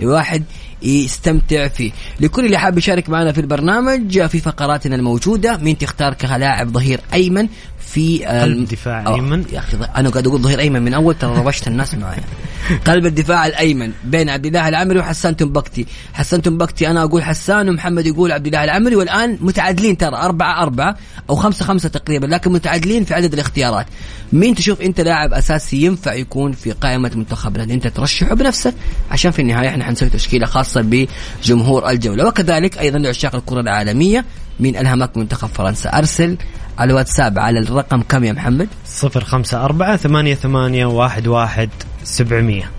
الواحد 0.00 0.44
يستمتع 0.82 1.68
فيه 1.68 1.90
لكل 2.20 2.46
اللي 2.46 2.58
حاب 2.58 2.78
يشارك 2.78 3.08
معنا 3.10 3.32
في 3.32 3.40
البرنامج 3.40 4.26
في 4.26 4.40
فقراتنا 4.40 4.96
الموجودة 4.96 5.56
مين 5.56 5.78
تختار 5.78 6.14
كلاعب 6.14 6.72
ظهير 6.72 7.00
أيمن 7.14 7.48
في 7.78 8.24
قلب 8.24 8.68
دفاع 8.68 9.06
أوه، 9.06 9.14
أيمن. 9.14 9.44
يا 9.52 9.58
أخي 9.58 9.76
أنا 9.96 10.08
قاعد 10.08 10.26
أقول 10.26 10.40
ظهير 10.40 10.58
أيمن 10.58 10.82
من 10.82 10.94
أول 10.94 11.14
ترى 11.14 11.36
روشت 11.36 11.68
الناس 11.68 11.94
معايا 11.94 12.22
قلب 12.86 13.06
الدفاع 13.06 13.46
الأيمن 13.46 13.92
بين 14.04 14.28
عبد 14.28 14.46
الله 14.46 14.68
العمري 14.68 14.98
وحسان 14.98 15.36
تنبكتي. 15.36 15.86
حسان 16.12 16.42
تنبكتي 16.42 16.90
أنا 16.90 17.02
أقول 17.02 17.22
حسان 17.22 17.68
ومحمد 17.68 18.06
يقول 18.06 18.32
عبد 18.32 18.46
الله 18.46 18.64
العمري 18.64 18.96
والآن 18.96 19.38
متعادلين 19.40 19.96
ترى 19.96 20.16
أربعة 20.16 20.62
أربعة 20.62 20.96
أو 21.30 21.34
خمسة 21.34 21.64
خمسة 21.64 21.88
تقريبا 21.88 22.26
لكن 22.26 22.52
متعادلين 22.52 23.04
في 23.04 23.14
عدد 23.14 23.32
الاختيارات. 23.32 23.86
مين 24.32 24.54
تشوف 24.54 24.80
أنت 24.80 25.00
لاعب 25.00 25.32
أساسي 25.32 25.82
ينفع 25.82 26.14
يكون 26.14 26.52
في 26.52 26.72
قائمة 26.72 27.10
منتخبنا؟ 27.14 27.64
أنت 27.64 27.86
ترشحه 27.86 28.34
بنفسك 28.34 28.74
عشان 29.10 29.30
في 29.30 29.42
النهاية 29.42 29.68
إحنا 29.68 29.84
حنسوي 29.84 30.08
تشكيلة 30.08 30.46
خاصة 30.46 30.80
بجمهور 31.42 31.90
الجولة. 31.90 32.26
وكذلك 32.26 32.78
أيضا 32.78 32.98
لعشاق 32.98 33.34
الكرة 33.34 33.60
العالمية 33.60 34.24
مين 34.60 34.76
ألهمك 34.76 35.16
منتخب 35.16 35.48
فرنسا. 35.48 35.98
أرسل 35.98 36.36
على 36.78 36.90
الواتساب 36.90 37.38
على 37.38 37.58
الرقم 37.58 38.02
كم 38.02 38.24
يا 38.24 38.32
محمد؟ 38.32 38.68
صفر 38.86 39.24
خمسة 39.24 39.64
أربعة 39.64 39.96
ثمانية 39.96 40.34
ثمانية 40.34 40.86
واحد 40.86 41.28
واحد 41.28 41.70
سبعمية. 42.04 42.70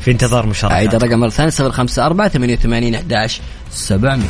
في 0.00 0.10
انتظار 0.10 0.40
أعيد 0.40 0.50
مشاركات 0.50 0.94
الرقم 0.94 1.20
مرة 1.20 1.28
ثانية 1.28 1.50
صفر 1.50 1.72
خمسة 1.72 2.06
أربعة 2.06 2.28
ثمانية 2.28 2.54
وثمانين 2.54 2.94
أحداش 2.94 3.40
سبعمية. 3.70 4.24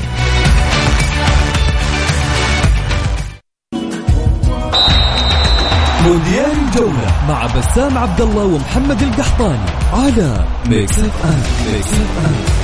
مونديال 6.05 6.53
الجولة 6.69 7.15
مع 7.29 7.47
بسام 7.47 7.99
عبد 7.99 8.21
الله 8.21 8.45
ومحمد 8.45 9.03
القحطاني 9.03 9.71
على 9.93 10.45
Mix 10.67 10.99
FM 10.99 11.43
Mix 11.73 11.89
FM 11.89 12.64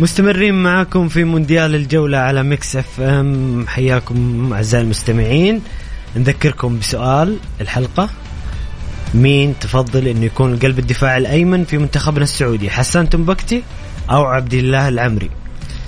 مستمرين 0.00 0.54
معاكم 0.54 1.08
في 1.08 1.24
مونديال 1.24 1.74
الجولة 1.74 2.18
على 2.18 2.42
Mix 2.42 2.76
FM. 2.76 3.66
حياكم 3.68 4.52
أعزائي 4.52 4.84
المستمعين. 4.84 5.62
نذكركم 6.16 6.78
بسؤال 6.78 7.36
الحلقة. 7.60 8.08
مين 9.14 9.54
تفضل 9.60 10.08
إنه 10.08 10.24
يكون 10.24 10.56
قلب 10.56 10.78
الدفاع 10.78 11.16
الأيمن 11.16 11.64
في 11.64 11.78
منتخبنا 11.78 12.22
السعودي؟ 12.22 12.70
حسان 12.70 13.10
تنبكتي 13.10 13.62
أو 14.10 14.24
عبد 14.24 14.54
الله 14.54 14.88
العمري؟ 14.88 15.30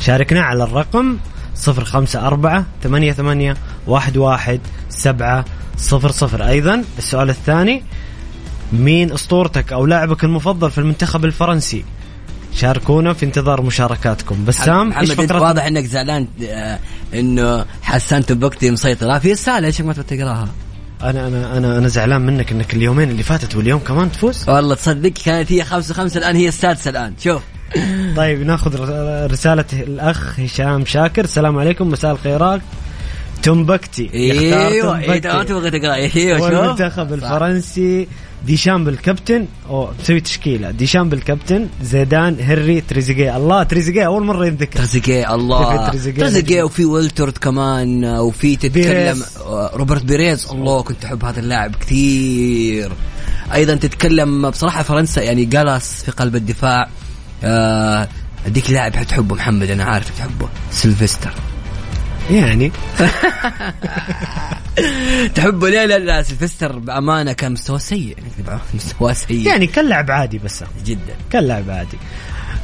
شاركنا 0.00 0.40
على 0.40 0.64
الرقم 0.64 1.16
صفر 1.54 1.84
خمسة 1.84 2.26
أربعة 2.26 2.64
ثمانية 2.82 3.12
ثمانية 3.12 3.56
واحد 3.86 4.16
واحد 4.16 4.60
سبعة 4.88 5.44
صفر 5.76 6.10
صفر. 6.10 6.48
أيضا 6.48 6.84
السؤال 6.98 7.30
الثاني 7.30 7.82
مين 8.72 9.12
أسطورتك 9.12 9.72
أو 9.72 9.86
لاعبك 9.86 10.24
المفضل 10.24 10.70
في 10.70 10.78
المنتخب 10.78 11.24
الفرنسي؟ 11.24 11.84
شاركونا 12.54 13.12
في 13.12 13.26
انتظار 13.26 13.62
مشاركاتكم. 13.62 14.44
بسام 14.44 14.92
إيش 14.92 15.12
فقرة 15.12 15.40
واضح 15.40 15.64
إنك 15.64 15.84
زعلان 15.84 16.26
آه، 16.48 16.78
إنه 17.14 17.64
حسان 17.82 18.26
تبكتي 18.26 18.70
مسيطرة 18.70 19.18
في 19.18 19.32
رسالة 19.32 19.66
إيش 19.66 19.80
ما 19.80 19.92
تقراها؟ 19.92 20.48
أنا 21.02 21.28
أنا 21.28 21.56
أنا 21.56 21.78
أنا 21.78 21.88
زعلان 21.88 22.20
منك 22.20 22.52
إنك 22.52 22.74
اليومين 22.74 23.10
اللي 23.10 23.22
فاتت 23.22 23.56
واليوم 23.56 23.80
كمان 23.80 24.12
تفوز؟ 24.12 24.48
والله 24.48 24.74
تصدق 24.74 25.12
كانت 25.24 25.52
هي 25.52 25.64
خمسة 25.64 25.94
خمسة 25.94 26.18
الآن 26.18 26.36
هي 26.36 26.48
السادسة 26.48 26.90
الآن. 26.90 27.14
شوف. 27.24 27.42
طيب 28.16 28.42
ناخذ 28.46 28.76
ر- 28.76 29.30
رسالة 29.30 29.64
الأخ 29.72 30.40
هشام 30.40 30.84
شاكر. 30.84 31.24
السلام 31.24 31.58
عليكم 31.58 31.88
مساء 31.88 32.12
الخيرات 32.12 32.60
يختار 34.14 34.68
إيوه. 34.68 35.06
ما 35.06 35.44
تبغى 35.44 35.70
تقرأ. 35.70 35.94
أيوه 35.94 36.38
شوف 36.38 36.46
والمنتخب 36.46 37.12
الفرنسي 37.12 38.08
ديشامب 38.46 38.88
الكابتن 38.88 39.46
أو 39.68 39.92
تسوي 40.02 40.20
تشكيلة. 40.20 40.70
ديشامب 40.70 41.14
الكابتن 41.14 41.68
زيدان 41.82 42.36
هنري 42.40 42.80
تريزيجيه. 42.80 43.36
الله 43.36 43.62
تريزيجيه 43.62 44.06
أول 44.06 44.24
مرة 44.24 44.46
ينذكر. 44.46 44.78
تريزيجيه 44.78 45.34
الله. 45.34 45.90
تريزيجيه. 45.90 46.62
وفي 46.62 46.84
ويلتورد 46.84 47.38
كمان 47.38 48.04
آه، 48.04 48.22
وفي 48.22 48.56
تتكلم. 48.56 49.22
آه، 49.46 49.70
روبرت 49.74 50.04
بيريز. 50.04 50.48
الله 50.52 50.82
كنت 50.82 51.04
أحب 51.04 51.24
هذا 51.24 51.40
اللاعب 51.40 51.76
كثير. 51.76 52.92
أيضا 53.54 53.74
تتكلم 53.74 54.50
بصراحة 54.50 54.82
فرنسا 54.82 55.22
يعني 55.22 55.44
جالس 55.44 56.02
في 56.04 56.10
قلب 56.10 56.36
الدفاع. 56.36 56.88
آه، 57.44 58.08
اديك 58.46 58.70
لاعب 58.70 58.96
حتحبه 58.96 59.34
محمد 59.34 59.70
أنا 59.70 59.84
عارف 59.84 60.18
تحبه. 60.18 60.48
سيلفستر. 60.70 61.32
يعني. 62.30 62.72
تحبه 65.34 65.68
ليه؟ 65.68 65.86
لا 65.86 65.98
لا 65.98 66.22
سيلفستر 66.22 66.78
بأمانة 66.78 67.32
كان 67.32 67.52
مستوى 67.52 67.78
سيء. 67.78 68.16
مستوى 68.74 69.14
سيء. 69.14 69.46
يعني 69.46 69.66
كان 69.66 69.88
لاعب 69.88 70.10
عادي 70.10 70.38
بس. 70.38 70.64
جدا. 70.84 71.14
كان 71.32 71.44
لاعب 71.44 71.70
عادي. 71.70 71.98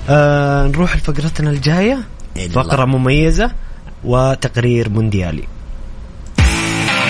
آه 0.09 0.67
نروح 0.67 0.97
لفقرتنا 0.97 1.51
الجاية. 1.51 1.99
فقرة 2.53 2.85
مميزة 2.85 3.51
وتقرير 4.05 4.89
مونديالي. 4.89 5.45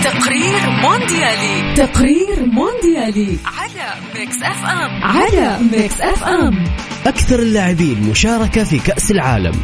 تقرير 0.04 0.70
مونديالي. 0.82 1.74
تقرير 1.76 2.46
مونديالي. 2.46 3.36
على 3.44 3.94
Mix 4.18 4.36
FM. 4.42 5.02
على 5.02 5.58
Mix 5.72 6.00
FM. 6.00 6.64
أكثر 7.06 7.38
اللاعبين 7.38 8.02
مشاركة 8.10 8.64
في 8.64 8.78
كأس 8.78 9.10
العالم. 9.10 9.54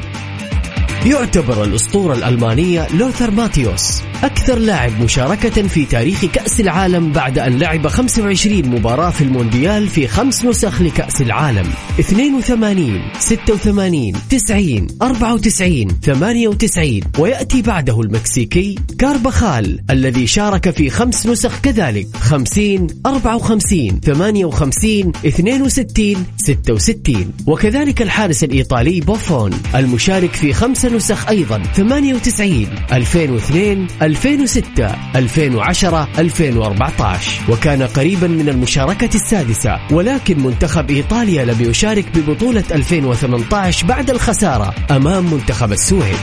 يعتبر 1.07 1.65
الأسطورة 1.65 2.15
الألمانية 2.15 2.87
لوثر 2.95 3.31
ماتيوس. 3.31 4.03
أكثر 4.25 4.59
لاعب 4.59 5.01
مشاركة 5.03 5.63
في 5.63 5.85
تاريخ 5.85 6.25
كأس 6.25 6.61
العالم 6.61 7.13
بعد 7.13 7.39
أن 7.39 7.59
لعب 7.59 7.89
25 7.89 8.69
مباراة 8.69 9.11
في 9.11 9.25
المونديال 9.25 9.89
في 9.89 10.09
خمس 10.09 10.45
نسخ 10.45 10.83
لكأس 10.83 11.23
العالم. 11.23 11.67
82 12.01 13.03
86 13.19 14.13
90 14.31 14.87
94 15.03 15.89
98 16.03 17.01
ويأتي 17.19 17.63
بعده 17.63 18.01
المكسيكي 18.01 18.75
كاربخال 18.99 19.81
الذي 19.91 20.27
شارك 20.27 20.71
في 20.71 20.91
خمس 20.91 21.27
نسخ 21.27 21.61
كذلك. 21.61 22.07
50 22.17 22.87
54 23.07 24.01
58 24.01 25.13
62 25.27 26.27
66 26.37 27.33
وكذلك 27.47 28.03
الحارس 28.03 28.45
الإيطالي 28.45 29.01
بوفون 29.01 29.51
المشارك 29.75 30.33
في 30.35 30.53
خمس 30.53 30.85
نسخ 30.85 31.29
أيضا. 31.29 31.63
98 31.75 32.67
2002 32.93 33.87
2006 34.13 34.97
2010 35.17 36.09
2014 36.19 37.53
وكان 37.53 37.83
قريبا 37.83 38.27
من 38.27 38.49
المشاركة 38.49 39.11
السادسة 39.15 39.79
ولكن 39.91 40.43
منتخب 40.43 40.91
إيطاليا 40.91 41.45
لم 41.45 41.61
يشارك 41.61 42.19
ببطولة 42.19 42.65
2018 42.71 43.87
بعد 43.87 44.11
الخسارة 44.11 44.75
أمام 44.91 45.35
منتخب 45.35 45.73
السويد. 45.73 46.17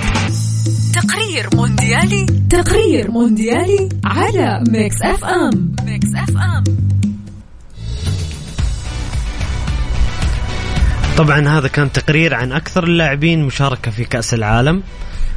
تقرير 0.94 1.50
مونديالي 1.54 2.26
تقرير 2.50 3.12
مونديالي 3.12 3.90
على 4.06 4.64
Mix 4.68 5.02
FM 5.04 5.76
Mix 5.86 6.08
FM 6.16 6.64
طبعا 11.18 11.48
هذا 11.48 11.68
كان 11.68 11.92
تقرير 11.92 12.36
عن 12.36 12.52
أكثر 12.52 12.84
اللاعبين 12.84 13.44
مشاركة 13.44 13.92
في 13.92 14.04
كأس 14.06 14.34
العالم. 14.34 14.84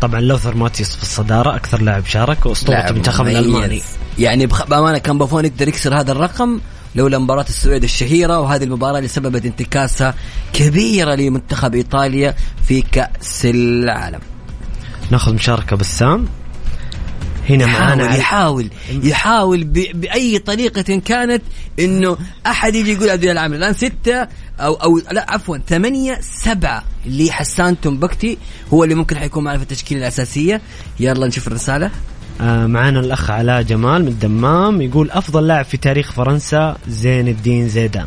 طبعا 0.03 0.21
لوثر 0.21 0.55
ماتيس 0.55 0.97
في 0.97 1.03
الصدارة 1.03 1.57
أكثر 1.57 1.83
لاعب 1.83 2.07
شارك 2.07 2.47
وأسطورة 2.47 2.77
المنتخب. 2.77 3.27
الألماني 3.27 3.83
يعني 4.19 4.47
بأمانة 4.47 4.99
كان 4.99 5.19
بوفون 5.19 5.45
يقدر 5.45 5.69
يكسر 5.69 6.01
هذا 6.01 6.13
الرقم 6.13 6.61
لولا 6.95 7.19
مباراة 7.19 7.47
السويد 7.49 7.83
الشهيرة 7.83 8.41
وهذه 8.41 8.65
المباراة 8.65 8.99
اللي 8.99 9.09
سببت 9.09 9.45
انتكاسة 9.45 10.15
كبيرة 10.53 11.15
لمنتخب 11.15 11.75
إيطاليا 11.75 12.35
في 12.67 12.83
كأس 12.83 13.45
العالم. 13.45 14.21
ناخذ 15.11 15.35
مشاركة 15.35 15.77
بسام 15.77 16.27
هنا 17.51 17.67
معانا 17.67 18.17
يحاول 18.17 18.19
يحاول 18.19 18.71
يحاول 19.05 19.65
ب... 19.65 20.01
بأي 20.01 20.39
طريقة 20.39 21.01
كانت 21.05 21.43
إنه 21.79 22.17
أحد 22.47 22.75
يجي 22.75 22.93
يقول 22.93 23.11
عبد 23.11 23.23
الله 23.23 23.33
العامر 23.33 23.57
الآن 23.57 23.75
ستة 23.75 24.29
أو 24.63 24.75
أو 24.75 24.99
لا 25.13 25.27
عفوا 25.29 25.59
ثمانية 25.69 26.19
سبعة 26.21 26.85
لحسان 27.07 27.81
تومبكتي 27.81 28.39
هو 28.73 28.85
اللي 28.85 28.95
ممكن 28.95 29.17
حيكون 29.17 29.45
معنا 29.45 29.59
في 29.59 29.63
التشكيلة 29.63 30.01
الأساسية. 30.01 30.61
يلا 31.01 31.27
نشوف 31.27 31.47
الرسالة. 31.47 31.91
آه، 32.41 32.67
معانا 32.67 33.01
الأخ 33.01 33.31
علاء 33.31 33.63
جمال 33.63 34.03
من 34.03 34.09
الدمام 34.09 34.83
يقول 34.83 35.11
أفضل 35.11 35.47
لاعب 35.47 35.65
في 35.65 35.77
تاريخ 35.77 36.13
فرنسا 36.13 36.77
زين 36.89 37.29
الدين 37.29 37.69
زيدان. 37.69 38.07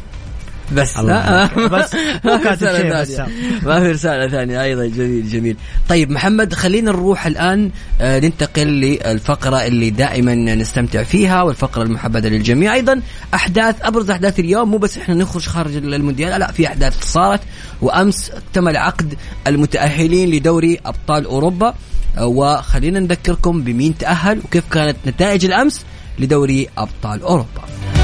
بس. 0.74 0.98
ها؟ 0.98 1.50
يبارك. 1.58 1.72
بس 1.72 1.96
رسالة 2.26 3.04
ثانية. 3.04 3.28
ما 3.64 3.80
في 3.80 3.92
رسالة 3.92 4.28
ثانية. 4.28 4.64
أيضا 4.64 4.86
جميل 4.86 5.30
جميل. 5.30 5.58
طيب 5.90 6.12
محمد 6.12 6.54
خلينا 6.54 6.92
نروح 6.92 7.26
الآن 7.28 7.72
آه، 8.02 8.20
ننتقل 8.20 8.68
للفقرة 8.68 9.66
اللي 9.66 9.90
دائما 9.90 10.36
نستمتع 10.36 11.04
فيها 11.04 11.42
والفقرة 11.42 11.84
المحببة 11.84 12.30
للجميع. 12.30 12.74
أيضا 12.74 13.02
أحداث 13.34 13.76
أبرز 13.82 14.10
أحداث 14.10 14.40
اليوم 14.40 14.72
مو 14.72 14.78
بس 14.78 14.98
إحنا 14.98 15.16
نخرج 15.16 15.48
خارج 15.48 15.76
المونديال 15.76 16.40
لا 16.40 16.52
في 16.52 16.68
أحداث 16.68 17.04
صارت. 17.04 17.42
وأمس 17.82 18.32
اكتمل 18.32 18.78
عقد 18.78 19.14
المتأهلين 19.48 20.30
لدوري 20.30 20.80
أبطال 20.86 21.26
أوروبا. 21.26 21.74
آه، 22.18 22.26
وخلينا 22.26 23.00
نذكركم 23.00 23.62
بمين 23.64 23.98
تأهل 23.98 24.40
وكيف 24.40 24.64
كانت 24.72 24.98
نتائج 25.08 25.46
الأمس 25.46 25.86
لدوري 26.20 26.68
أبطال 26.78 27.22
أوروبا. 27.22 27.95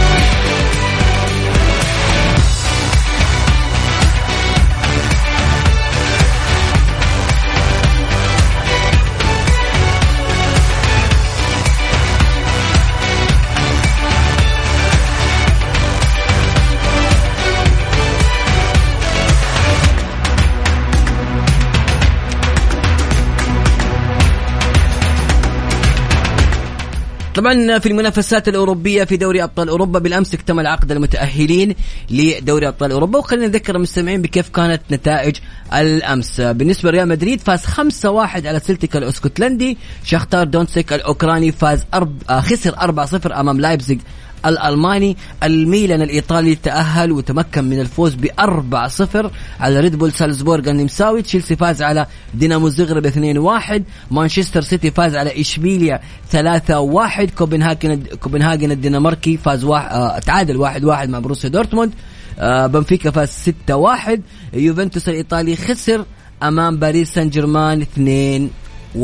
طبعا 27.36 27.80
في 27.80 27.86
المنافسات 27.90 28.48
الأوروبية 28.48 29.04
في 29.04 29.18
دوري 29.18 29.44
أبطال 29.44 29.70
أوروبا 29.70 30.00
بالأمس 30.00 30.34
اكتمل 30.34 30.68
عقد 30.68 30.92
المتأهلين 30.92 31.76
لدوري 32.10 32.68
أبطال 32.68 32.92
أوروبا 32.92 33.20
وخلينا 33.20 33.48
نذكر 33.48 33.76
المستمعين 33.76 34.22
بكيف 34.22 34.50
كانت 34.50 34.82
نتائج 34.92 35.36
الأمس. 35.74 36.42
بالنسبة 36.42 36.92
لريال 36.92 37.08
مدريد 37.08 37.40
فاز 37.40 37.66
5-1 37.66 38.06
على 38.46 38.60
سلتيك 38.60 38.96
الأسكتلندي 38.96 39.78
شختار 40.04 40.44
دونسك 40.44 40.94
الأوكراني 40.94 41.52
فاز 41.52 41.86
أرب... 41.94 42.22
آه، 42.30 42.40
خسر 42.40 42.72
4-0 42.72 43.32
أمام 43.32 43.60
لايبزيغ 43.60 43.98
الألماني 44.46 45.18
الميلان 45.44 46.02
الإيطالي 46.02 46.56
تأهل 46.56 47.12
وتمكن 47.12 47.64
من 47.64 47.80
الفوز 47.80 48.16
ب 48.16 48.26
4-0 48.26 49.32
على 49.60 49.80
ريد 49.80 49.96
بول 49.96 50.12
سالزبورغ. 50.12 50.70
النمساوي 50.70 51.22
تشيلسي 51.22 51.56
فاز 51.56 51.82
على 51.82 52.06
دينامو 52.34 52.70
زغرب 52.70 53.08
2-1 53.08 53.82
مانشستر 54.12 54.62
سيتي 54.62 54.92
فاز 54.92 55.16
على 55.16 55.42
إشبيليا 55.42 56.00
3-1 56.32 57.30
كوبنهاجن 57.38 58.04
كوبنهاجن 58.04 58.72
الدنماركي 58.72 59.38
فاز 59.38 59.64
واحد 59.64 59.92
آه 59.92 60.20
تعادل 60.20 60.66
1-1 60.68 61.10
مع 61.10 61.20
بروسيا 61.20 61.50
دورتموند. 61.50 61.92
آه 62.40 62.68
بنفيكا 62.68 63.12
فاز 63.12 63.54
6-1 63.70 64.20
يوفنتوس 64.54 65.10
الإيطالي 65.10 65.56
خسر 65.56 66.06
أمام 66.44 66.78
باريس 66.78 67.14
سان 67.14 67.30
جيرمان 67.30 67.86
2-1 68.96 68.98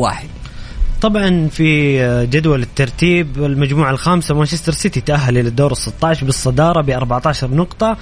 طبعا 1.02 1.48
في 1.48 2.26
جدول 2.26 2.62
الترتيب 2.62 3.44
المجموعة 3.44 3.90
الخامسة 3.90 4.34
مانشستر 4.34 4.72
سيتي 4.72 5.00
تأهل 5.00 5.38
إلى 5.38 5.48
الدور 5.48 5.72
ال 5.72 5.76
16 5.76 6.26
بالصدارة 6.26 6.82
ب 6.82 6.90
14 6.90 7.50
نقطة. 7.50 7.96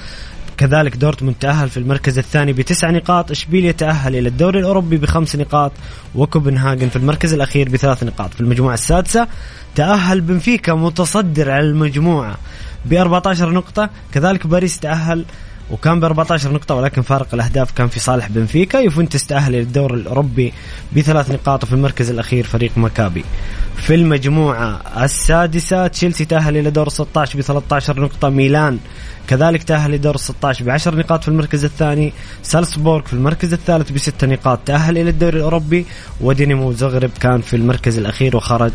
كذلك 0.57 0.97
دورتموند 0.97 1.37
تأهل 1.41 1.69
في 1.69 1.77
المركز 1.77 2.19
الثاني 2.19 2.53
بتسع 2.53 2.91
نقاط. 2.91 3.31
إشبيليا 3.31 3.73
تأهل 3.73 4.17
إلى 4.17 4.29
الدوري 4.29 4.59
الأوروبي 4.59 4.97
بخمس 4.97 5.37
نقاط. 5.37 5.73
وكوبنهاجن 6.15 6.89
في 6.89 6.97
المركز 6.97 7.33
الأخير 7.33 7.69
بثلاث 7.69 8.03
نقاط. 8.05 8.35
في 8.35 8.41
المجموعة 8.41 8.75
السادسة 8.75 9.29
تأهل 9.75 10.21
بنفيكا 10.21 10.75
متصدر 10.75 11.51
على 11.51 11.67
المجموعة 11.67 12.37
ب 12.85 12.93
14 12.93 13.51
نقطة. 13.51 13.91
كذلك 14.13 14.47
باريس 14.47 14.81
تأهل 14.81 15.25
وكان 15.71 16.01
ب 16.01 16.05
14 16.05 16.53
نقطة 16.53 16.75
ولكن 16.75 17.03
فارق 17.03 17.35
الأهداف 17.35 17.73
كان 17.73 17.89
في 17.89 18.01
صالح 18.01 18.29
بنفيكا. 18.29 18.79
يوفنتوس 18.79 19.27
تأهل 19.27 19.55
إلى 19.55 19.63
الدور 19.63 19.95
الأوروبي 19.95 20.53
بثلاث 20.97 21.31
نقاط 21.31 21.65
وفي 21.65 21.73
المركز 21.73 22.11
الأخير 22.11 22.45
فريق 22.45 22.71
مكابي. 22.77 23.25
في 23.77 23.95
المجموعة 23.95 24.81
السادسة 25.05 25.87
تشيلسي 25.87 26.25
تأهل 26.25 26.57
إلى 26.57 26.71
دور 26.71 26.89
16 26.89 27.39
ب 27.39 27.43
13 27.43 28.01
نقطة. 28.01 28.29
ميلان 28.29 28.79
كذلك 29.29 29.63
تأهل 29.63 29.93
لدور 29.93 30.17
16 30.17 30.65
ب 30.65 30.71
10 30.71 30.95
نقاط 30.95 31.23
في 31.23 31.29
المركز 31.29 31.65
الثاني. 31.65 32.13
سالزبورغ 32.43 33.03
في 33.03 33.13
المركز 33.13 33.53
الثالث 33.53 33.91
بست 33.91 34.25
نقاط 34.25 34.59
تأهل 34.67 34.99
إلى 34.99 35.11
الدوري 35.11 35.37
الأوروبي. 35.37 35.87
ودينامو 36.21 36.73
زغرب 36.73 37.11
كان 37.21 37.41
في 37.41 37.57
المركز 37.57 37.99
الأخير 37.99 38.37
وخرج 38.37 38.73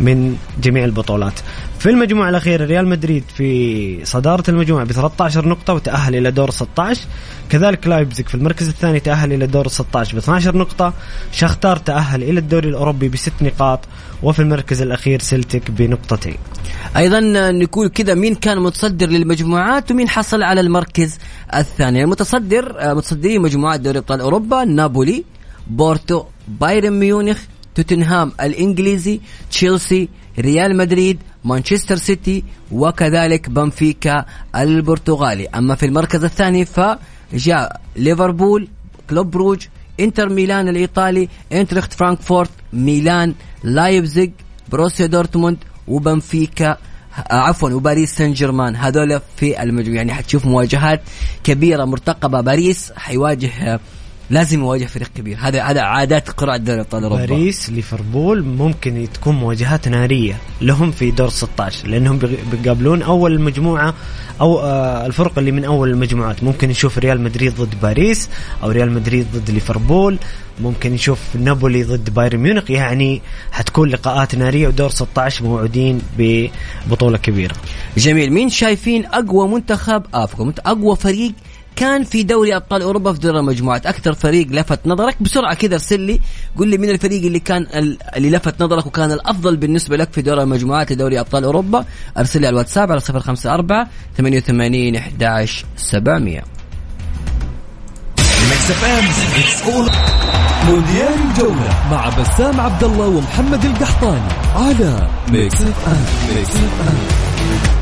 من 0.00 0.36
جميع 0.62 0.84
البطولات. 0.84 1.32
في 1.78 1.90
المجموعة 1.90 2.28
الأخيرة 2.28 2.64
ريال 2.64 2.88
مدريد 2.88 3.24
في 3.36 4.04
صدارة 4.04 4.50
المجموعة 4.50 4.84
ب 4.84 4.92
13 4.92 5.48
نقطة 5.48 5.74
وتأهل 5.74 6.16
إلى 6.16 6.30
دور 6.30 6.50
16 6.50 7.00
كذلك 7.50 7.86
لايبزيج 7.86 8.26
في 8.26 8.34
المركز 8.34 8.68
الثاني 8.68 9.00
تأهل 9.00 9.32
إلى 9.32 9.46
دور 9.46 9.68
16 9.68 10.14
ب 10.14 10.18
12 10.18 10.56
نقطة. 10.56 10.92
شختار 11.32 11.76
تأهل 11.76 12.22
إلى 12.22 12.40
الدوري 12.40 12.68
الأوروبي 12.68 13.08
بست 13.08 13.32
نقاط. 13.40 13.80
وفي 14.22 14.42
المركز 14.42 14.82
الأخير 14.82 15.20
سلتك 15.20 15.70
بنقطتين. 15.70 16.36
أيضا 16.96 17.20
نقول 17.50 17.88
كذا 17.88 18.14
مين 18.14 18.34
كان 18.34 18.58
متصدر 18.58 19.06
للمجموعات 19.06 19.90
ومين 19.90 20.08
حصل 20.08 20.42
على 20.42 20.60
المركز 20.60 21.18
الثاني؟ 21.54 22.04
المتصدر 22.04 22.94
متصدرين 22.94 23.42
مجموعات 23.42 23.80
دوري 23.80 23.98
أبطال 23.98 24.20
أوروبا 24.20 24.64
نابولي 24.64 25.24
بورتو 25.66 26.24
بايرن 26.48 26.92
ميونخ 26.92 27.38
توتنهام 27.76 28.32
الإنجليزي 28.40 29.20
تشيلسي 29.50 30.08
ريال 30.38 30.76
مدريد 30.76 31.18
مانشستر 31.44 31.96
سيتي 31.96 32.44
وكذلك 32.72 33.50
بنفيكا 33.50 34.24
البرتغالي. 34.56 35.46
أما 35.46 35.74
في 35.74 35.86
المركز 35.86 36.24
الثاني 36.24 36.64
فجاء 36.64 37.80
ليفربول 37.96 38.68
كلوب 39.10 39.30
بروج 39.30 39.66
إنتر 40.00 40.28
ميلان 40.28 40.68
الإيطالي 40.68 41.28
انترخت 41.52 41.92
فرانكفورت 41.92 42.50
ميلان 42.72 43.34
لايبزيج 43.64 44.30
بروسيا 44.72 45.06
دورتموند 45.06 45.56
وبنفيكا 45.88 46.76
آه، 47.30 47.34
عفوا 47.34 47.70
وباريس 47.70 48.14
سان 48.14 48.32
جيرمان 48.32 48.76
هذول 48.76 49.20
في 49.36 49.62
المجموعة. 49.62 49.96
يعني 49.96 50.14
حتشوف 50.14 50.46
مواجهات 50.46 51.00
كبيرة 51.44 51.84
مرتقبة. 51.84 52.40
باريس 52.40 52.92
حيواجه 52.96 53.80
لازم 54.30 54.60
يواجه 54.60 54.84
فريق 54.84 55.08
كبير. 55.16 55.36
هذا 55.40 55.62
هذا 55.62 55.80
عادات 55.80 56.30
قرعة 56.30 56.56
دوري 56.56 56.80
أبطال 56.80 57.02
أوروبا. 57.04 57.26
باريس 57.26 57.70
ليفربول 57.70 58.42
ممكن 58.44 59.08
تكون 59.14 59.34
مواجهات 59.34 59.88
نارية 59.88 60.36
لهم 60.60 60.90
في 60.90 61.10
دور 61.10 61.28
16 61.28 61.88
لأنهم 61.88 62.18
بيقابلون 62.52 63.02
أول 63.02 63.32
المجموعه 63.32 63.94
أو 64.40 64.60
آه 64.60 65.06
الفرق 65.06 65.38
اللي 65.38 65.52
من 65.52 65.64
أول 65.64 65.90
المجموعات. 65.90 66.44
ممكن 66.44 66.68
نشوف 66.68 66.98
ريال 66.98 67.20
مدريد 67.20 67.54
ضد 67.54 67.74
باريس 67.82 68.28
أو 68.62 68.70
ريال 68.70 68.92
مدريد 68.92 69.26
ضد 69.34 69.50
ليفربول. 69.50 70.18
ممكن 70.60 70.92
نشوف 70.92 71.18
نابولي 71.36 71.82
ضد 71.82 72.14
بايرن 72.14 72.38
ميونخ. 72.38 72.70
يعني 72.70 73.22
حتكون 73.52 73.88
لقاءات 73.88 74.34
نارية 74.34 74.68
ودور 74.68 74.90
16 74.90 75.44
موعودين 75.44 76.00
ببطولة 76.18 77.18
كبيرة. 77.18 77.54
جميل. 77.96 78.32
مين 78.32 78.48
شايفين 78.48 79.06
أقوى 79.06 79.48
منتخب 79.48 80.02
منت- 80.38 80.58
أقوى 80.66 80.96
فريق 80.96 81.32
كان 81.76 82.04
في 82.04 82.22
دوري 82.22 82.56
أبطال 82.56 82.82
أوروبا 82.82 83.12
في 83.12 83.18
دوري 83.18 83.38
المجموعات. 83.38 83.86
أكثر 83.86 84.14
فريق 84.14 84.46
لفت 84.50 84.80
نظرك 84.86 85.16
بسرعة 85.22 85.54
كذا 85.54 85.74
ارسل 85.74 86.00
لي 86.00 86.20
قول 86.58 86.68
لي 86.68 86.78
مين 86.78 86.90
الفريق 86.90 87.24
اللي 87.24 87.38
كان 87.40 87.62
ال- 87.62 87.98
اللي 88.16 88.30
لفت 88.30 88.62
نظرك 88.62 88.86
وكان 88.86 89.12
الأفضل 89.12 89.56
بالنسبة 89.56 89.96
لك 89.96 90.12
في 90.12 90.22
دوري 90.22 90.42
المجموعات 90.42 90.92
لدوري 90.92 91.20
أبطال 91.20 91.44
أوروبا؟ 91.44 91.84
ارسل 92.18 92.40
لي 92.40 92.46
على 92.46 92.54
الواتساب 92.54 92.90
على 92.92 93.00
054 93.00 93.86
88 94.16 94.96
11 94.96 95.64
700 95.76 96.42
مونديال 100.68 101.14
الجولة 101.30 101.88
مع 101.90 102.08
بسام 102.08 102.60
عبد 102.60 102.84
الله 102.84 103.06
ومحمد 103.08 103.64
القحطاني 103.64 104.20
على 104.56 105.08
Mix 105.28 105.54
FM 105.62 106.04
Mix 106.36 106.50
FM 106.50 107.75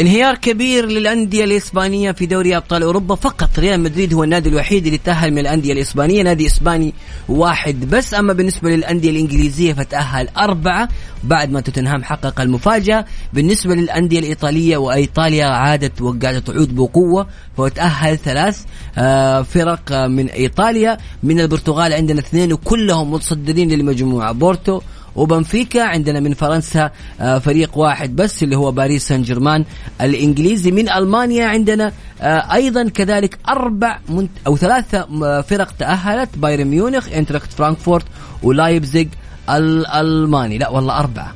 انهيار 0.00 0.34
كبير 0.34 0.86
للأندية 0.86 1.44
الإسبانية 1.44 2.12
في 2.12 2.26
دوري 2.26 2.56
أبطال 2.56 2.82
أوروبا. 2.82 3.14
فقط 3.14 3.58
ريال 3.58 3.80
مدريد 3.80 4.14
هو 4.14 4.24
النادي 4.24 4.48
الوحيد 4.48 4.86
اللي 4.86 4.98
تأهل 4.98 5.30
من 5.30 5.38
الأندية 5.38 5.72
الإسبانية. 5.72 6.22
نادي 6.22 6.46
إسباني 6.46 6.94
واحد 7.28 7.90
بس. 7.90 8.14
أما 8.14 8.32
بالنسبة 8.32 8.70
للأندية 8.70 9.10
الإنجليزية 9.10 9.72
فتأهل 9.72 10.28
أربعة. 10.28 10.88
بعد 11.24 11.50
ما 11.50 11.60
توتنهام 11.60 12.04
حقق 12.04 12.40
المفاجأة 12.40 13.04
بالنسبة 13.32 13.74
للأندية 13.74 14.18
الإيطالية 14.18 14.76
وإيطاليا 14.76 15.46
عادت 15.46 16.02
وقاعده 16.02 16.38
تعود 16.38 16.74
بقوة 16.74 17.26
فتأهل 17.56 18.18
ثلاث 18.18 18.64
آه، 18.98 19.42
فرق 19.42 19.92
آه، 19.92 20.06
من 20.06 20.28
إيطاليا. 20.28 20.98
من 21.22 21.40
البرتغال 21.40 21.92
عندنا 21.92 22.20
اثنين 22.20 22.52
وكلهم 22.52 23.12
متصدرين 23.12 23.68
للمجموعة. 23.68 24.32
بورتو 24.32 24.80
وبنفيكا 25.16 25.82
عندنا 25.82 26.20
من 26.20 26.34
فرنسا 26.34 26.90
آه، 27.20 27.38
فريق 27.38 27.78
واحد 27.78 28.16
بس 28.16 28.42
اللي 28.42 28.56
هو 28.56 28.72
باريس 28.72 29.08
سان 29.08 29.22
جيرمان 29.22 29.64
الإنجليزي 30.00 30.70
من 30.70 30.88
ألمانيا 30.88 31.46
عندنا 31.46 31.92
آه، 32.20 32.54
أيضا 32.54 32.88
كذلك 32.88 33.38
أربع 33.48 33.98
أو 34.46 34.56
ثلاثة 34.56 35.06
فرق 35.40 35.72
تأهلت 35.78 36.38
بايرن 36.38 36.66
ميونخ 36.66 37.12
انتراخت 37.12 37.52
فرانكفورت 37.52 38.04
ولايبزيج 38.42 39.08
الالماني 39.50 40.58
لا 40.58 40.68
والله 40.68 40.98
أربعة. 40.98 41.34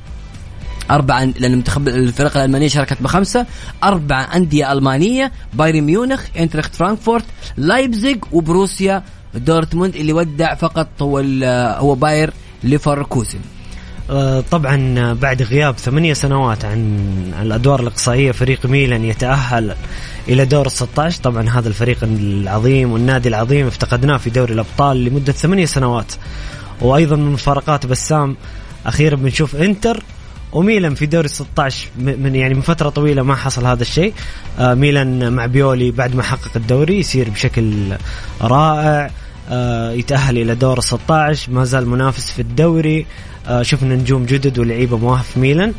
أربعة 0.90 1.24
لأن 1.24 1.52
المنتخب 1.52 1.88
الفرق 1.88 2.36
الألمانية 2.36 2.68
شاركت 2.68 3.02
بخمسة. 3.02 3.46
أربعة 3.84 4.36
أندية 4.36 4.72
ألمانية 4.72 5.32
بايرن 5.54 5.80
ميونخ 5.80 6.24
انترخت 6.38 6.74
فرانكفورت 6.74 7.24
لايبزيج 7.56 8.24
وبروسيا 8.32 9.02
دورتموند 9.34 9.96
اللي 9.96 10.12
ودع 10.12 10.54
فقط 10.54 10.88
هو 11.02 11.18
هو 11.78 11.94
باير 11.94 12.32
ليفركوزن. 12.62 13.38
طبعا 14.50 15.12
بعد 15.12 15.42
غياب 15.42 15.78
ثمانية 15.78 16.12
سنوات 16.14 16.64
عن 16.64 16.98
الأدوار 17.42 17.80
الإقصائية 17.80 18.32
فريق 18.32 18.66
ميلان 18.66 19.04
يتأهل 19.04 19.74
إلى 20.28 20.44
دور 20.44 20.66
ال 20.66 20.70
16 20.70 21.22
طبعا 21.22 21.48
هذا 21.48 21.68
الفريق 21.68 21.98
العظيم 22.02 22.92
والنادي 22.92 23.28
العظيم 23.28 23.66
افتقدناه 23.66 24.16
في 24.16 24.30
دوري 24.30 24.54
الأبطال 24.54 25.04
لمدة 25.04 25.32
ثمانية 25.32 25.64
سنوات. 25.66 26.12
وأيضا 26.80 27.16
من 27.16 27.32
مفارقات 27.32 27.86
بسام 27.86 28.36
أخيرا 28.86 29.16
بنشوف 29.16 29.56
إنتر 29.56 30.02
وميلان 30.52 30.94
في 30.94 31.06
دوري 31.06 31.28
16 31.28 31.88
م- 31.98 32.02
من 32.22 32.34
يعني 32.34 32.54
من 32.54 32.61
فترة 32.61 32.88
طويلة 32.88 33.22
ما 33.22 33.34
حصل 33.36 33.66
هذا 33.66 33.82
الشيء. 33.82 34.12
آه، 34.59 34.74
ميلان 34.74 35.32
مع 35.32 35.46
بيولي 35.46 35.90
بعد 35.90 36.14
ما 36.14 36.22
حقق 36.22 36.50
الدوري 36.56 36.98
يصير 36.98 37.30
بشكل 37.30 37.96
رائع. 38.42 39.11
آه، 39.50 39.92
يتأهل 39.92 40.38
إلى 40.38 40.54
دور 40.54 40.80
16 40.80 41.50
ما 41.52 41.64
زال 41.64 41.88
منافس 41.88 42.30
في 42.30 42.42
الدوري. 42.42 43.00
آه، 43.00 43.06
شفنا 43.62 43.94
نجوم 43.94 44.24
جدد 44.24 44.59
ولعيبة 44.59 44.99
مواهب 44.99 45.24
في 45.24 45.40
ميلان. 45.40 45.72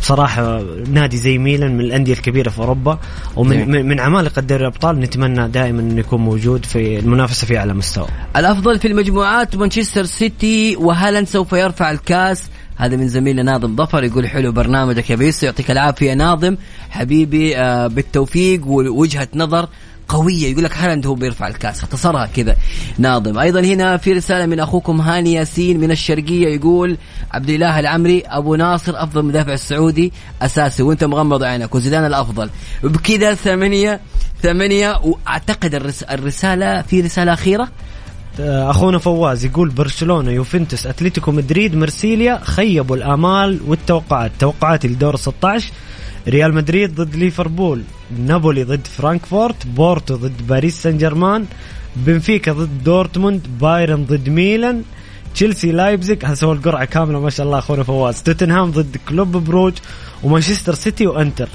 بصراحة 0.00 0.62
نادي 0.92 1.16
زي 1.16 1.38
ميلان 1.38 1.74
من 1.74 1.80
الأندية 1.80 2.12
الكبيرة 2.12 2.50
في 2.50 2.58
أوروبا 2.58 2.98
ومن 3.36 3.58
نعم. 3.70 3.86
من, 3.86 4.00
عمالقة 4.00 4.42
دوري 4.42 4.60
الأبطال 4.62 5.00
نتمنى 5.00 5.48
دائما 5.48 5.80
أنه 5.80 6.00
يكون 6.00 6.20
موجود 6.20 6.64
في 6.64 6.98
المنافسة 6.98 7.46
فيه 7.46 7.58
على 7.58 7.74
مستوى. 7.74 8.06
الأفضل 8.36 8.78
في 8.78 8.88
المجموعات 8.88 9.56
مانشستر 9.56 10.04
سيتي 10.04 10.76
وهالاند 10.76 11.26
سوف 11.26 11.52
يرفع 11.52 11.90
الكاس. 11.90 12.44
هذا 12.76 12.96
من 12.96 13.08
زميلنا 13.08 13.42
ناظم 13.42 13.76
ظفر 13.76 14.04
يقول 14.04 14.28
حلو 14.28 14.52
برنامجك 14.52 15.10
يا 15.10 15.16
بيسو 15.16 15.46
يعطيك 15.46 15.70
العافية 15.70 16.12
ناظم. 16.12 16.56
حبيبي 16.90 17.56
آه 17.56 17.86
بالتوفيق 17.86 18.66
ووجهة 18.66 19.28
نظر. 19.34 19.68
قوية. 20.10 20.50
يقول 20.50 20.64
لك 20.64 20.76
هالاند 20.76 21.06
هو 21.06 21.14
بيرفع 21.14 21.48
الكاس 21.48 21.78
اختصرها 21.78 22.26
كذا. 22.26 22.56
ناظم. 22.98 23.38
أيضا 23.38 23.60
هنا 23.60 23.96
في 23.96 24.12
رسالة 24.12 24.46
من 24.46 24.60
أخوكم 24.60 25.00
هاني 25.00 25.32
ياسين 25.32 25.80
من 25.80 25.90
الشرقية 25.90 26.48
يقول 26.54 26.96
عبد 27.32 27.50
الاله 27.50 27.80
العمري 27.80 28.22
أبو 28.26 28.54
ناصر 28.54 29.02
أفضل 29.02 29.24
مدافع 29.24 29.52
السعودي 29.52 30.12
أساسي 30.42 30.82
وأنت 30.82 31.04
مغمض 31.04 31.42
عينك 31.42 31.74
وزيدان 31.74 32.04
الأفضل. 32.04 32.50
بكذا 32.82 33.34
ثمانية 33.34 34.00
ثمانية 34.42 35.00
وأعتقد 35.04 35.74
الرس 35.74 36.02
الرسالة 36.02 36.82
في 36.82 37.00
رسالة 37.00 37.32
أخيرة؟ 37.32 37.68
آه، 38.40 38.70
أخونا 38.70 38.98
فواز 38.98 39.44
يقول 39.44 39.68
برشلونة 39.68 40.30
يوفنتوس 40.30 40.86
أتلتيكو 40.86 41.32
مدريد 41.32 41.76
مرسيليا 41.76 42.40
خيبوا 42.42 42.96
الأمال 42.96 43.60
والتوقعات 43.66 44.32
توقعاتي 44.38 44.88
لدور 44.88 45.16
16 45.16 45.72
ريال 46.28 46.54
مدريد 46.54 46.94
ضد 46.94 47.16
ليفربول 47.16 47.82
نابولي 48.18 48.62
ضد 48.62 48.86
فرانكفورت 48.86 49.66
بورتو 49.66 50.16
ضد 50.16 50.46
باريس 50.46 50.82
سان 50.82 50.98
جيرمان 50.98 51.46
بنفيكا 51.96 52.52
ضد 52.52 52.84
دورتموند 52.84 53.46
بايرن 53.60 54.04
ضد 54.04 54.28
ميلان 54.28 54.82
تشيلسي 55.34 55.72
لايبزيج 55.72 56.24
هذا 56.24 56.34
سوى 56.34 56.54
القرعة 56.54 56.84
كاملة 56.84 57.20
ما 57.20 57.30
شاء 57.30 57.46
الله 57.46 57.58
أخونا 57.58 57.82
فواز. 57.82 58.22
توتنهام 58.22 58.70
ضد 58.70 58.96
كلوب 59.08 59.36
بروج 59.36 59.72
ومانشستر 60.22 60.74
سيتي 60.74 61.06
وإنتر. 61.06 61.48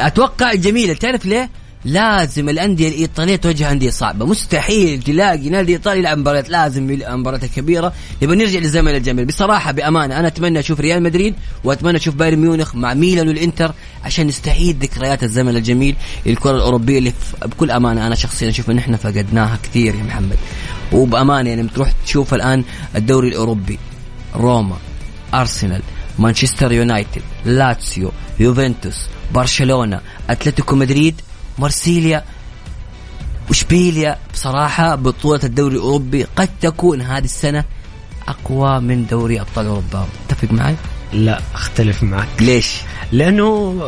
أتوقع 0.00 0.54
جميلة. 0.54 0.94
تعرف 0.94 1.26
ليه؟ 1.26 1.50
لازم 1.84 2.48
الأندية 2.48 2.88
الإيطالية 2.88 3.36
تواجه 3.36 3.72
أندية 3.72 3.90
صعبة. 3.90 4.26
مستحيل 4.26 5.02
تلاقي 5.02 5.48
نادي 5.50 5.72
إيطالي 5.72 5.98
يلعب 5.98 6.18
مباريات 6.18 6.50
لازم 6.50 6.90
يلعب 6.90 7.18
مباريات 7.18 7.44
كبيرة. 7.44 7.92
نبغى 8.22 8.36
نرجع 8.36 8.58
للزمن 8.58 8.94
الجميل 8.94 9.24
بصراحة 9.24 9.72
بأمانة 9.72 10.18
أنا 10.20 10.28
أتمنى 10.28 10.58
أشوف 10.58 10.80
ريال 10.80 11.02
مدريد 11.02 11.34
وأتمنى 11.64 11.96
أشوف 11.96 12.14
بايرن 12.14 12.38
ميونخ 12.38 12.74
مع 12.74 12.94
ميلان 12.94 13.28
والإنتر 13.28 13.72
عشان 14.04 14.26
نستعيد 14.26 14.82
ذكريات 14.82 15.22
الزمن 15.24 15.56
الجميل 15.56 15.96
الكرة 16.26 16.56
الأوروبية 16.56 16.98
اللي 16.98 17.12
بكل 17.44 17.70
أمانة 17.70 18.06
أنا 18.06 18.14
شخصيا 18.14 18.48
أشوف 18.48 18.70
إن 18.70 18.78
إحنا 18.78 18.96
فقدناها 18.96 19.58
كثير 19.62 19.94
يا 19.94 20.02
محمد. 20.02 20.36
وبأمانة 20.92 21.50
يعني 21.50 21.68
تروح 21.68 21.92
تشوف 22.06 22.34
الآن 22.34 22.64
الدوري 22.96 23.28
الأوروبي 23.28 23.78
روما 24.36 24.76
أرسنال 25.34 25.82
مانشستر 26.18 26.72
يونايتد 26.72 27.22
لاتسيو 27.44 28.12
يوفنتوس 28.40 29.06
برشلونة 29.34 30.00
أتلتيكو 30.30 30.76
مدريد 30.76 31.20
مرسيليا 31.58 32.24
واشبيليا 33.48 34.18
بصراحة 34.32 34.94
بطولة 34.94 35.40
الدوري 35.44 35.76
الأوروبي 35.76 36.24
قد 36.24 36.48
تكون 36.60 37.00
هذه 37.00 37.24
السنة 37.24 37.64
أقوى 38.28 38.80
من 38.80 39.06
دوري 39.06 39.40
أبطال 39.40 39.66
أوروبا. 39.66 40.06
تتفق 40.28 40.52
معي؟ 40.52 40.76
لا 41.14 41.40
أختلف 41.54 42.02
معك. 42.02 42.28
ليش؟ 42.40 42.76
لأنه 43.12 43.78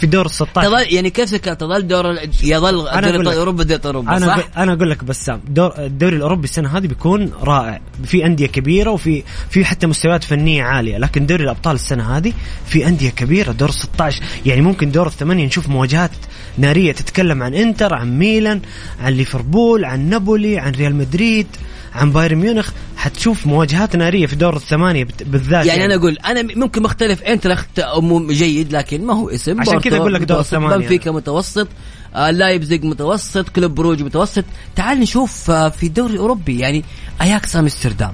في 0.00 0.06
دور 0.06 0.26
ال 0.26 0.30
16 0.30 0.68
تظل 0.68 0.94
يعني 0.94 1.10
كيف 1.10 1.34
تظل 1.34 1.86
دور 1.86 2.04
يظل 2.42 2.88
أنا 2.88 3.10
الدوري. 3.10 3.36
أوروبا 3.36 3.64
دوري 3.64 3.80
أوروبا 3.84 4.16
أنا 4.16 4.26
صح؟ 4.26 4.48
أنا 4.56 4.72
أقول 4.72 4.90
لك 4.90 5.04
بسام 5.04 5.40
دور 5.48 5.74
الدوري 5.78 6.16
الأوروبي 6.16 6.44
السنة 6.44 6.78
هذه 6.78 6.86
بيكون 6.86 7.32
رائع. 7.42 7.80
في 8.04 8.26
أندية 8.26 8.46
كبيرة 8.46 8.90
وفي 8.90 9.22
في 9.50 9.64
حتى 9.64 9.86
مستويات 9.86 10.24
فنية 10.24 10.62
عالية. 10.62 10.98
لكن 10.98 11.26
دوري 11.26 11.44
الأبطال 11.44 11.74
السنة 11.74 12.16
هذه 12.16 12.32
في 12.66 12.86
أندية 12.86 13.10
كبيرة 13.10 13.52
دور 13.52 13.70
16 13.70 14.22
يعني 14.46 14.60
ممكن 14.60 14.90
دور 14.90 15.06
الثمانية 15.06 15.46
نشوف 15.46 15.68
مواجهات 15.68 16.10
نارية 16.58 16.92
تتكلم 16.92 17.42
عن 17.42 17.54
إنتر 17.54 17.94
عن 17.94 18.18
ميلان 18.18 18.60
عن 19.00 19.12
ليفربول 19.12 19.84
عن 19.84 20.08
نابولي 20.08 20.58
عن 20.58 20.72
ريال 20.72 20.94
مدريد 20.94 21.46
عن 21.94 22.12
بايرن 22.12 22.38
ميونخ. 22.38 22.70
حتشوف 22.98 23.46
مواجهات 23.46 23.96
نارية 23.96 24.26
في 24.26 24.36
دور 24.36 24.56
الثمانية 24.56 25.06
بالذات 25.20 25.66
يعني 25.66 25.84
أنا 25.84 25.94
أقول 25.94 26.18
أنا 26.26 26.42
ممكن 26.56 26.82
مختلف 26.82 27.22
آينتراخت 27.22 27.80
جيد 28.30 28.72
لكن 28.72 29.06
ما 29.06 29.14
هو 29.14 29.28
اسم 29.28 29.60
عشان 29.60 29.80
كذا 29.80 29.96
أقول 29.96 30.14
لك 30.14 30.20
دور 30.20 30.38
متوسط، 30.38 30.54
الثمانية. 30.54 30.76
بنفيكا 30.76 31.10
متوسط 31.10 31.68
آه 32.14 32.30
لايبزيج 32.30 32.84
متوسط 32.84 33.48
كلوب 33.48 33.74
بروج 33.74 34.02
متوسط. 34.02 34.44
تعال 34.76 35.00
نشوف 35.00 35.50
آه 35.50 35.68
في 35.68 35.86
الدوري 35.86 36.12
الأوروبي 36.12 36.58
يعني 36.58 36.84
أياكس 37.20 37.56
أمستردام 37.56 38.12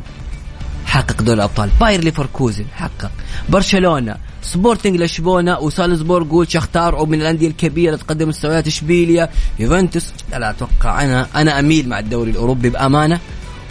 حقق 0.86 1.22
دوري 1.22 1.36
الأبطال. 1.36 1.70
باير 1.80 2.04
ليفركوزن 2.04 2.64
حقق. 2.74 3.10
برشلونة 3.48 4.16
سبورتنج 4.42 4.96
لشبونة 4.96 5.58
وسالزبورغ 5.58 6.34
وشختار 6.34 6.94
ومن 6.94 7.20
الأندية 7.20 7.48
الكبيرة 7.48 7.96
تقدم 7.96 8.28
مستويات 8.28 8.66
اشبيليا 8.66 9.30
يوفنتوس 9.58 10.12
لا, 10.30 10.38
لا 10.38 10.50
أتوقع 10.50 11.04
أنا 11.04 11.26
أنا 11.34 11.58
أميل 11.58 11.88
مع 11.88 11.98
الدوري 11.98 12.30
الأوروبي 12.30 12.70
بأمانة. 12.70 13.20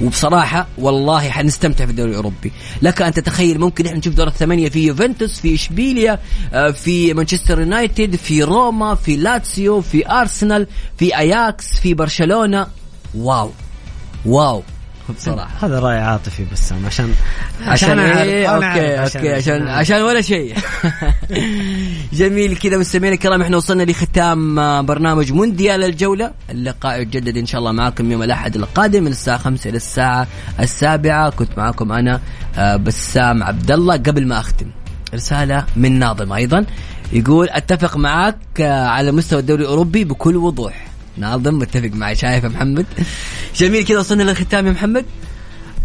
وبصراحة 0.01 0.67
والله 0.77 1.29
حنستمتع 1.29 1.85
في 1.85 1.91
الدوري 1.91 2.11
الأوروبي. 2.11 2.51
لك 2.81 3.01
أن 3.01 3.13
تتخيل 3.13 3.59
ممكن 3.59 3.85
إحنا 3.85 3.97
نشوف 3.97 4.13
دور 4.13 4.27
الثمانية 4.27 4.69
في 4.69 4.87
يوفنتوس 4.87 5.39
في 5.39 5.53
إشبيليا 5.55 6.19
آه، 6.53 6.71
في 6.71 7.13
مانشستر 7.13 7.59
يونايتد 7.59 8.15
في 8.15 8.43
روما 8.43 8.95
في 8.95 9.15
لاتسيو 9.15 9.81
في 9.81 10.09
أرسنال 10.11 10.67
في 10.97 11.17
أياكس 11.17 11.79
في 11.79 11.93
برشلونة. 11.93 12.67
Wow. 13.15 13.51
Wow. 14.25 14.63
بصراحة. 15.09 15.67
هذا 15.67 15.79
رأي 15.79 15.97
عاطفي 15.99 16.45
بسام 16.51 16.85
عشان 16.85 17.13
عشان 17.65 17.97
أعرف- 18.13 18.17
إيه؟ 18.17 18.57
أنا 18.57 18.67
okay 18.67 18.97
أعرف 18.99 19.15
okay 19.17 19.33
عشان 19.33 19.67
عشان 19.67 20.01
ولا 20.01 20.21
شيء. 20.21 20.55
جميل 22.13 22.55
كذا 22.57 22.77
مستمعينا 22.77 23.15
الكرام 23.15 23.41
إحنا 23.41 23.57
وصلنا 23.57 23.83
لختام 23.83 24.59
آه، 24.59 24.81
برنامج 24.81 25.31
مونديال 25.31 25.83
الجولة. 25.83 26.31
اللقاء 26.49 27.01
يتجدد 27.01 27.37
إن 27.37 27.45
شاء 27.45 27.59
الله 27.59 27.71
معكم 27.71 28.11
يوم 28.11 28.23
الأحد 28.23 28.55
القادم 28.55 29.03
من 29.03 29.11
الساعة 29.11 29.37
5 29.37 29.69
إلى 29.69 29.77
الساعة 29.77 30.27
السابعة. 30.59 31.29
كنت 31.29 31.57
معكم 31.57 31.91
أنا 31.91 32.19
آه، 32.57 32.75
بسام 32.75 33.43
عبد 33.43 33.71
الله 33.71 33.93
قبل 33.93 34.27
ما 34.27 34.39
أختم 34.39 34.67
رسالة 35.13 35.65
من 35.75 35.99
ناظم 35.99 36.33
أيضا. 36.33 36.65
يقول 37.13 37.49
أتفق 37.49 37.97
معك 37.97 38.37
آه، 38.61 38.87
على 38.87 39.11
مستوى 39.11 39.39
الدوري 39.39 39.61
الأوروبي 39.63 40.03
بكل 40.03 40.37
وضوح. 40.37 40.87
ناظم 41.17 41.59
متفق 41.59 41.89
معي 41.93 42.15
شايف 42.15 42.45
محمد. 42.45 42.85
جميل 43.55 43.85
كذا 43.85 43.99
وصلنا 43.99 44.23
للختام 44.23 44.67
يا 44.67 44.71
محمد. 44.71 45.05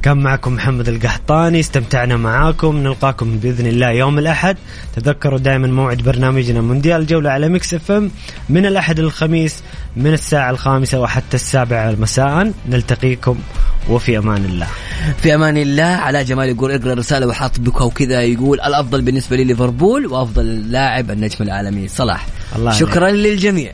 كان 0.02 0.16
معكم 0.16 0.52
محمد 0.52 0.88
القحطاني 0.88 1.60
استمتعنا 1.60 2.16
معاكم 2.16 2.76
نلقاكم 2.76 3.38
بإذن 3.38 3.66
الله 3.66 3.90
يوم 3.90 4.18
الأحد. 4.18 4.56
تذكروا 4.96 5.38
دائما 5.38 5.66
موعد 5.66 5.96
برنامجنا 5.96 6.60
مونديال 6.60 7.00
الجولة 7.00 7.30
على 7.30 7.48
Mix 7.48 7.74
FM. 7.74 8.10
من 8.48 8.66
الأحد 8.66 9.00
للخميس 9.00 9.62
من 9.96 10.12
الساعة 10.12 10.50
الخامسة 10.50 11.00
وحتى 11.00 11.34
السابعة 11.34 11.90
مساء. 11.90 12.52
نلتقيكم 12.68 13.38
وفي 13.88 14.18
أمان 14.18 14.44
الله. 14.44 14.66
في 15.22 15.34
أمان 15.34 15.56
الله. 15.56 15.84
علاء 15.84 16.22
جمال 16.22 16.48
يقول 16.48 16.70
اقرأ 16.70 16.94
رساله 16.94 17.26
وحاط 17.26 17.60
بكى 17.60 17.84
وكذا 17.84 18.22
يقول 18.22 18.60
الأفضل 18.60 19.02
بالنسبة 19.02 19.36
لي 19.36 19.44
ليفربول 19.44 20.06
وأفضل 20.06 20.70
لاعب 20.70 21.10
النجم 21.10 21.36
العالمي 21.40 21.88
صلاح. 21.88 22.26
الله 22.56 22.72
شكرا 22.72 23.10
للجميع. 23.10 23.72